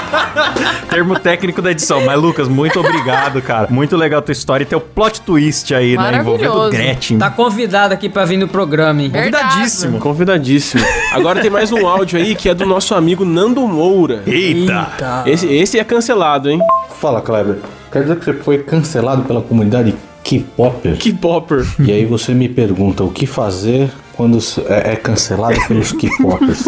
Termo 0.89 1.17
técnico 1.17 1.61
da 1.61 1.71
edição. 1.71 2.03
Mas, 2.05 2.19
Lucas, 2.19 2.47
muito 2.47 2.79
obrigado, 2.79 3.41
cara. 3.41 3.67
Muito 3.69 3.95
legal 3.95 4.19
a 4.19 4.21
tua 4.21 4.33
história 4.33 4.63
e 4.63 4.65
teu 4.65 4.81
plot 4.81 5.21
twist 5.21 5.73
aí, 5.73 5.97
né? 5.97 6.17
Envolvendo. 6.17 6.69
Gretchen. 6.69 7.17
Tá 7.17 7.29
convidado 7.29 7.93
aqui 7.93 8.09
pra 8.09 8.25
vir 8.25 8.37
no 8.37 8.47
programa, 8.47 9.01
hein? 9.01 9.09
convidadíssimo. 9.09 9.99
Convidadíssimo. 9.99 10.83
Agora 11.13 11.39
tem 11.39 11.49
mais 11.49 11.71
um 11.71 11.87
áudio 11.87 12.19
aí 12.19 12.35
que 12.41 12.49
é 12.49 12.55
do 12.55 12.65
nosso 12.65 12.95
amigo 12.95 13.23
Nando 13.23 13.61
Moura. 13.67 14.23
Eita! 14.25 15.23
Esse, 15.27 15.45
esse 15.45 15.77
é 15.77 15.83
cancelado, 15.83 16.49
hein? 16.49 16.59
Fala, 16.99 17.21
Kleber. 17.21 17.57
Quer 17.91 18.01
dizer 18.01 18.17
que 18.17 18.25
você 18.25 18.33
foi 18.33 18.57
cancelado 18.57 19.21
pela 19.25 19.43
comunidade 19.43 19.93
K-Popper? 20.23 20.97
Que 20.97 21.13
popper. 21.13 21.63
E 21.79 21.91
aí 21.91 22.03
você 22.03 22.33
me 22.33 22.49
pergunta 22.49 23.03
o 23.03 23.11
que 23.11 23.27
fazer 23.27 23.91
quando 24.15 24.37
é 24.67 24.91
é 24.91 24.95
cancelado 24.95 25.57
pelos 25.67 25.91
K-Poppers. 25.91 26.63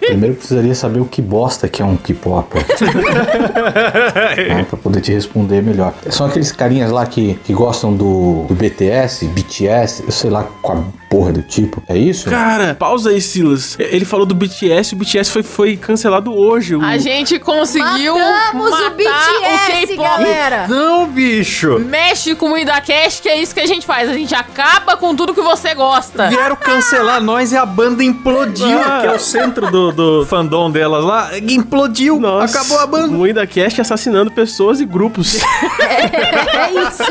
Primeiro 0.00 0.34
precisaria 0.36 0.74
saber 0.74 1.00
o 1.00 1.04
que 1.06 1.22
bosta 1.22 1.68
que 1.68 1.80
é 1.80 1.84
um 1.84 1.96
K-Popper. 1.96 2.64
né, 4.36 4.64
pra 4.68 4.76
poder 4.78 5.00
te 5.00 5.12
responder 5.12 5.62
melhor. 5.62 5.92
São 6.10 6.26
aqueles 6.26 6.52
carinhas 6.52 6.90
lá 6.90 7.06
que, 7.06 7.34
que 7.44 7.52
gostam 7.52 7.92
do, 7.94 8.44
do 8.48 8.54
BTS, 8.54 9.26
BTS, 9.28 10.02
eu 10.04 10.12
sei 10.12 10.30
lá 10.30 10.44
qual 10.62 10.78
a 10.78 10.84
porra 11.08 11.32
do 11.32 11.42
tipo. 11.42 11.82
É 11.88 11.96
isso? 11.96 12.28
Cara, 12.28 12.74
pausa 12.74 13.10
aí, 13.10 13.20
Silas. 13.20 13.76
Ele 13.78 14.04
falou 14.04 14.26
do 14.26 14.34
BTS, 14.34 14.94
o 14.94 14.98
BTS 14.98 15.30
foi, 15.30 15.42
foi 15.42 15.76
cancelado 15.76 16.32
hoje. 16.34 16.74
O- 16.74 16.82
A 16.82 16.98
gente 16.98 17.38
conseguiu 17.38 18.18
Matamos 18.18 18.70
matar 18.70 18.86
o 18.88 18.94
BTS, 18.94 19.86
K-pop. 19.88 19.96
galera. 20.08 20.68
Não, 20.68 21.06
bicho! 21.06 21.78
Mexe 21.80 22.34
com 22.34 22.52
o 22.52 22.58
IdaCast, 22.58 23.22
que 23.22 23.28
é 23.28 23.40
isso 23.40 23.54
que 23.54 23.60
a 23.60 23.66
gente 23.66 23.86
faz. 23.86 24.08
A 24.08 24.12
gente 24.12 24.34
acaba 24.34 24.96
com 24.96 25.14
tudo 25.14 25.32
que 25.34 25.40
você 25.42 25.74
gosta. 25.74 26.28
Vieram 26.28 26.56
cancelar 26.56 26.83
nós 27.22 27.52
e 27.52 27.56
a 27.56 27.64
banda 27.66 28.02
implodiu, 28.04 28.78
Ah. 28.78 29.00
que 29.00 29.06
é 29.06 29.12
o 29.12 29.18
centro 29.18 29.70
do, 29.70 29.92
do 29.92 30.26
fandom 30.26 30.70
delas 30.70 31.04
lá. 31.04 31.30
Implodiu, 31.38 32.18
Nossa, 32.20 32.58
acabou 32.58 32.78
a 32.78 32.86
banda. 32.86 33.16
O 33.16 33.26
IdaCast 33.26 33.80
assassinando 33.80 34.30
pessoas 34.30 34.80
e 34.80 34.84
grupos. 34.84 35.38
É 36.54 36.70
isso. 36.72 37.02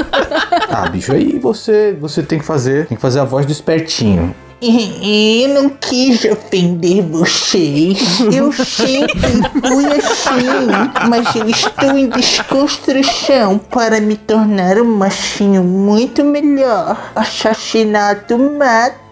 Ah, 0.70 0.88
bicho, 0.90 1.12
aí 1.14 1.38
você, 1.40 1.96
você 2.00 2.24
tem 2.24 2.40
que 2.40 2.46
fazer, 2.46 2.88
tem 2.88 2.96
que 2.96 3.02
fazer 3.02 3.20
a 3.20 3.24
voz 3.24 3.46
do 3.46 3.52
espertinho. 3.52 4.34
Eu 4.62 5.50
não 5.54 5.70
quis 5.70 6.24
ofender 6.26 7.04
vocês. 7.04 8.20
Eu 8.34 8.52
sempre 8.54 9.20
fui 9.68 9.86
assim. 9.88 11.08
Mas 11.10 11.36
eu 11.36 11.50
estou 11.50 11.98
em 11.98 12.08
desconstrução 12.10 13.58
para 13.58 14.00
me 14.00 14.16
tornar 14.16 14.78
um 14.78 14.96
machinho 14.98 15.64
muito 15.64 16.24
melhor. 16.24 16.98
Assassinato 17.16 18.38
mata. 18.40 19.03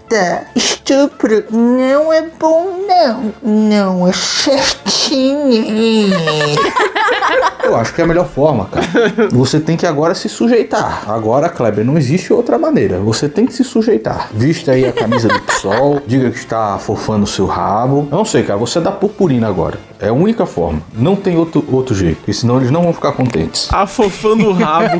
Estupro 0.55 1.45
não 1.51 2.11
é 2.11 2.23
bom, 2.39 2.85
não. 2.87 3.33
Não 3.41 4.07
é 4.07 4.13
certinho. 4.13 6.15
Eu 7.63 7.75
acho 7.75 7.93
que 7.93 8.01
é 8.01 8.03
a 8.03 8.07
melhor 8.07 8.27
forma, 8.27 8.65
cara. 8.65 8.85
Você 9.31 9.59
tem 9.59 9.77
que 9.77 9.85
agora 9.85 10.13
se 10.13 10.27
sujeitar. 10.27 11.09
Agora, 11.09 11.47
Kleber, 11.47 11.85
não 11.85 11.97
existe 11.97 12.33
outra 12.33 12.57
maneira. 12.57 12.99
Você 12.99 13.29
tem 13.29 13.45
que 13.45 13.53
se 13.53 13.63
sujeitar. 13.63 14.29
Vista 14.33 14.71
aí 14.71 14.85
a 14.85 14.91
camisa 14.91 15.29
do 15.29 15.39
PSOL, 15.41 16.01
diga 16.05 16.31
que 16.31 16.37
está 16.37 16.77
fofando 16.79 17.23
o 17.23 17.27
seu 17.27 17.45
rabo. 17.45 18.07
Eu 18.11 18.17
não 18.17 18.25
sei, 18.25 18.43
cara, 18.43 18.59
você 18.59 18.79
dá 18.79 18.91
purpurina 18.91 19.47
agora. 19.47 19.79
É 20.01 20.07
a 20.07 20.13
única 20.13 20.47
forma. 20.47 20.81
Não 20.93 21.15
tem 21.15 21.37
outro, 21.37 21.63
outro 21.71 21.93
jeito, 21.93 22.17
porque 22.17 22.33
senão 22.33 22.57
eles 22.57 22.71
não 22.71 22.81
vão 22.81 22.93
ficar 22.93 23.11
contentes. 23.11 23.71
Afofando 23.71 24.49
o 24.49 24.53
rabo. 24.53 24.99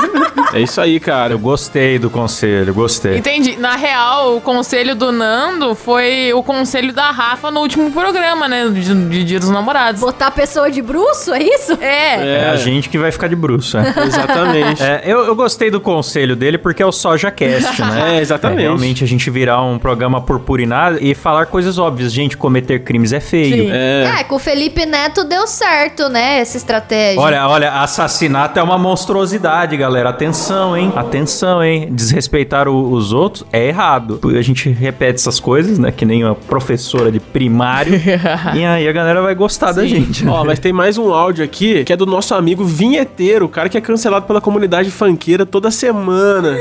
é 0.54 0.60
isso 0.60 0.80
aí, 0.80 0.98
cara. 0.98 1.34
Eu 1.34 1.38
gostei 1.38 1.98
do 1.98 2.08
conselho, 2.08 2.72
gostei. 2.72 3.18
Entendi. 3.18 3.56
Na 3.58 3.76
real, 3.76 4.36
o 4.36 4.40
conselho 4.40 4.94
do 4.96 5.12
Nando 5.12 5.74
foi 5.74 6.32
o 6.32 6.42
conselho 6.42 6.94
da 6.94 7.10
Rafa 7.10 7.50
no 7.50 7.60
último 7.60 7.90
programa, 7.90 8.48
né? 8.48 8.66
De, 8.68 8.94
de 8.94 9.24
Dia 9.24 9.38
dos 9.38 9.50
Namorados. 9.50 10.00
Botar 10.00 10.28
a 10.28 10.30
pessoa 10.30 10.70
de 10.70 10.80
bruxo, 10.80 11.34
é 11.34 11.42
isso? 11.42 11.72
É. 11.80 12.38
É 12.38 12.48
a 12.48 12.56
gente 12.56 12.88
que 12.88 12.96
vai 12.96 13.12
ficar 13.12 13.28
de 13.28 13.36
bruxo, 13.36 13.76
é. 13.76 13.92
Exatamente. 14.06 14.82
É, 14.82 15.02
eu, 15.04 15.26
eu 15.26 15.36
gostei 15.36 15.70
do 15.70 15.80
conselho 15.80 16.34
dele 16.34 16.56
porque 16.56 16.82
é 16.82 16.86
o 16.86 16.92
SojaCast, 16.92 17.82
né? 17.82 17.98
É, 18.08 18.20
exatamente. 18.20 18.60
realmente 18.62 19.04
a 19.04 19.06
gente 19.06 19.28
virar 19.28 19.60
um 19.62 19.78
programa 19.78 20.20
purpurinado 20.20 20.98
e 21.00 21.14
falar 21.14 21.46
coisas 21.46 21.78
óbvias. 21.78 22.12
Gente, 22.12 22.36
cometer 22.36 22.78
crimes 22.80 23.12
é 23.12 23.20
feio. 23.20 23.64
Sim. 23.64 23.70
É. 23.72 24.20
É, 24.20 24.24
o 24.38 24.40
Felipe 24.40 24.86
Neto 24.86 25.24
deu 25.24 25.46
certo, 25.48 26.08
né? 26.08 26.38
Essa 26.38 26.56
estratégia. 26.56 27.20
Olha, 27.20 27.46
olha, 27.48 27.72
assassinato 27.82 28.58
é 28.58 28.62
uma 28.62 28.78
monstruosidade, 28.78 29.76
galera. 29.76 30.10
Atenção, 30.10 30.76
hein? 30.76 30.92
Atenção, 30.94 31.62
hein? 31.62 31.88
Desrespeitar 31.90 32.68
o- 32.68 32.92
os 32.92 33.12
outros 33.12 33.44
é 33.52 33.66
errado. 33.66 34.20
A 34.38 34.40
gente 34.42 34.68
repete 34.70 35.16
essas 35.16 35.40
coisas, 35.40 35.76
né? 35.78 35.90
Que 35.90 36.04
nem 36.04 36.22
uma 36.24 36.36
professora 36.36 37.10
de 37.10 37.18
primário. 37.18 37.94
e 38.54 38.64
aí 38.64 38.88
a 38.88 38.92
galera 38.92 39.20
vai 39.20 39.34
gostar 39.34 39.72
da 39.72 39.84
gente. 39.84 40.24
né? 40.24 40.30
Ó, 40.30 40.44
mas 40.44 40.60
tem 40.60 40.72
mais 40.72 40.96
um 40.96 41.12
áudio 41.12 41.44
aqui 41.44 41.82
que 41.84 41.92
é 41.92 41.96
do 41.96 42.06
nosso 42.06 42.32
amigo 42.34 42.64
vinheteiro, 42.64 43.46
o 43.46 43.48
cara 43.48 43.68
que 43.68 43.76
é 43.76 43.80
cancelado 43.80 44.24
pela 44.26 44.40
comunidade 44.40 44.90
funkeira 44.90 45.44
toda 45.44 45.70
semana. 45.70 46.56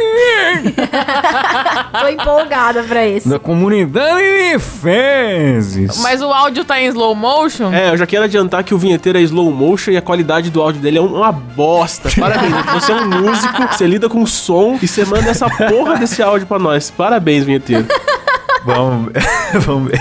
Tô 2.01 2.07
empolgada 2.07 2.81
pra 2.83 3.05
isso. 3.07 3.29
Da 3.29 3.37
comunidade 3.39 4.23
de 4.53 4.59
fezes. 4.59 6.01
Mas 6.01 6.21
o 6.21 6.31
áudio 6.31 6.65
tá 6.65 6.79
em 6.81 6.87
slow 6.87 7.13
motion? 7.15 7.66
É, 7.73 7.89
eu 7.91 7.97
já 7.97 8.05
quero 8.05 8.23
adiantar 8.25 8.63
que 8.63 8.73
o 8.73 8.77
vinheteiro 8.77 9.17
é 9.17 9.21
slow 9.21 9.51
motion 9.51 9.91
e 9.91 9.97
a 9.97 10.01
qualidade 10.01 10.49
do 10.49 10.61
áudio 10.61 10.81
dele 10.81 10.97
é 10.97 11.01
um- 11.01 11.15
uma 11.17 11.31
bosta. 11.31 12.09
Parabéns, 12.19 12.53
você 12.73 12.91
é 12.91 12.95
um 12.95 13.07
músico, 13.07 13.67
você 13.71 13.87
lida 13.87 14.07
com 14.09 14.25
som 14.25 14.77
e 14.81 14.87
você 14.87 15.05
manda 15.05 15.29
essa 15.29 15.49
porra 15.49 15.95
desse 15.97 16.21
áudio 16.21 16.47
pra 16.47 16.59
nós. 16.59 16.89
Parabéns, 16.91 17.43
vinheteiro. 17.43 17.85
Vamos 18.65 19.11
ver. 19.13 19.23
Vamos 19.61 19.91
ver. 19.91 19.99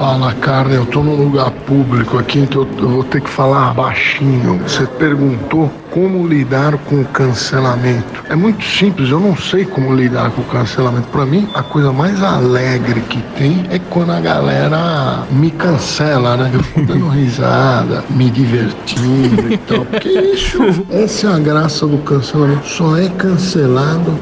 Fala, 0.00 0.32
cara, 0.32 0.70
eu 0.70 0.86
tô 0.86 1.02
num 1.02 1.14
lugar 1.14 1.50
público 1.50 2.16
aqui, 2.16 2.38
então 2.38 2.66
eu 2.78 2.88
vou 2.88 3.04
ter 3.04 3.20
que 3.20 3.28
falar 3.28 3.74
baixinho. 3.74 4.58
Você 4.66 4.86
perguntou 4.86 5.70
como 5.90 6.26
lidar 6.26 6.78
com 6.78 7.02
o 7.02 7.04
cancelamento. 7.04 8.24
É 8.30 8.34
muito 8.34 8.64
simples, 8.64 9.10
eu 9.10 9.20
não 9.20 9.36
sei 9.36 9.66
como 9.66 9.94
lidar 9.94 10.30
com 10.30 10.40
o 10.40 10.44
cancelamento. 10.46 11.06
Pra 11.08 11.26
mim, 11.26 11.46
a 11.52 11.62
coisa 11.62 11.92
mais 11.92 12.22
alegre 12.22 13.02
que 13.02 13.20
tem 13.36 13.66
é 13.68 13.78
quando 13.78 14.12
a 14.12 14.20
galera 14.20 15.26
me 15.30 15.50
cancela, 15.50 16.34
né? 16.34 16.50
Eu 16.54 16.62
fico 16.62 16.80
dando 16.80 17.08
risada, 17.10 18.02
me 18.08 18.30
divertindo 18.30 19.52
e 19.52 19.58
tal. 19.58 19.84
Porque 19.84 20.08
isso, 20.08 20.82
essa 20.88 21.26
é 21.26 21.34
a 21.34 21.38
graça 21.38 21.86
do 21.86 21.98
cancelamento. 21.98 22.66
Só 22.66 22.96
é 22.96 23.10
cancelado 23.10 24.18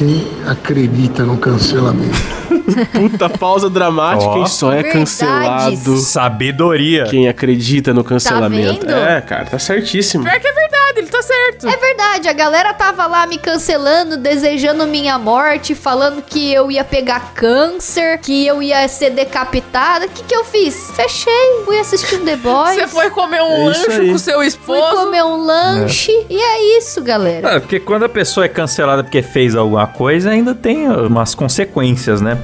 quem 0.00 0.26
acredita 0.46 1.24
no 1.24 1.36
cancelamento. 1.36 2.16
Puta 2.90 3.28
pausa 3.28 3.68
dramática, 3.68 4.30
Ó. 4.30 4.38
hein? 4.38 4.46
Só 4.46 4.72
é 4.72 4.76
Verdades. 4.82 4.92
cancelado 4.94 5.96
Sabedoria. 5.98 7.04
quem 7.04 7.28
acredita 7.28 7.92
no 7.92 8.02
cancelamento. 8.02 8.86
Tá 8.86 8.94
vendo? 8.94 9.06
é, 9.06 9.20
cara, 9.20 9.44
tá 9.44 9.58
certíssimo. 9.58 10.24
Pior 10.24 10.40
que 10.40 10.46
é 10.46 10.52
tá 11.20 11.22
certo. 11.22 11.68
É 11.68 11.76
verdade, 11.76 12.28
a 12.28 12.32
galera 12.32 12.72
tava 12.74 13.06
lá 13.06 13.26
me 13.26 13.38
cancelando, 13.38 14.16
desejando 14.16 14.86
minha 14.86 15.18
morte, 15.18 15.74
falando 15.74 16.22
que 16.22 16.52
eu 16.52 16.70
ia 16.70 16.84
pegar 16.84 17.32
câncer, 17.34 18.18
que 18.18 18.46
eu 18.46 18.62
ia 18.62 18.86
ser 18.88 19.10
decapitada. 19.10 20.06
O 20.06 20.08
que 20.08 20.22
que 20.24 20.34
eu 20.34 20.44
fiz? 20.44 20.90
Fechei, 20.94 21.62
fui 21.64 21.78
assistir 21.78 22.18
The 22.20 22.36
Boys. 22.36 22.74
Você 22.74 22.86
foi 22.88 23.10
comer 23.10 23.42
um 23.42 23.52
É 23.52 23.64
lanche 23.66 23.92
aí. 23.92 24.10
com 24.12 24.18
seu 24.18 24.36
Fui 24.36 24.46
esposo. 24.46 24.96
comer 24.96 25.22
um 25.24 25.36
lanche. 25.44 26.12
E 26.28 26.36
é 26.40 26.78
isso, 26.78 27.02
galera. 27.02 27.56
É, 27.56 27.60
porque 27.60 27.78
quando 27.80 28.04
a 28.04 28.08
pessoa 28.08 28.46
é 28.46 28.48
cancelada 28.48 29.02
porque 29.02 29.22
fez 29.22 29.54
alguma 29.54 29.86
coisa, 29.86 30.30
ainda 30.30 30.54
tem 30.54 30.88
umas 30.88 31.34
consequências, 31.34 32.20
né? 32.20 32.38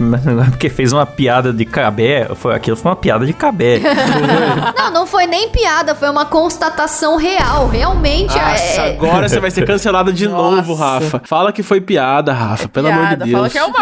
Porque 0.51 0.69
fez 0.69 0.93
uma 0.93 1.07
piada 1.07 1.53
de 1.53 1.65
cabé, 1.65 2.29
foi, 2.35 2.55
aquilo 2.55 2.77
foi 2.77 2.91
uma 2.91 2.97
piada 2.97 3.25
de 3.27 3.33
cabé. 3.33 3.81
Não, 4.77 4.91
não 4.91 5.07
foi 5.07 5.27
nem 5.27 5.49
piada, 5.51 5.95
foi 5.95 6.09
uma 6.09 6.25
constatação 6.25 7.17
real. 7.17 7.69
Realmente, 7.69 8.37
Ah, 8.39 8.53
é, 8.53 8.57
Nossa, 8.66 8.83
agora 8.85 9.29
você 9.29 9.40
vai 9.40 9.50
ser 9.50 9.64
cancelada 9.64 10.12
de 10.12 10.26
novo, 10.29 10.74
Rafa. 10.74 11.22
Fala 11.24 11.52
que 11.52 11.62
foi 11.62 11.81
piada, 11.81 12.33
Rafa, 12.33 12.68
pelo 12.68 12.88
amor 12.88 13.09
de 13.09 13.16
Piada, 13.16 13.24
Deus. 13.24 13.37
Fala 13.37 13.50
que 13.50 13.59
é 13.59 13.64
humor. 13.64 13.76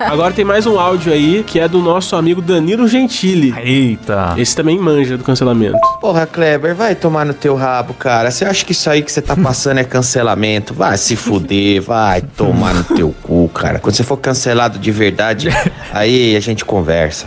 Agora 0.10 0.32
tem 0.32 0.44
mais 0.44 0.66
um 0.66 0.78
áudio 0.78 1.12
aí, 1.12 1.42
que 1.44 1.58
é 1.60 1.68
do 1.68 1.80
nosso 1.80 2.16
amigo 2.16 2.40
Danilo 2.42 2.86
Gentili. 2.88 3.54
Eita. 3.58 4.34
Esse 4.36 4.54
também 4.54 4.78
manja 4.78 5.16
do 5.16 5.24
cancelamento. 5.24 5.78
Porra, 6.00 6.26
Kleber, 6.26 6.74
vai 6.74 6.94
tomar 6.94 7.24
no 7.24 7.34
teu 7.34 7.54
rabo, 7.54 7.94
cara. 7.94 8.30
Você 8.30 8.44
acha 8.44 8.64
que 8.64 8.72
isso 8.72 8.88
aí 8.90 9.02
que 9.02 9.10
você 9.10 9.22
tá 9.22 9.36
passando 9.36 9.78
é 9.78 9.84
cancelamento? 9.84 10.74
Vai 10.74 10.96
se 10.96 11.16
fuder, 11.16 11.82
vai 11.82 12.20
tomar 12.22 12.74
no 12.74 12.84
teu 12.84 13.14
cu, 13.22 13.48
cara. 13.48 13.78
Quando 13.78 13.94
você 13.94 14.04
for 14.04 14.16
cancelado 14.16 14.78
de 14.78 14.90
verdade, 14.90 15.48
aí 15.92 16.36
a 16.36 16.40
gente 16.40 16.64
conversa. 16.64 17.26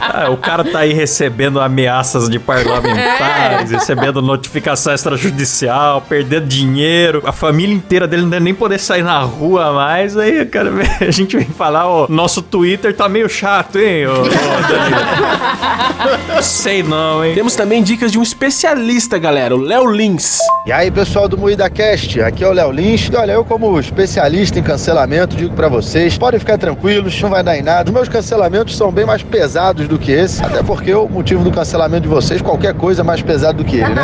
Ah, 0.00 0.30
o 0.30 0.36
cara 0.36 0.64
tá 0.64 0.80
aí 0.80 0.92
recebendo 0.92 1.60
ameaças 1.60 2.28
de 2.28 2.38
parlamentares, 3.38 3.70
recebendo 3.70 4.20
notificação 4.20 4.92
extrajudicial, 4.92 6.02
perdendo 6.02 6.46
dinheiro. 6.46 7.22
A 7.24 7.32
família 7.32 7.74
inteira 7.74 8.06
dele 8.06 8.22
não 8.22 8.30
deve 8.30 8.44
nem 8.44 8.54
poder 8.54 8.78
sair 8.78 9.02
na 9.02 9.20
rua 9.20 9.72
mais. 9.72 10.16
Aí, 10.16 10.44
cara, 10.46 10.70
a 11.00 11.10
gente 11.10 11.36
vem 11.36 11.46
falar, 11.46 11.86
ó, 11.86 12.06
nosso 12.08 12.42
Twitter 12.42 12.94
tá 12.94 13.08
meio 13.08 13.28
chato, 13.28 13.78
hein, 13.78 14.06
ô, 14.06 14.22
ô? 16.38 16.42
Sei 16.42 16.82
não, 16.82 17.24
hein? 17.24 17.34
Temos 17.34 17.54
também 17.54 17.82
dicas 17.82 18.12
de 18.12 18.18
um 18.18 18.22
especialista, 18.22 19.18
galera, 19.18 19.54
o 19.54 19.58
Léo 19.58 19.90
Lins. 19.90 20.38
E 20.66 20.72
aí, 20.72 20.90
pessoal 20.90 21.28
do 21.28 21.38
Moída 21.38 21.68
Cast, 21.70 22.20
aqui 22.20 22.44
é 22.44 22.48
o 22.48 22.52
Léo 22.52 22.70
Lins. 22.70 23.08
E 23.12 23.16
olha, 23.16 23.32
eu 23.32 23.44
como 23.44 23.78
especialista 23.78 24.58
em 24.58 24.62
cancelamento, 24.62 25.36
digo 25.36 25.54
pra 25.54 25.68
vocês, 25.68 26.18
podem 26.18 26.40
ficar 26.40 26.58
tranquilos, 26.58 27.20
não 27.20 27.30
vai 27.30 27.42
dar 27.42 27.56
em 27.56 27.62
nada. 27.62 27.90
Os 27.90 27.94
meus 27.94 28.08
cancelamentos 28.08 28.76
são 28.76 28.92
bem 28.92 29.04
mais 29.04 29.22
pesados 29.22 29.88
do 29.88 29.98
que 29.98 30.12
esse, 30.12 30.44
até 30.44 30.62
porque 30.62 30.94
o 30.94 31.08
motivo 31.08 31.42
do 31.42 31.50
cancelamento 31.50 32.02
de 32.02 32.08
vocês, 32.08 32.42
qualquer 32.42 32.74
coisa 32.74 33.02
é 33.02 33.04
mais 33.04 33.22
pesado 33.28 33.62
do 33.62 33.64
que 33.64 33.76
ele, 33.76 33.94
né? 33.94 34.02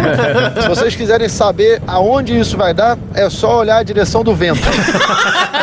Se 0.62 0.68
vocês 0.68 0.96
quiserem 0.96 1.28
saber 1.28 1.82
aonde 1.86 2.38
isso 2.38 2.56
vai 2.56 2.72
dar, 2.72 2.96
é 3.12 3.28
só 3.28 3.58
olhar 3.58 3.76
a 3.76 3.82
direção 3.82 4.24
do 4.24 4.34
vento. 4.34 4.62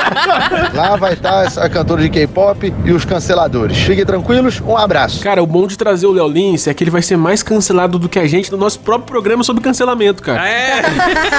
Lá 0.74 0.96
vai 0.96 1.14
estar 1.14 1.46
essa 1.46 1.68
cantora 1.70 2.02
de 2.02 2.10
K-pop 2.10 2.74
e 2.86 2.92
os 2.92 3.06
canceladores. 3.06 3.78
Fiquem 3.78 4.06
tranquilos, 4.06 4.62
um 4.62 4.78
abraço. 4.78 5.22
Cara, 5.22 5.42
o 5.42 5.46
bom 5.48 5.68
de 5.68 5.78
trazer 5.78 6.08
o 6.08 6.12
Léo 6.12 6.28
Lins 6.28 6.68
é 6.68 6.74
que 6.74 6.84
ele 6.84 6.92
vai 6.92 7.02
ser 7.02 7.18
mais 7.18 7.44
cancelado 7.44 8.00
do 8.00 8.08
que 8.10 8.20
a 8.20 8.28
gente 8.28 8.52
no 8.52 8.58
nosso 8.58 8.80
próprio 8.80 9.08
programa 9.08 9.44
sobre 9.44 9.64
cancelamento, 9.64 10.22
cara. 10.22 10.48
É, 10.48 10.82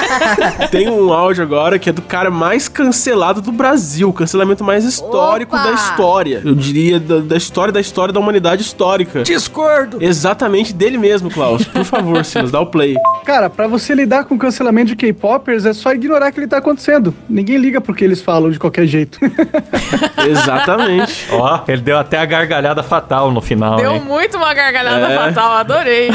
Tem 0.70 0.88
um 0.88 1.12
áudio 1.12 1.42
agora 1.42 1.78
que 1.78 1.88
é 1.90 1.92
do 1.92 2.02
cara 2.02 2.30
mais 2.30 2.68
cancelado 2.68 3.40
do 3.40 3.52
Brasil, 3.52 4.08
o 4.08 4.12
cancelamento 4.12 4.62
mais 4.64 4.84
histórico 4.84 5.56
Opa! 5.56 5.64
da 5.64 5.72
história. 5.74 6.42
Eu 6.44 6.54
diria 6.54 6.98
da, 7.00 7.18
da 7.18 7.36
história 7.36 7.72
da 7.72 7.80
história 7.80 8.12
da 8.12 8.20
humanidade 8.20 8.62
histórica. 8.62 9.22
discordo. 9.22 9.98
Exatamente 10.00 10.72
dele 10.72 10.98
mesmo, 10.98 11.30
Klaus. 11.30 11.64
Por 11.64 11.84
favor, 11.84 12.24
Silas, 12.24 12.50
dá 12.50 12.60
o 12.60 12.66
play. 12.66 12.94
Cara, 13.24 13.48
pra 13.50 13.66
você 13.66 13.94
lidar 13.94 14.24
com 14.24 14.34
o 14.34 14.38
cancelamento 14.38 14.88
de 14.88 14.96
K-popers 14.96 15.64
é 15.64 15.72
só 15.72 15.92
ignorar 15.92 16.30
que 16.32 16.40
ele 16.40 16.46
tá 16.46 16.58
acontecendo. 16.58 17.14
Ninguém 17.28 17.56
liga 17.56 17.80
porque 17.80 18.04
eles 18.04 18.20
falam 18.20 18.50
de 18.50 18.58
qualquer 18.60 18.86
jeito. 18.86 19.18
Exatamente. 20.28 21.26
Ó, 21.32 21.60
ele 21.66 21.80
deu 21.82 21.98
até 21.98 22.18
a 22.18 22.24
gargalhada 22.24 22.82
fatal 22.82 23.30
no 23.30 23.40
final, 23.40 23.76
Deu 23.76 23.92
hein? 23.92 24.00
muito 24.00 24.36
uma 24.36 24.52
gargalhada 24.54 25.08
É. 25.12 25.16
fatal, 25.16 25.52
adorei. 25.52 26.10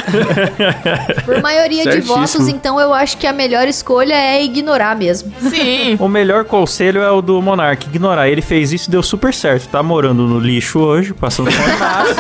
Por 1.26 1.42
maioria 1.42 1.84
de 1.84 1.92
Certíssimo. 1.92 2.16
votos, 2.16 2.48
então 2.48 2.80
eu 2.80 2.94
acho 2.94 3.18
que 3.18 3.28
a 3.28 3.34
melhor 3.34 3.68
escolha 3.68 4.14
é 4.14 4.44
ignorar 4.44 4.96
mesmo. 4.96 5.32
Sim. 5.50 5.98
O 6.00 6.08
melhor 6.08 6.46
conselho 6.46 7.02
é 7.02 7.12
o 7.12 7.22
do 7.22 7.42
Monark, 7.42 7.88
ignorar. 7.88 8.28
Ele 8.30 8.42
fez 8.42 8.72
isso 8.72 8.90
e 8.90 8.92
deu 8.92 9.02
super 9.04 9.34
certo. 9.34 9.68
Tá 9.70 9.82
morando 9.82 10.24
no 10.24 10.40
lixo 10.40 10.80
hoje, 10.80 11.14
passando 11.14 11.52
fome, 11.52 11.74
mas, 11.80 12.16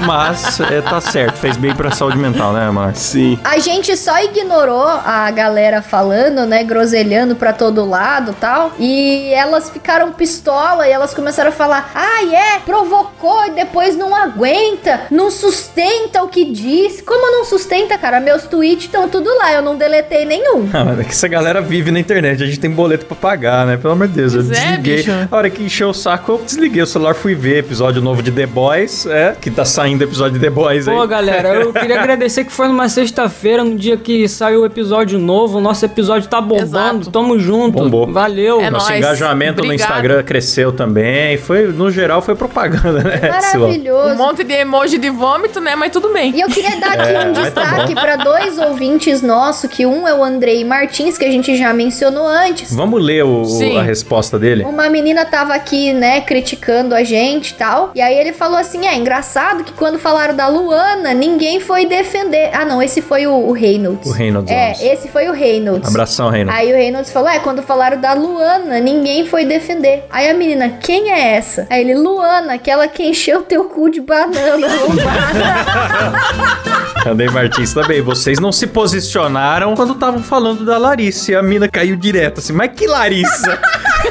mas 0.06 0.60
é, 0.60 0.80
tá 0.80 1.00
certo. 1.00 1.36
Fez 1.36 1.56
bem 1.56 1.74
pra 1.74 1.90
saúde 1.90 2.18
mental, 2.18 2.52
né, 2.52 2.70
Monark? 2.70 2.98
Sim. 2.98 3.38
A 3.44 3.58
gente 3.58 3.96
só 3.96 4.22
ignorou 4.22 4.86
a 4.86 5.30
galera 5.30 5.80
falando, 5.82 6.44
né, 6.46 6.62
groselhando 6.64 7.36
pra 7.36 7.52
todo 7.52 7.84
lado 7.88 8.34
tal. 8.38 8.72
E 8.78 9.13
elas 9.32 9.70
ficaram 9.70 10.12
pistola 10.12 10.86
e 10.88 10.90
elas 10.92 11.14
começaram 11.14 11.50
a 11.50 11.52
falar: 11.52 11.90
ah, 11.94 12.24
é, 12.24 12.58
provocou 12.60 13.46
e 13.46 13.50
depois 13.50 13.96
não 13.96 14.14
aguenta, 14.14 15.02
não 15.10 15.30
sustenta 15.30 16.22
o 16.22 16.28
que 16.28 16.44
diz. 16.44 17.00
Como 17.00 17.30
não 17.30 17.44
sustenta, 17.44 17.96
cara? 17.98 18.20
Meus 18.20 18.44
tweets 18.44 18.84
estão 18.86 19.08
tudo 19.08 19.28
lá, 19.38 19.52
eu 19.52 19.62
não 19.62 19.76
deletei 19.76 20.24
nenhum. 20.24 20.68
Ah, 20.72 20.84
mas 20.84 21.00
é 21.00 21.04
que 21.04 21.10
essa 21.10 21.28
galera 21.28 21.60
vive 21.60 21.90
na 21.90 22.00
internet, 22.00 22.42
a 22.42 22.46
gente 22.46 22.60
tem 22.60 22.70
boleto 22.70 23.06
pra 23.06 23.16
pagar, 23.16 23.66
né? 23.66 23.76
Pelo 23.76 23.92
amor 23.92 24.08
de 24.08 24.14
Deus, 24.14 24.34
eu 24.34 24.44
Pois 24.44 24.58
é, 24.58 24.62
desliguei. 24.62 24.96
bicho. 24.96 25.10
a 25.30 25.36
hora 25.36 25.50
que 25.50 25.62
encheu 25.62 25.88
o 25.90 25.94
saco, 25.94 26.32
eu 26.32 26.38
desliguei 26.44 26.82
o 26.82 26.86
celular, 26.86 27.14
fui 27.14 27.34
ver 27.34 27.58
episódio 27.58 28.00
novo 28.02 28.22
de 28.22 28.30
The 28.32 28.46
Boys, 28.46 29.06
é, 29.06 29.36
que 29.40 29.50
tá 29.50 29.64
saindo 29.64 30.02
episódio 30.02 30.34
de 30.34 30.40
The 30.40 30.50
Boys 30.50 30.88
aí. 30.88 30.94
Pô, 30.96 31.06
galera, 31.06 31.54
eu 31.54 31.72
queria 31.74 31.98
agradecer 32.00 32.44
que 32.44 32.52
foi 32.52 32.68
numa 32.68 32.88
sexta-feira, 32.88 33.62
no 33.64 33.76
dia 33.76 33.96
que 33.96 34.26
saiu 34.28 34.62
o 34.62 34.66
episódio 34.66 35.18
novo. 35.18 35.58
O 35.58 35.60
nosso 35.60 35.84
episódio 35.84 36.28
tá 36.28 36.40
bombando. 36.40 36.64
Exato. 36.64 37.10
Tamo 37.10 37.38
junto. 37.38 37.78
Bombou. 37.78 38.06
Valeu. 38.10 38.60
É 38.60 38.70
Nosso 38.70 38.88
nóis. 38.90 39.03
Engajamento 39.04 39.58
no 39.58 39.64
Obrigado. 39.64 39.88
Instagram 39.90 40.22
cresceu 40.22 40.72
também. 40.72 41.36
Foi, 41.38 41.66
no 41.68 41.90
geral, 41.90 42.20
foi 42.22 42.34
propaganda, 42.34 43.02
né? 43.02 43.20
Um 43.24 43.28
Maravilhoso. 43.30 44.14
monte 44.16 44.44
de 44.44 44.52
emoji 44.54 44.98
de 44.98 45.10
vômito, 45.10 45.60
né? 45.60 45.74
Mas 45.76 45.92
tudo 45.92 46.12
bem. 46.12 46.32
E 46.34 46.40
eu 46.40 46.48
queria 46.48 46.76
dar 46.80 46.92
aqui 46.92 47.04
É, 47.14 47.20
um 47.28 47.32
tá 47.32 47.42
destaque 47.42 47.94
pra 47.94 48.16
dois 48.16 48.58
ouvintes 48.58 49.22
nossos, 49.22 49.70
que 49.70 49.86
um 49.86 50.06
é 50.08 50.14
o 50.14 50.22
Andrei 50.24 50.64
Martins, 50.64 51.16
que 51.18 51.24
a 51.24 51.30
gente 51.30 51.56
já 51.56 51.72
mencionou 51.72 52.26
antes. 52.26 52.74
Vamos 52.74 53.02
ler 53.02 53.24
o- 53.24 53.44
a 53.78 53.82
resposta 53.82 54.38
dele? 54.38 54.64
Uma 54.64 54.88
menina 54.88 55.24
tava 55.24 55.54
aqui, 55.54 55.92
né, 55.92 56.20
criticando 56.20 56.94
a 56.94 57.02
gente 57.04 57.50
e 57.50 57.54
tal. 57.54 57.92
E 57.94 58.00
aí 58.00 58.16
ele 58.18 58.32
falou 58.32 58.56
assim: 58.58 58.86
é 58.86 58.94
engraçado 58.96 59.62
que 59.64 59.72
quando 59.72 59.98
falaram 59.98 60.34
da 60.34 60.48
Luana, 60.48 61.12
ninguém 61.14 61.60
foi 61.60 61.86
defender. 61.86 62.50
Ah, 62.52 62.64
não, 62.64 62.82
esse 62.82 63.00
foi 63.00 63.26
o, 63.26 63.32
o 63.32 63.52
Reynolds. 63.52 64.08
O 64.08 64.12
Reynolds 64.12 64.50
É, 64.50 64.68
Alves. 64.68 64.82
esse 64.82 65.08
foi 65.08 65.28
o 65.28 65.32
Reynolds. 65.32 65.88
Abração, 65.88 66.28
Reynolds. 66.30 66.60
Aí 66.60 66.72
o 66.72 66.76
Reynolds 66.76 67.10
falou: 67.12 67.28
é, 67.28 67.38
quando 67.38 67.62
falaram 67.62 68.00
da 68.00 68.12
Luana, 68.14 68.80
ninguém 68.80 68.93
foi 69.28 69.44
defender. 69.44 70.04
Aí 70.10 70.28
a 70.28 70.34
menina, 70.34 70.68
quem 70.80 71.10
é 71.10 71.36
essa? 71.36 71.66
Aí 71.70 71.80
ele, 71.80 71.94
Luana, 71.94 72.54
aquela 72.54 72.86
que 72.86 73.02
encheu 73.02 73.42
teu 73.42 73.64
cu 73.64 73.90
de 73.90 74.00
banana. 74.00 74.66
Andrei 77.06 77.28
Martins 77.28 77.74
também. 77.74 78.00
Vocês 78.00 78.38
não 78.38 78.52
se 78.52 78.66
posicionaram 78.66 79.74
quando 79.74 79.94
estavam 79.94 80.22
falando 80.22 80.64
da 80.64 80.78
Larissa. 80.78 81.32
E 81.32 81.34
a 81.34 81.42
mina 81.42 81.68
caiu 81.68 81.96
direto 81.96 82.38
assim. 82.38 82.52
Mas 82.52 82.70
que 82.74 82.86
Larissa? 82.86 83.58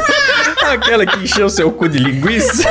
Aquela 0.72 1.06
que 1.06 1.20
encheu 1.20 1.50
seu 1.50 1.72
cu 1.72 1.88
de 1.88 2.00
linguiça? 2.00 2.70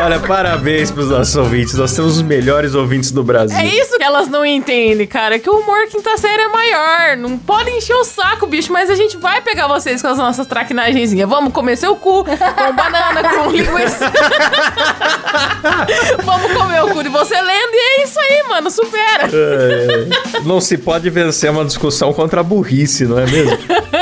Olha, 0.00 0.20
parabéns 0.20 0.90
pros 0.90 1.10
nossos 1.10 1.34
ouvintes. 1.36 1.74
Nós 1.74 1.94
temos 1.94 2.16
os 2.16 2.22
melhores 2.22 2.74
ouvintes 2.74 3.10
do 3.10 3.22
Brasil. 3.24 3.58
É 3.58 3.66
isso 3.66 3.98
que 3.98 4.02
elas 4.02 4.28
não 4.28 4.46
entendem, 4.46 5.06
cara. 5.06 5.38
Que 5.38 5.50
o 5.50 5.58
humor 5.58 5.86
quinta 5.88 6.16
série 6.16 6.42
é 6.42 6.48
maior. 6.48 7.16
Não 7.16 7.36
pode 7.36 7.70
encher 7.70 7.94
o 7.94 8.04
saco, 8.04 8.46
bicho. 8.46 8.72
Mas 8.72 8.88
a 8.90 8.94
gente 8.94 9.16
vai 9.16 9.40
pegar 9.40 9.66
vocês 9.66 10.00
com 10.00 10.08
as 10.08 10.18
nossas 10.18 10.46
traquinagenzinhas. 10.46 11.28
Vamos 11.28 11.52
comer 11.52 11.76
seu 11.76 11.96
cu 11.96 12.24
com 12.24 12.30
banana, 12.74 13.28
com 13.28 13.50
linguiça. 13.50 14.10
Vamos 16.24 16.52
comer 16.52 16.84
o 16.84 16.88
cu 16.90 17.02
de 17.02 17.08
você 17.08 17.34
lendo. 17.34 17.74
E 17.74 18.00
é 18.00 18.04
isso 18.04 18.20
aí, 18.20 18.44
mano. 18.48 18.70
Supera. 18.70 19.28
É, 19.32 20.40
não 20.44 20.60
se 20.60 20.78
pode 20.78 21.10
vencer 21.10 21.50
uma 21.50 21.64
discussão 21.64 22.12
contra 22.12 22.40
a 22.40 22.44
burrice, 22.44 23.04
não 23.04 23.18
é 23.18 23.26
mesmo? 23.26 23.58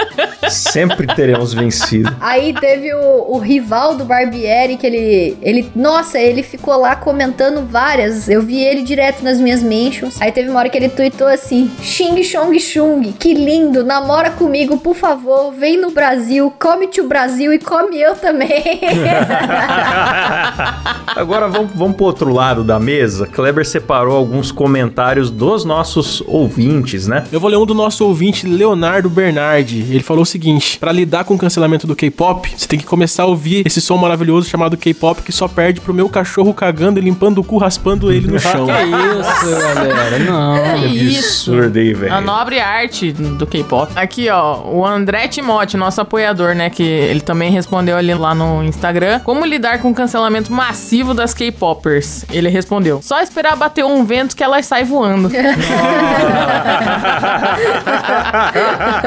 Sempre 0.49 1.07
teremos 1.07 1.53
vencido. 1.53 2.15
Aí 2.21 2.53
teve 2.55 2.93
o, 2.95 3.33
o 3.35 3.39
rival 3.39 3.97
do 3.97 4.05
Barbieri, 4.05 4.77
que 4.77 4.87
ele, 4.87 5.37
ele. 5.43 5.71
Nossa, 5.75 6.19
ele 6.19 6.43
ficou 6.43 6.77
lá 6.77 6.95
comentando 6.95 7.67
várias. 7.67 8.29
Eu 8.29 8.43
vi 8.43 8.63
ele 8.63 8.83
direto 8.83 9.23
nas 9.23 9.41
minhas 9.41 9.63
mentions. 9.63 10.21
Aí 10.21 10.31
teve 10.31 10.49
uma 10.49 10.61
hora 10.61 10.69
que 10.69 10.77
ele 10.79 10.89
tweetou 10.89 11.27
assim: 11.27 11.71
Xing 11.83 12.23
Chong 12.23 12.59
Chung, 12.61 13.13
que 13.13 13.35
lindo, 13.35 13.85
namora 13.85 14.31
comigo, 14.31 14.79
por 14.79 14.95
favor, 14.95 15.53
vem 15.53 15.81
no 15.81 15.91
Brasil, 15.91 16.53
come-te 16.59 17.01
o 17.01 17.09
Brasil 17.09 17.53
e 17.53 17.59
come 17.59 17.99
eu 17.99 18.15
também. 18.15 18.63
Agora 21.15 21.49
vamos, 21.49 21.73
vamos 21.75 21.97
pro 21.97 22.07
outro 22.07 22.33
lado 22.33 22.63
da 22.63 22.79
mesa. 22.79 23.27
Kleber 23.27 23.67
separou 23.67 24.17
alguns 24.17 24.53
comentários 24.53 25.31
dos 25.31 25.65
nossos 25.65 26.23
ouvintes, 26.27 27.07
né? 27.07 27.25
Eu 27.33 27.41
vou 27.41 27.51
ler 27.51 27.57
um 27.57 27.67
do 27.67 27.75
nosso 27.75 28.05
ouvinte, 28.07 28.47
Leonardo 28.47 29.09
Bernardi. 29.09 29.81
Ele 29.81 30.03
falou 30.07 30.23
o 30.23 30.27
seguinte: 30.27 30.79
pra 30.79 30.93
lidar 30.93 31.25
com 31.25 31.35
o 31.35 31.39
cancelamento 31.39 31.87
do 31.87 31.97
K-pop, 31.97 32.55
você 32.57 32.67
tem 32.67 32.79
que 32.79 32.87
começar 32.87 33.25
a 33.25 33.27
ouvir 33.27 33.67
esse 33.67 33.81
som 33.81 33.97
maravilhoso 33.97 34.49
chamado 34.49 34.77
K-pop 34.77 35.23
que 35.23 35.33
só 35.33 35.49
perde 35.49 35.81
pro 35.81 35.93
meu 35.93 36.09
cachorro 36.09 36.55
cagando 36.55 36.99
e 37.01 37.03
limpando 37.03 37.39
o 37.39 37.45
cu, 37.45 37.59
raspando 37.59 38.13
ele 38.13 38.29
no 38.29 38.39
chão. 38.41 38.67
Que 38.67 38.73
isso, 38.73 39.75
galera? 39.75 40.19
Não. 40.21 40.81
Que 40.81 40.87
isso. 40.87 41.53
Absurdo 41.53 41.79
aí, 41.79 41.93
velho. 41.93 42.15
A 42.15 42.21
nobre 42.21 42.61
arte 42.61 43.13
do 43.13 43.47
K-pop. 43.47 43.93
Aqui, 43.97 44.29
ó, 44.31 44.63
o 44.63 44.87
André 44.87 45.29
Timote, 45.29 45.77
nosso 45.77 46.01
apoiador, 46.01 46.55
né? 46.55 46.71
Que 46.71 46.83
ele 46.83 47.21
também 47.21 47.51
respondeu 47.51 47.97
ali 47.97 48.15
lá 48.15 48.35
no 48.35 48.63
Instagram. 48.63 49.21
Como 49.21 49.45
lidar 49.45 49.81
com 49.81 49.91
o 49.91 49.95
cancelamento 49.95 50.53
massivo 50.53 51.13
das 51.13 51.35
K-popers? 51.35 52.25
Ele 52.31 52.49
respondeu: 52.49 53.01
só 53.03 53.21
esperar 53.21 53.57
bater 53.57 53.85
um 53.85 54.05
vento 54.05 54.37
que 54.37 54.45
elas 54.45 54.67
saem 54.67 54.85
voando. 54.85 55.31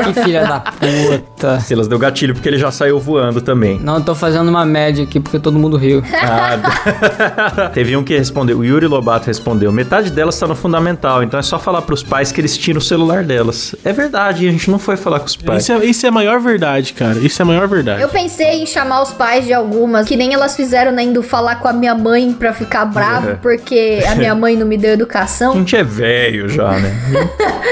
Que 0.04 0.14
filha 0.24 0.46
da 0.46 0.60
puta. 0.60 0.89
Oh. 0.92 1.29
Tá. 1.40 1.60
Silas 1.60 1.88
deu 1.88 1.98
gatilho 1.98 2.34
porque 2.34 2.50
ele 2.50 2.58
já 2.58 2.70
saiu 2.72 3.00
voando 3.00 3.40
também. 3.42 3.80
Não, 3.80 3.96
eu 3.96 4.02
tô 4.04 4.14
fazendo 4.14 4.50
uma 4.50 4.66
média 4.66 5.04
aqui 5.04 5.20
porque 5.20 5.40
todo 5.40 5.58
mundo 5.58 5.78
riu. 5.78 6.04
Ah, 6.22 7.70
teve 7.74 7.96
um 7.96 8.04
que 8.04 8.16
respondeu, 8.18 8.60
o 8.60 8.66
Yuri 8.66 8.86
Lobato 8.88 9.28
respondeu, 9.28 9.72
metade 9.72 10.12
delas 10.12 10.38
tá 10.38 10.46
no 10.48 10.56
fundamental, 10.56 11.24
então 11.24 11.40
é 11.40 11.44
só 11.44 11.58
falar 11.58 11.82
pros 11.82 12.04
pais 12.04 12.32
que 12.32 12.40
eles 12.42 12.58
tiram 12.58 12.80
o 12.80 12.82
celular 12.82 13.24
delas. 13.24 13.74
É 13.84 13.92
verdade, 13.94 14.48
a 14.48 14.52
gente 14.52 14.70
não 14.70 14.78
foi 14.78 14.96
falar 14.98 15.20
com 15.20 15.26
os 15.26 15.36
pais. 15.36 15.64
Isso 15.64 15.72
é, 15.72 15.86
isso 15.86 16.06
é 16.06 16.10
a 16.10 16.12
maior 16.12 16.40
verdade, 16.40 16.94
cara. 16.94 17.18
Isso 17.20 17.42
é 17.42 17.44
a 17.44 17.46
maior 17.46 17.68
verdade. 17.68 18.02
Eu 18.02 18.10
pensei 18.10 18.62
em 18.62 18.66
chamar 18.66 19.02
os 19.02 19.12
pais 19.12 19.46
de 19.46 19.54
algumas, 19.54 20.08
que 20.08 20.16
nem 20.16 20.34
elas 20.34 20.56
fizeram, 20.56 20.92
né, 20.92 21.04
indo 21.04 21.24
falar 21.24 21.56
com 21.58 21.68
a 21.68 21.74
minha 21.74 21.96
mãe 21.96 22.32
pra 22.34 22.54
ficar 22.54 22.86
bravo, 22.86 23.30
É. 23.32 23.34
porque 23.36 24.04
a 24.08 24.16
minha 24.16 24.36
mãe 24.36 24.56
não 24.56 24.68
me 24.68 24.78
deu 24.78 24.92
A 24.92 24.94
educação. 24.94 25.54
gente 25.54 25.76
é 25.76 25.84
velho 25.84 26.50
já, 26.50 26.72
né? 26.72 26.94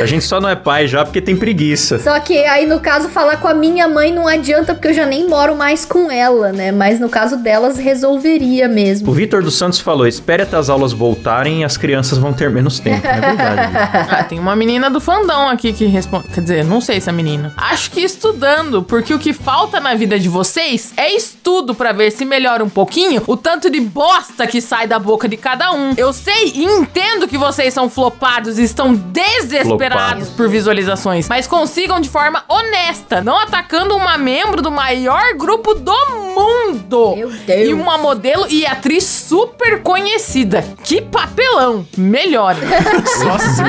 a 0.01 0.05
gente 0.05 0.23
só 0.23 0.39
não 0.39 0.47
é 0.49 0.55
pai 0.55 0.87
já 0.87 1.03
porque 1.03 1.19
tem 1.21 1.35
preguiça. 1.35 1.99
Só 1.99 2.17
que 2.19 2.37
aí, 2.45 2.65
no 2.65 2.79
caso, 2.79 3.09
falar 3.09 3.37
com 3.37 3.47
a 3.47 3.53
minha 3.57 3.87
mãe 3.87 4.13
não 4.13 4.27
adianta, 4.27 4.73
porque 4.73 4.89
eu 4.89 4.93
já 4.93 5.05
nem 5.05 5.27
moro 5.27 5.55
mais 5.55 5.83
com 5.85 6.09
ela, 6.11 6.51
né? 6.51 6.71
Mas 6.71 6.99
no 6.99 7.09
caso 7.09 7.37
delas, 7.37 7.77
resolveria 7.77 8.67
O 8.67 8.71
mesmo. 8.71 9.11
Vitor 9.11 9.43
dos 9.43 9.57
Santos 9.57 9.79
falou: 9.79 10.07
espere 10.07 10.43
até 10.43 10.55
as 10.55 10.69
aulas 10.69 10.93
voltarem 10.93 11.61
e 11.61 11.63
as 11.65 11.75
crianças 11.77 12.17
vão 12.17 12.31
ter 12.33 12.49
menos 12.49 12.79
tempo. 12.79 13.05
É 13.05 13.19
verdade. 13.19 13.77
Ah, 14.09 14.23
tem 14.23 14.39
uma 14.39 14.55
menina 14.55 14.89
do 14.89 15.01
fandão 15.01 15.49
aqui 15.49 15.73
que 15.73 15.85
responde. 15.85 16.27
Quer 16.29 16.41
dizer, 16.41 16.63
não 16.63 16.79
sei 16.79 17.01
se 17.01 17.09
é 17.09 17.11
menina. 17.11 17.53
Acho 17.57 17.91
que 17.91 17.99
estudando, 18.01 18.81
porque 18.83 19.13
o 19.13 19.19
que 19.19 19.33
falta 19.33 19.79
na 19.79 19.93
vida 19.95 20.19
de 20.19 20.29
vocês 20.29 20.93
é 20.95 21.13
estudo 21.13 21.73
pra 21.75 21.91
ver 21.91 22.11
se 22.11 22.23
melhora 22.23 22.63
um 22.63 22.69
pouquinho 22.69 23.21
o 23.27 23.35
tanto 23.35 23.69
de 23.69 23.79
bosta 23.79 24.45
que 24.47 24.61
sai 24.61 24.87
da 24.87 24.99
boca 24.99 25.27
de 25.27 25.35
cada 25.35 25.71
um. 25.71 25.93
Eu 25.97 26.13
sei 26.13 26.51
e 26.55 26.63
entendo 26.63 27.27
que 27.27 27.37
vocês 27.37 27.73
são 27.73 27.89
flopados 27.89 28.57
e 28.59 28.63
estão 28.63 28.93
desesperados 28.93 29.67
Flopados. 29.77 30.29
por 30.29 30.47
visualizações, 30.49 31.27
mas 31.27 31.47
consigam 31.47 31.99
de 31.99 32.09
forma 32.09 32.43
honesta, 32.47 33.21
não 33.21 33.39
atacando 33.47 33.95
uma 33.95 34.17
membro 34.17 34.61
do 34.61 34.69
maior 34.69 35.33
grupo 35.35 35.73
do 35.73 35.95
mundo. 36.35 37.15
Meu 37.15 37.29
Deus. 37.29 37.69
E 37.69 37.73
uma 37.73 37.97
modelo 37.97 38.45
e 38.49 38.65
atriz 38.65 39.03
super 39.03 39.81
conhecida. 39.81 40.63
Que 40.83 41.01
papelão. 41.01 41.85
Melhorem. 41.97 42.61
Nossa, 43.23 43.63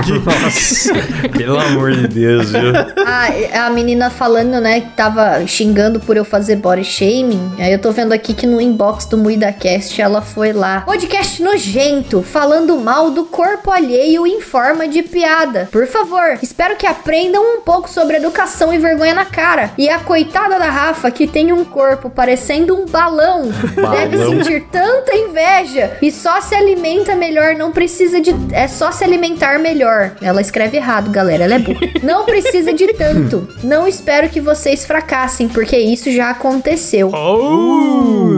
pelo 1.37 1.59
amor 1.59 1.93
de 1.93 2.09
Deus, 2.09 2.51
viu? 2.51 2.73
a, 3.07 3.67
a 3.67 3.71
menina 3.71 4.11
falando, 4.11 4.61
né, 4.61 4.81
que 4.81 4.91
tava 4.91 5.47
xingando 5.47 6.01
por 6.01 6.17
eu 6.17 6.25
fazer 6.25 6.57
body 6.57 6.85
shaming. 6.85 7.55
Aí 7.59 7.73
eu 7.73 7.79
tô 7.79 7.93
vendo 7.93 8.13
aqui 8.13 8.35
que 8.35 8.47
no 8.47 8.61
inbox 8.61 9.07
do 9.07 9.17
MuidaCast 9.17 10.01
ela 10.01 10.21
foi 10.21 10.53
lá. 10.53 10.83
Podcast 10.83 11.43
nojento, 11.43 12.23
falando 12.23 12.77
mal 12.79 13.11
do 13.11 13.25
corpo 13.25 13.71
alheio 13.71 14.27
em 14.27 14.41
forma 14.41 14.89
de 14.89 15.03
piada. 15.03 15.69
Por 15.71 15.87
favor, 15.87 16.39
espero 16.43 16.77
que 16.77 16.87
aprendam 16.87 17.43
um 17.43 17.61
pouco 17.61 17.89
sobre 17.89 18.17
educação 18.17 18.73
e 18.73 18.79
vergonha 18.79 19.15
na 19.15 19.25
cara. 19.25 19.68
E 19.77 19.89
a 19.89 19.99
coitada 19.99 20.59
da 20.59 20.71
Rafa, 20.71 21.11
que 21.11 21.27
tem 21.27 21.53
um 21.53 21.65
corpo 21.65 22.09
parecendo 22.11 22.75
um 22.77 22.87
balão, 22.87 23.51
deve 23.75 24.17
Balão. 24.17 24.31
sentir 24.31 24.67
tanta 24.71 25.15
inveja 25.15 25.97
e 26.01 26.11
só 26.11 26.41
se 26.41 26.55
alimenta 26.55 27.15
melhor, 27.15 27.55
não 27.55 27.73
precisa 27.73 28.21
de. 28.21 28.35
É 28.53 28.67
só 28.69 28.91
se 28.91 29.05
alimentar 29.05 29.59
melhor. 29.59 30.13
Ela 30.23 30.41
escreve 30.41 30.77
errado, 30.77 31.11
galera, 31.11 31.45
ela 31.45 31.55
é 31.55 31.59
burra. 31.59 31.81
Não 32.03 32.25
precisa 32.25 32.73
de 32.73 32.89
tanto. 32.95 33.49
Não 33.63 33.87
espero 33.87 34.29
que 34.29 34.41
vocês 34.41 34.85
fracassem, 34.87 35.49
porque 35.49 35.77
isso 35.77 36.11
já 36.11 36.31
aconteceu. 36.31 37.11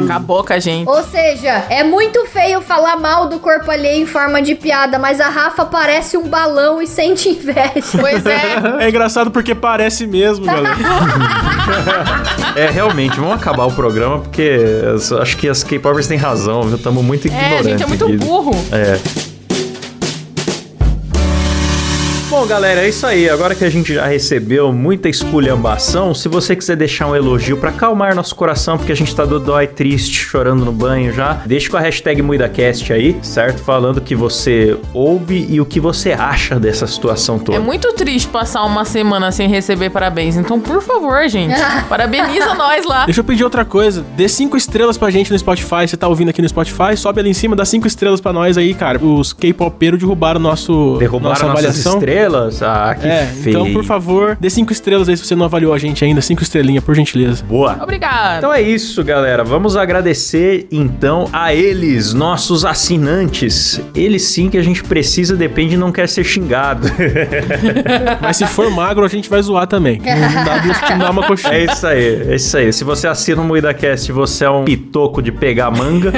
Acabou 0.04 0.44
com 0.44 0.52
a 0.52 0.58
gente. 0.58 0.88
Ou 0.88 1.02
seja, 1.04 1.64
é 1.68 1.84
muito 1.84 2.24
feio 2.26 2.60
falar 2.60 2.96
mal 2.96 3.28
do 3.28 3.38
corpo 3.38 3.70
alheio 3.70 4.02
em 4.02 4.06
forma 4.06 4.40
de 4.42 4.54
piada, 4.54 4.98
mas 4.98 5.20
a 5.20 5.28
Rafa 5.28 5.64
parece 5.64 6.16
um 6.16 6.28
balão 6.28 6.80
e 6.80 6.86
sente 6.86 7.28
inveja. 7.28 7.98
Pois 7.98 8.24
é. 8.26 8.40
É 8.80 8.88
engraçado 8.88 9.30
porque 9.30 9.54
parece 9.54 10.06
mesmo, 10.06 10.44
galera. 10.46 10.74
É, 12.56 12.66
realmente, 12.68 13.18
vamos 13.20 13.36
acabar 13.36 13.64
o 13.66 13.72
programa 13.72 14.18
porque 14.18 14.58
acho 15.20 15.36
que 15.36 15.48
as 15.48 15.62
K-Popers 15.62 16.08
têm 16.08 16.18
razão, 16.18 16.62
viu? 16.64 16.76
Estamos 16.76 17.02
muito 17.04 17.28
É, 17.28 17.30
a 17.30 17.34
ignorantes. 17.34 17.66
gente 17.70 17.82
é 17.82 17.86
muito 17.86 18.04
aqui. 18.06 18.16
burro. 18.16 18.50
É. 18.72 18.98
Bom, 22.40 22.46
galera, 22.46 22.80
é 22.80 22.88
isso 22.88 23.06
aí. 23.06 23.28
Agora 23.28 23.54
que 23.54 23.62
a 23.62 23.68
gente 23.68 23.92
já 23.92 24.06
recebeu 24.06 24.72
muita 24.72 25.10
esculhambação, 25.10 26.14
se 26.14 26.26
você 26.26 26.56
quiser 26.56 26.74
deixar 26.74 27.06
um 27.06 27.14
elogio 27.14 27.58
pra 27.58 27.68
acalmar 27.68 28.14
nosso 28.14 28.34
coração, 28.34 28.78
porque 28.78 28.90
a 28.90 28.96
gente 28.96 29.14
tá 29.14 29.26
dodói, 29.26 29.66
triste, 29.66 30.14
chorando 30.16 30.64
no 30.64 30.72
banho 30.72 31.12
já, 31.12 31.34
deixa 31.44 31.68
com 31.68 31.76
a 31.76 31.80
hashtag 31.80 32.22
MuidaCast 32.22 32.94
aí, 32.94 33.14
certo? 33.20 33.62
Falando 33.62 33.98
o 33.98 34.00
que 34.00 34.14
você 34.14 34.74
ouve 34.94 35.46
e 35.50 35.60
o 35.60 35.66
que 35.66 35.78
você 35.78 36.12
acha 36.12 36.58
dessa 36.58 36.86
situação 36.86 37.38
toda. 37.38 37.58
É 37.58 37.60
muito 37.60 37.92
triste 37.92 38.28
passar 38.28 38.64
uma 38.64 38.86
semana 38.86 39.30
sem 39.30 39.46
receber 39.46 39.90
parabéns. 39.90 40.34
Então, 40.38 40.58
por 40.58 40.80
favor, 40.80 41.28
gente, 41.28 41.60
parabeniza 41.90 42.54
nós 42.54 42.86
lá. 42.86 43.04
Deixa 43.04 43.20
eu 43.20 43.24
pedir 43.24 43.44
outra 43.44 43.66
coisa. 43.66 44.02
Dê 44.16 44.30
cinco 44.30 44.56
estrelas 44.56 44.96
pra 44.96 45.10
gente 45.10 45.30
no 45.30 45.38
Spotify. 45.38 45.86
Você 45.86 45.96
tá 45.98 46.08
ouvindo 46.08 46.30
aqui 46.30 46.40
no 46.40 46.48
Spotify? 46.48 46.96
Sobe 46.96 47.20
ali 47.20 47.28
em 47.28 47.34
cima, 47.34 47.54
dá 47.54 47.66
cinco 47.66 47.86
estrelas 47.86 48.18
pra 48.18 48.32
nós 48.32 48.56
aí, 48.56 48.72
cara. 48.72 48.98
Os 48.98 49.34
K-popeiros 49.34 50.00
derrubaram 50.00 50.40
nosso, 50.40 50.96
Derrubaram 50.98 51.34
nossa 51.34 51.46
nossas 51.46 51.64
avaliação. 51.66 51.98
estrelas? 51.98 52.29
Ah, 52.62 52.94
que 52.98 53.06
É, 53.06 53.26
feio. 53.26 53.50
então, 53.58 53.72
por 53.72 53.84
favor, 53.84 54.36
dê 54.40 54.48
cinco 54.50 54.72
estrelas 54.72 55.08
aí 55.08 55.16
se 55.16 55.24
você 55.26 55.34
não 55.34 55.44
avaliou 55.44 55.72
a 55.72 55.78
gente 55.78 56.04
ainda. 56.04 56.20
Cinco 56.20 56.42
estrelinhas, 56.42 56.82
por 56.84 56.94
gentileza. 56.94 57.44
Boa. 57.44 57.78
Obrigado. 57.82 58.38
Então 58.38 58.52
é 58.52 58.60
isso, 58.62 59.02
galera. 59.04 59.42
Vamos 59.44 59.76
agradecer 59.76 60.66
então 60.70 61.28
a 61.32 61.52
eles, 61.54 62.12
nossos 62.12 62.64
assinantes. 62.64 63.80
Eles 63.94 64.22
sim 64.22 64.48
que 64.48 64.58
a 64.58 64.62
gente 64.62 64.82
precisa, 64.84 65.36
depende, 65.36 65.76
não 65.76 65.90
quer 65.92 66.08
ser 66.08 66.24
xingado. 66.24 66.86
Mas 68.20 68.36
se 68.36 68.46
for 68.46 68.70
magro, 68.70 69.04
a 69.04 69.08
gente 69.08 69.28
vai 69.28 69.42
zoar 69.42 69.66
também. 69.66 70.00
Não 70.10 70.44
dá, 70.44 70.58
duas- 70.58 70.80
não 70.90 70.98
dá 70.98 71.10
uma 71.10 71.22
coxinha. 71.26 71.54
É 71.54 71.64
isso 71.64 71.86
aí, 71.86 72.22
é 72.30 72.34
isso 72.34 72.56
aí. 72.56 72.72
Se 72.72 72.84
você 72.84 73.06
assina 73.06 73.40
o 73.40 73.44
MoídaCast 73.44 74.10
e 74.10 74.12
você 74.12 74.44
é 74.44 74.50
um 74.50 74.64
pitoco 74.64 75.22
de 75.22 75.30
pegar 75.32 75.70
manga, 75.70 76.12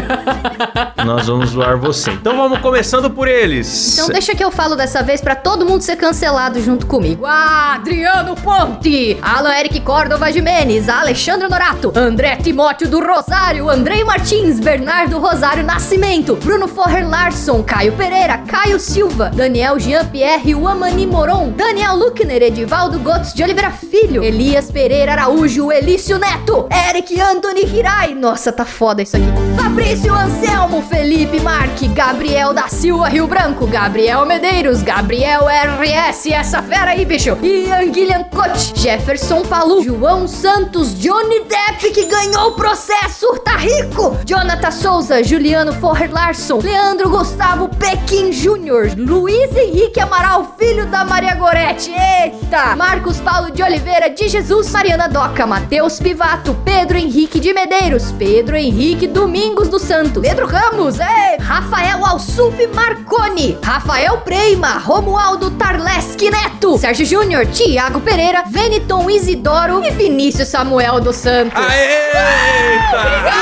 nós 1.04 1.26
vamos 1.26 1.50
zoar 1.50 1.78
você. 1.78 2.10
Então 2.10 2.36
vamos 2.36 2.58
começando 2.60 3.10
por 3.10 3.28
eles. 3.28 3.94
Então 3.98 4.08
deixa 4.08 4.34
que 4.34 4.42
eu 4.42 4.50
falo 4.50 4.76
dessa 4.76 5.02
vez 5.02 5.20
pra 5.20 5.34
todo 5.34 5.64
mundo 5.66 5.82
ser 5.82 5.96
cancelado 6.02 6.60
junto 6.60 6.84
comigo. 6.84 7.24
Adriano 7.24 8.34
Ponte, 8.34 9.16
Alan 9.22 9.54
Eric 9.54 9.80
Córdova 9.82 10.32
Jimenez, 10.32 10.88
Alexandre 10.88 11.46
Norato, 11.46 11.92
André 11.94 12.34
Timóteo 12.34 12.88
do 12.88 12.98
Rosário, 12.98 13.70
Andrei 13.70 14.02
Martins, 14.02 14.58
Bernardo 14.58 15.20
Rosário 15.20 15.62
Nascimento, 15.62 16.34
Bruno 16.34 16.66
Forrer 16.66 17.08
Larson, 17.08 17.62
Caio 17.62 17.92
Pereira, 17.92 18.38
Caio 18.38 18.80
Silva, 18.80 19.30
Daniel 19.32 19.78
Jean-Pierre 19.78 20.56
Wamani 20.56 21.06
Moron, 21.06 21.52
Daniel 21.56 21.94
Luckner, 21.94 22.42
Edivaldo 22.42 22.98
Gottes 22.98 23.32
de 23.32 23.44
Oliveira 23.44 23.70
Filho, 23.70 24.24
Elias 24.24 24.72
Pereira 24.72 25.12
Araújo, 25.12 25.70
Elício 25.70 26.18
Neto, 26.18 26.66
Eric 26.88 27.20
Anthony 27.20 27.62
Hirai, 27.62 28.12
nossa, 28.12 28.50
tá 28.50 28.64
foda 28.64 29.02
isso 29.02 29.16
aqui, 29.16 29.26
Fabrício 29.56 30.12
Anselmo, 30.12 30.82
Felipe 30.82 31.38
Marque, 31.38 31.86
Gabriel 31.86 32.52
da 32.52 32.66
Silva 32.66 33.08
Rio 33.08 33.28
Branco, 33.28 33.68
Gabriel 33.68 34.26
Medeiros, 34.26 34.82
Gabriel 34.82 35.48
RS, 35.82 36.26
essa 36.26 36.62
fera 36.62 36.92
aí, 36.92 37.04
bicho, 37.04 37.36
Ian 37.42 37.88
Guilherme 37.90 38.26
Coach, 38.30 38.72
Jefferson 38.76 39.42
Palu, 39.42 39.82
João 39.82 40.28
Santos, 40.28 40.96
Johnny 40.96 41.40
Depp 41.40 41.90
que 41.90 42.04
ganhou 42.04 42.50
o 42.50 42.54
processo, 42.54 43.26
tá 43.40 43.56
rico, 43.56 44.16
Jonathan 44.24 44.70
Souza, 44.70 45.24
Juliano 45.24 45.72
Forrer 45.72 46.12
Larson, 46.12 46.60
Leandro 46.62 47.10
Gustavo 47.10 47.68
Pequim 47.68 48.30
Júnior, 48.30 48.92
Luiz 48.96 49.56
Henrique 49.56 49.98
Amaral, 49.98 50.54
filho 50.56 50.86
da 50.86 51.04
Maria 51.04 51.34
Gorete, 51.34 51.90
eita, 51.90 52.76
Marcos 52.76 53.18
Paulo 53.18 53.50
de 53.50 53.60
Oliveira 53.60 54.08
de 54.08 54.28
Jesus, 54.28 54.70
Mariana 54.70 55.08
Doca, 55.08 55.46
Matheus 55.46 55.98
Pivato, 55.98 56.54
Pedro 56.64 56.96
Henrique 56.96 57.40
de 57.40 57.52
Medeiros, 57.52 58.12
Pedro 58.12 58.54
Henrique 58.54 59.08
Domingos 59.08 59.68
do 59.68 59.80
Santo, 59.80 60.20
Pedro 60.20 60.46
Ramos, 60.46 61.00
ei, 61.00 61.38
Rafael 61.40 62.06
Alsuf 62.06 62.54
Marconi, 62.68 63.58
Rafael 63.60 64.18
Preima, 64.18 64.78
Romualdo 64.78 65.50
Tarleski 65.72 66.28
Neto, 66.28 66.76
Sérgio 66.76 67.06
Júnior, 67.06 67.46
Tiago 67.46 67.98
Pereira, 68.00 68.44
Veniton 68.46 69.08
Isidoro 69.08 69.82
e 69.82 69.90
Vinícius 69.90 70.48
Samuel 70.48 71.00
dos 71.00 71.16
Santos. 71.16 71.58
Eita! 71.64 73.32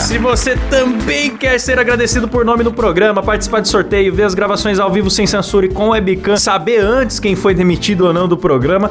Se 0.00 0.18
você 0.18 0.56
também 0.70 1.36
quer 1.36 1.58
ser 1.58 1.78
agradecido 1.78 2.28
por 2.28 2.44
nome 2.44 2.62
no 2.62 2.72
programa, 2.72 3.22
participar 3.22 3.60
de 3.60 3.68
sorteio, 3.68 4.14
ver 4.14 4.24
as 4.24 4.34
gravações 4.34 4.78
ao 4.78 4.90
vivo 4.90 5.10
sem 5.10 5.26
censura 5.26 5.66
e 5.66 5.68
com 5.68 5.90
webcam, 5.90 6.36
saber 6.36 6.80
antes 6.80 7.20
quem 7.20 7.34
foi 7.34 7.54
demitido 7.54 8.06
ou 8.06 8.12
não 8.12 8.28
do 8.28 8.36
programa 8.36 8.90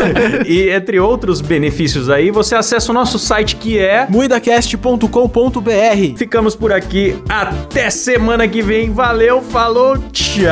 e 0.46 0.68
entre 0.70 0.98
outros 0.98 1.40
benefícios 1.40 2.10
aí, 2.10 2.30
você 2.30 2.54
acessa 2.54 2.90
o 2.90 2.94
nosso 2.94 3.18
site 3.18 3.56
que 3.56 3.78
é 3.78 4.06
muidacast.com.br. 4.08 6.16
Ficamos 6.16 6.54
por 6.54 6.72
aqui. 6.72 7.16
Até 7.28 7.90
semana 7.90 8.48
que 8.48 8.62
vem. 8.62 8.92
Valeu, 8.92 9.42
falou, 9.42 9.98
tchau. 10.12 10.46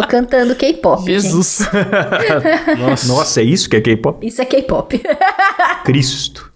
Tô 0.00 0.06
cantando 0.08 0.54
K-pop. 0.56 1.00
gente. 1.04 1.22
Jesus. 1.22 1.60
Nossa. 3.06 3.40
é 3.40 3.44
isso 3.44 3.68
que 3.68 3.76
é 3.76 3.80
K-pop? 3.80 4.26
Isso 4.26 4.42
é 4.42 4.44
K-pop. 4.44 5.00
Cristo. 5.84 6.53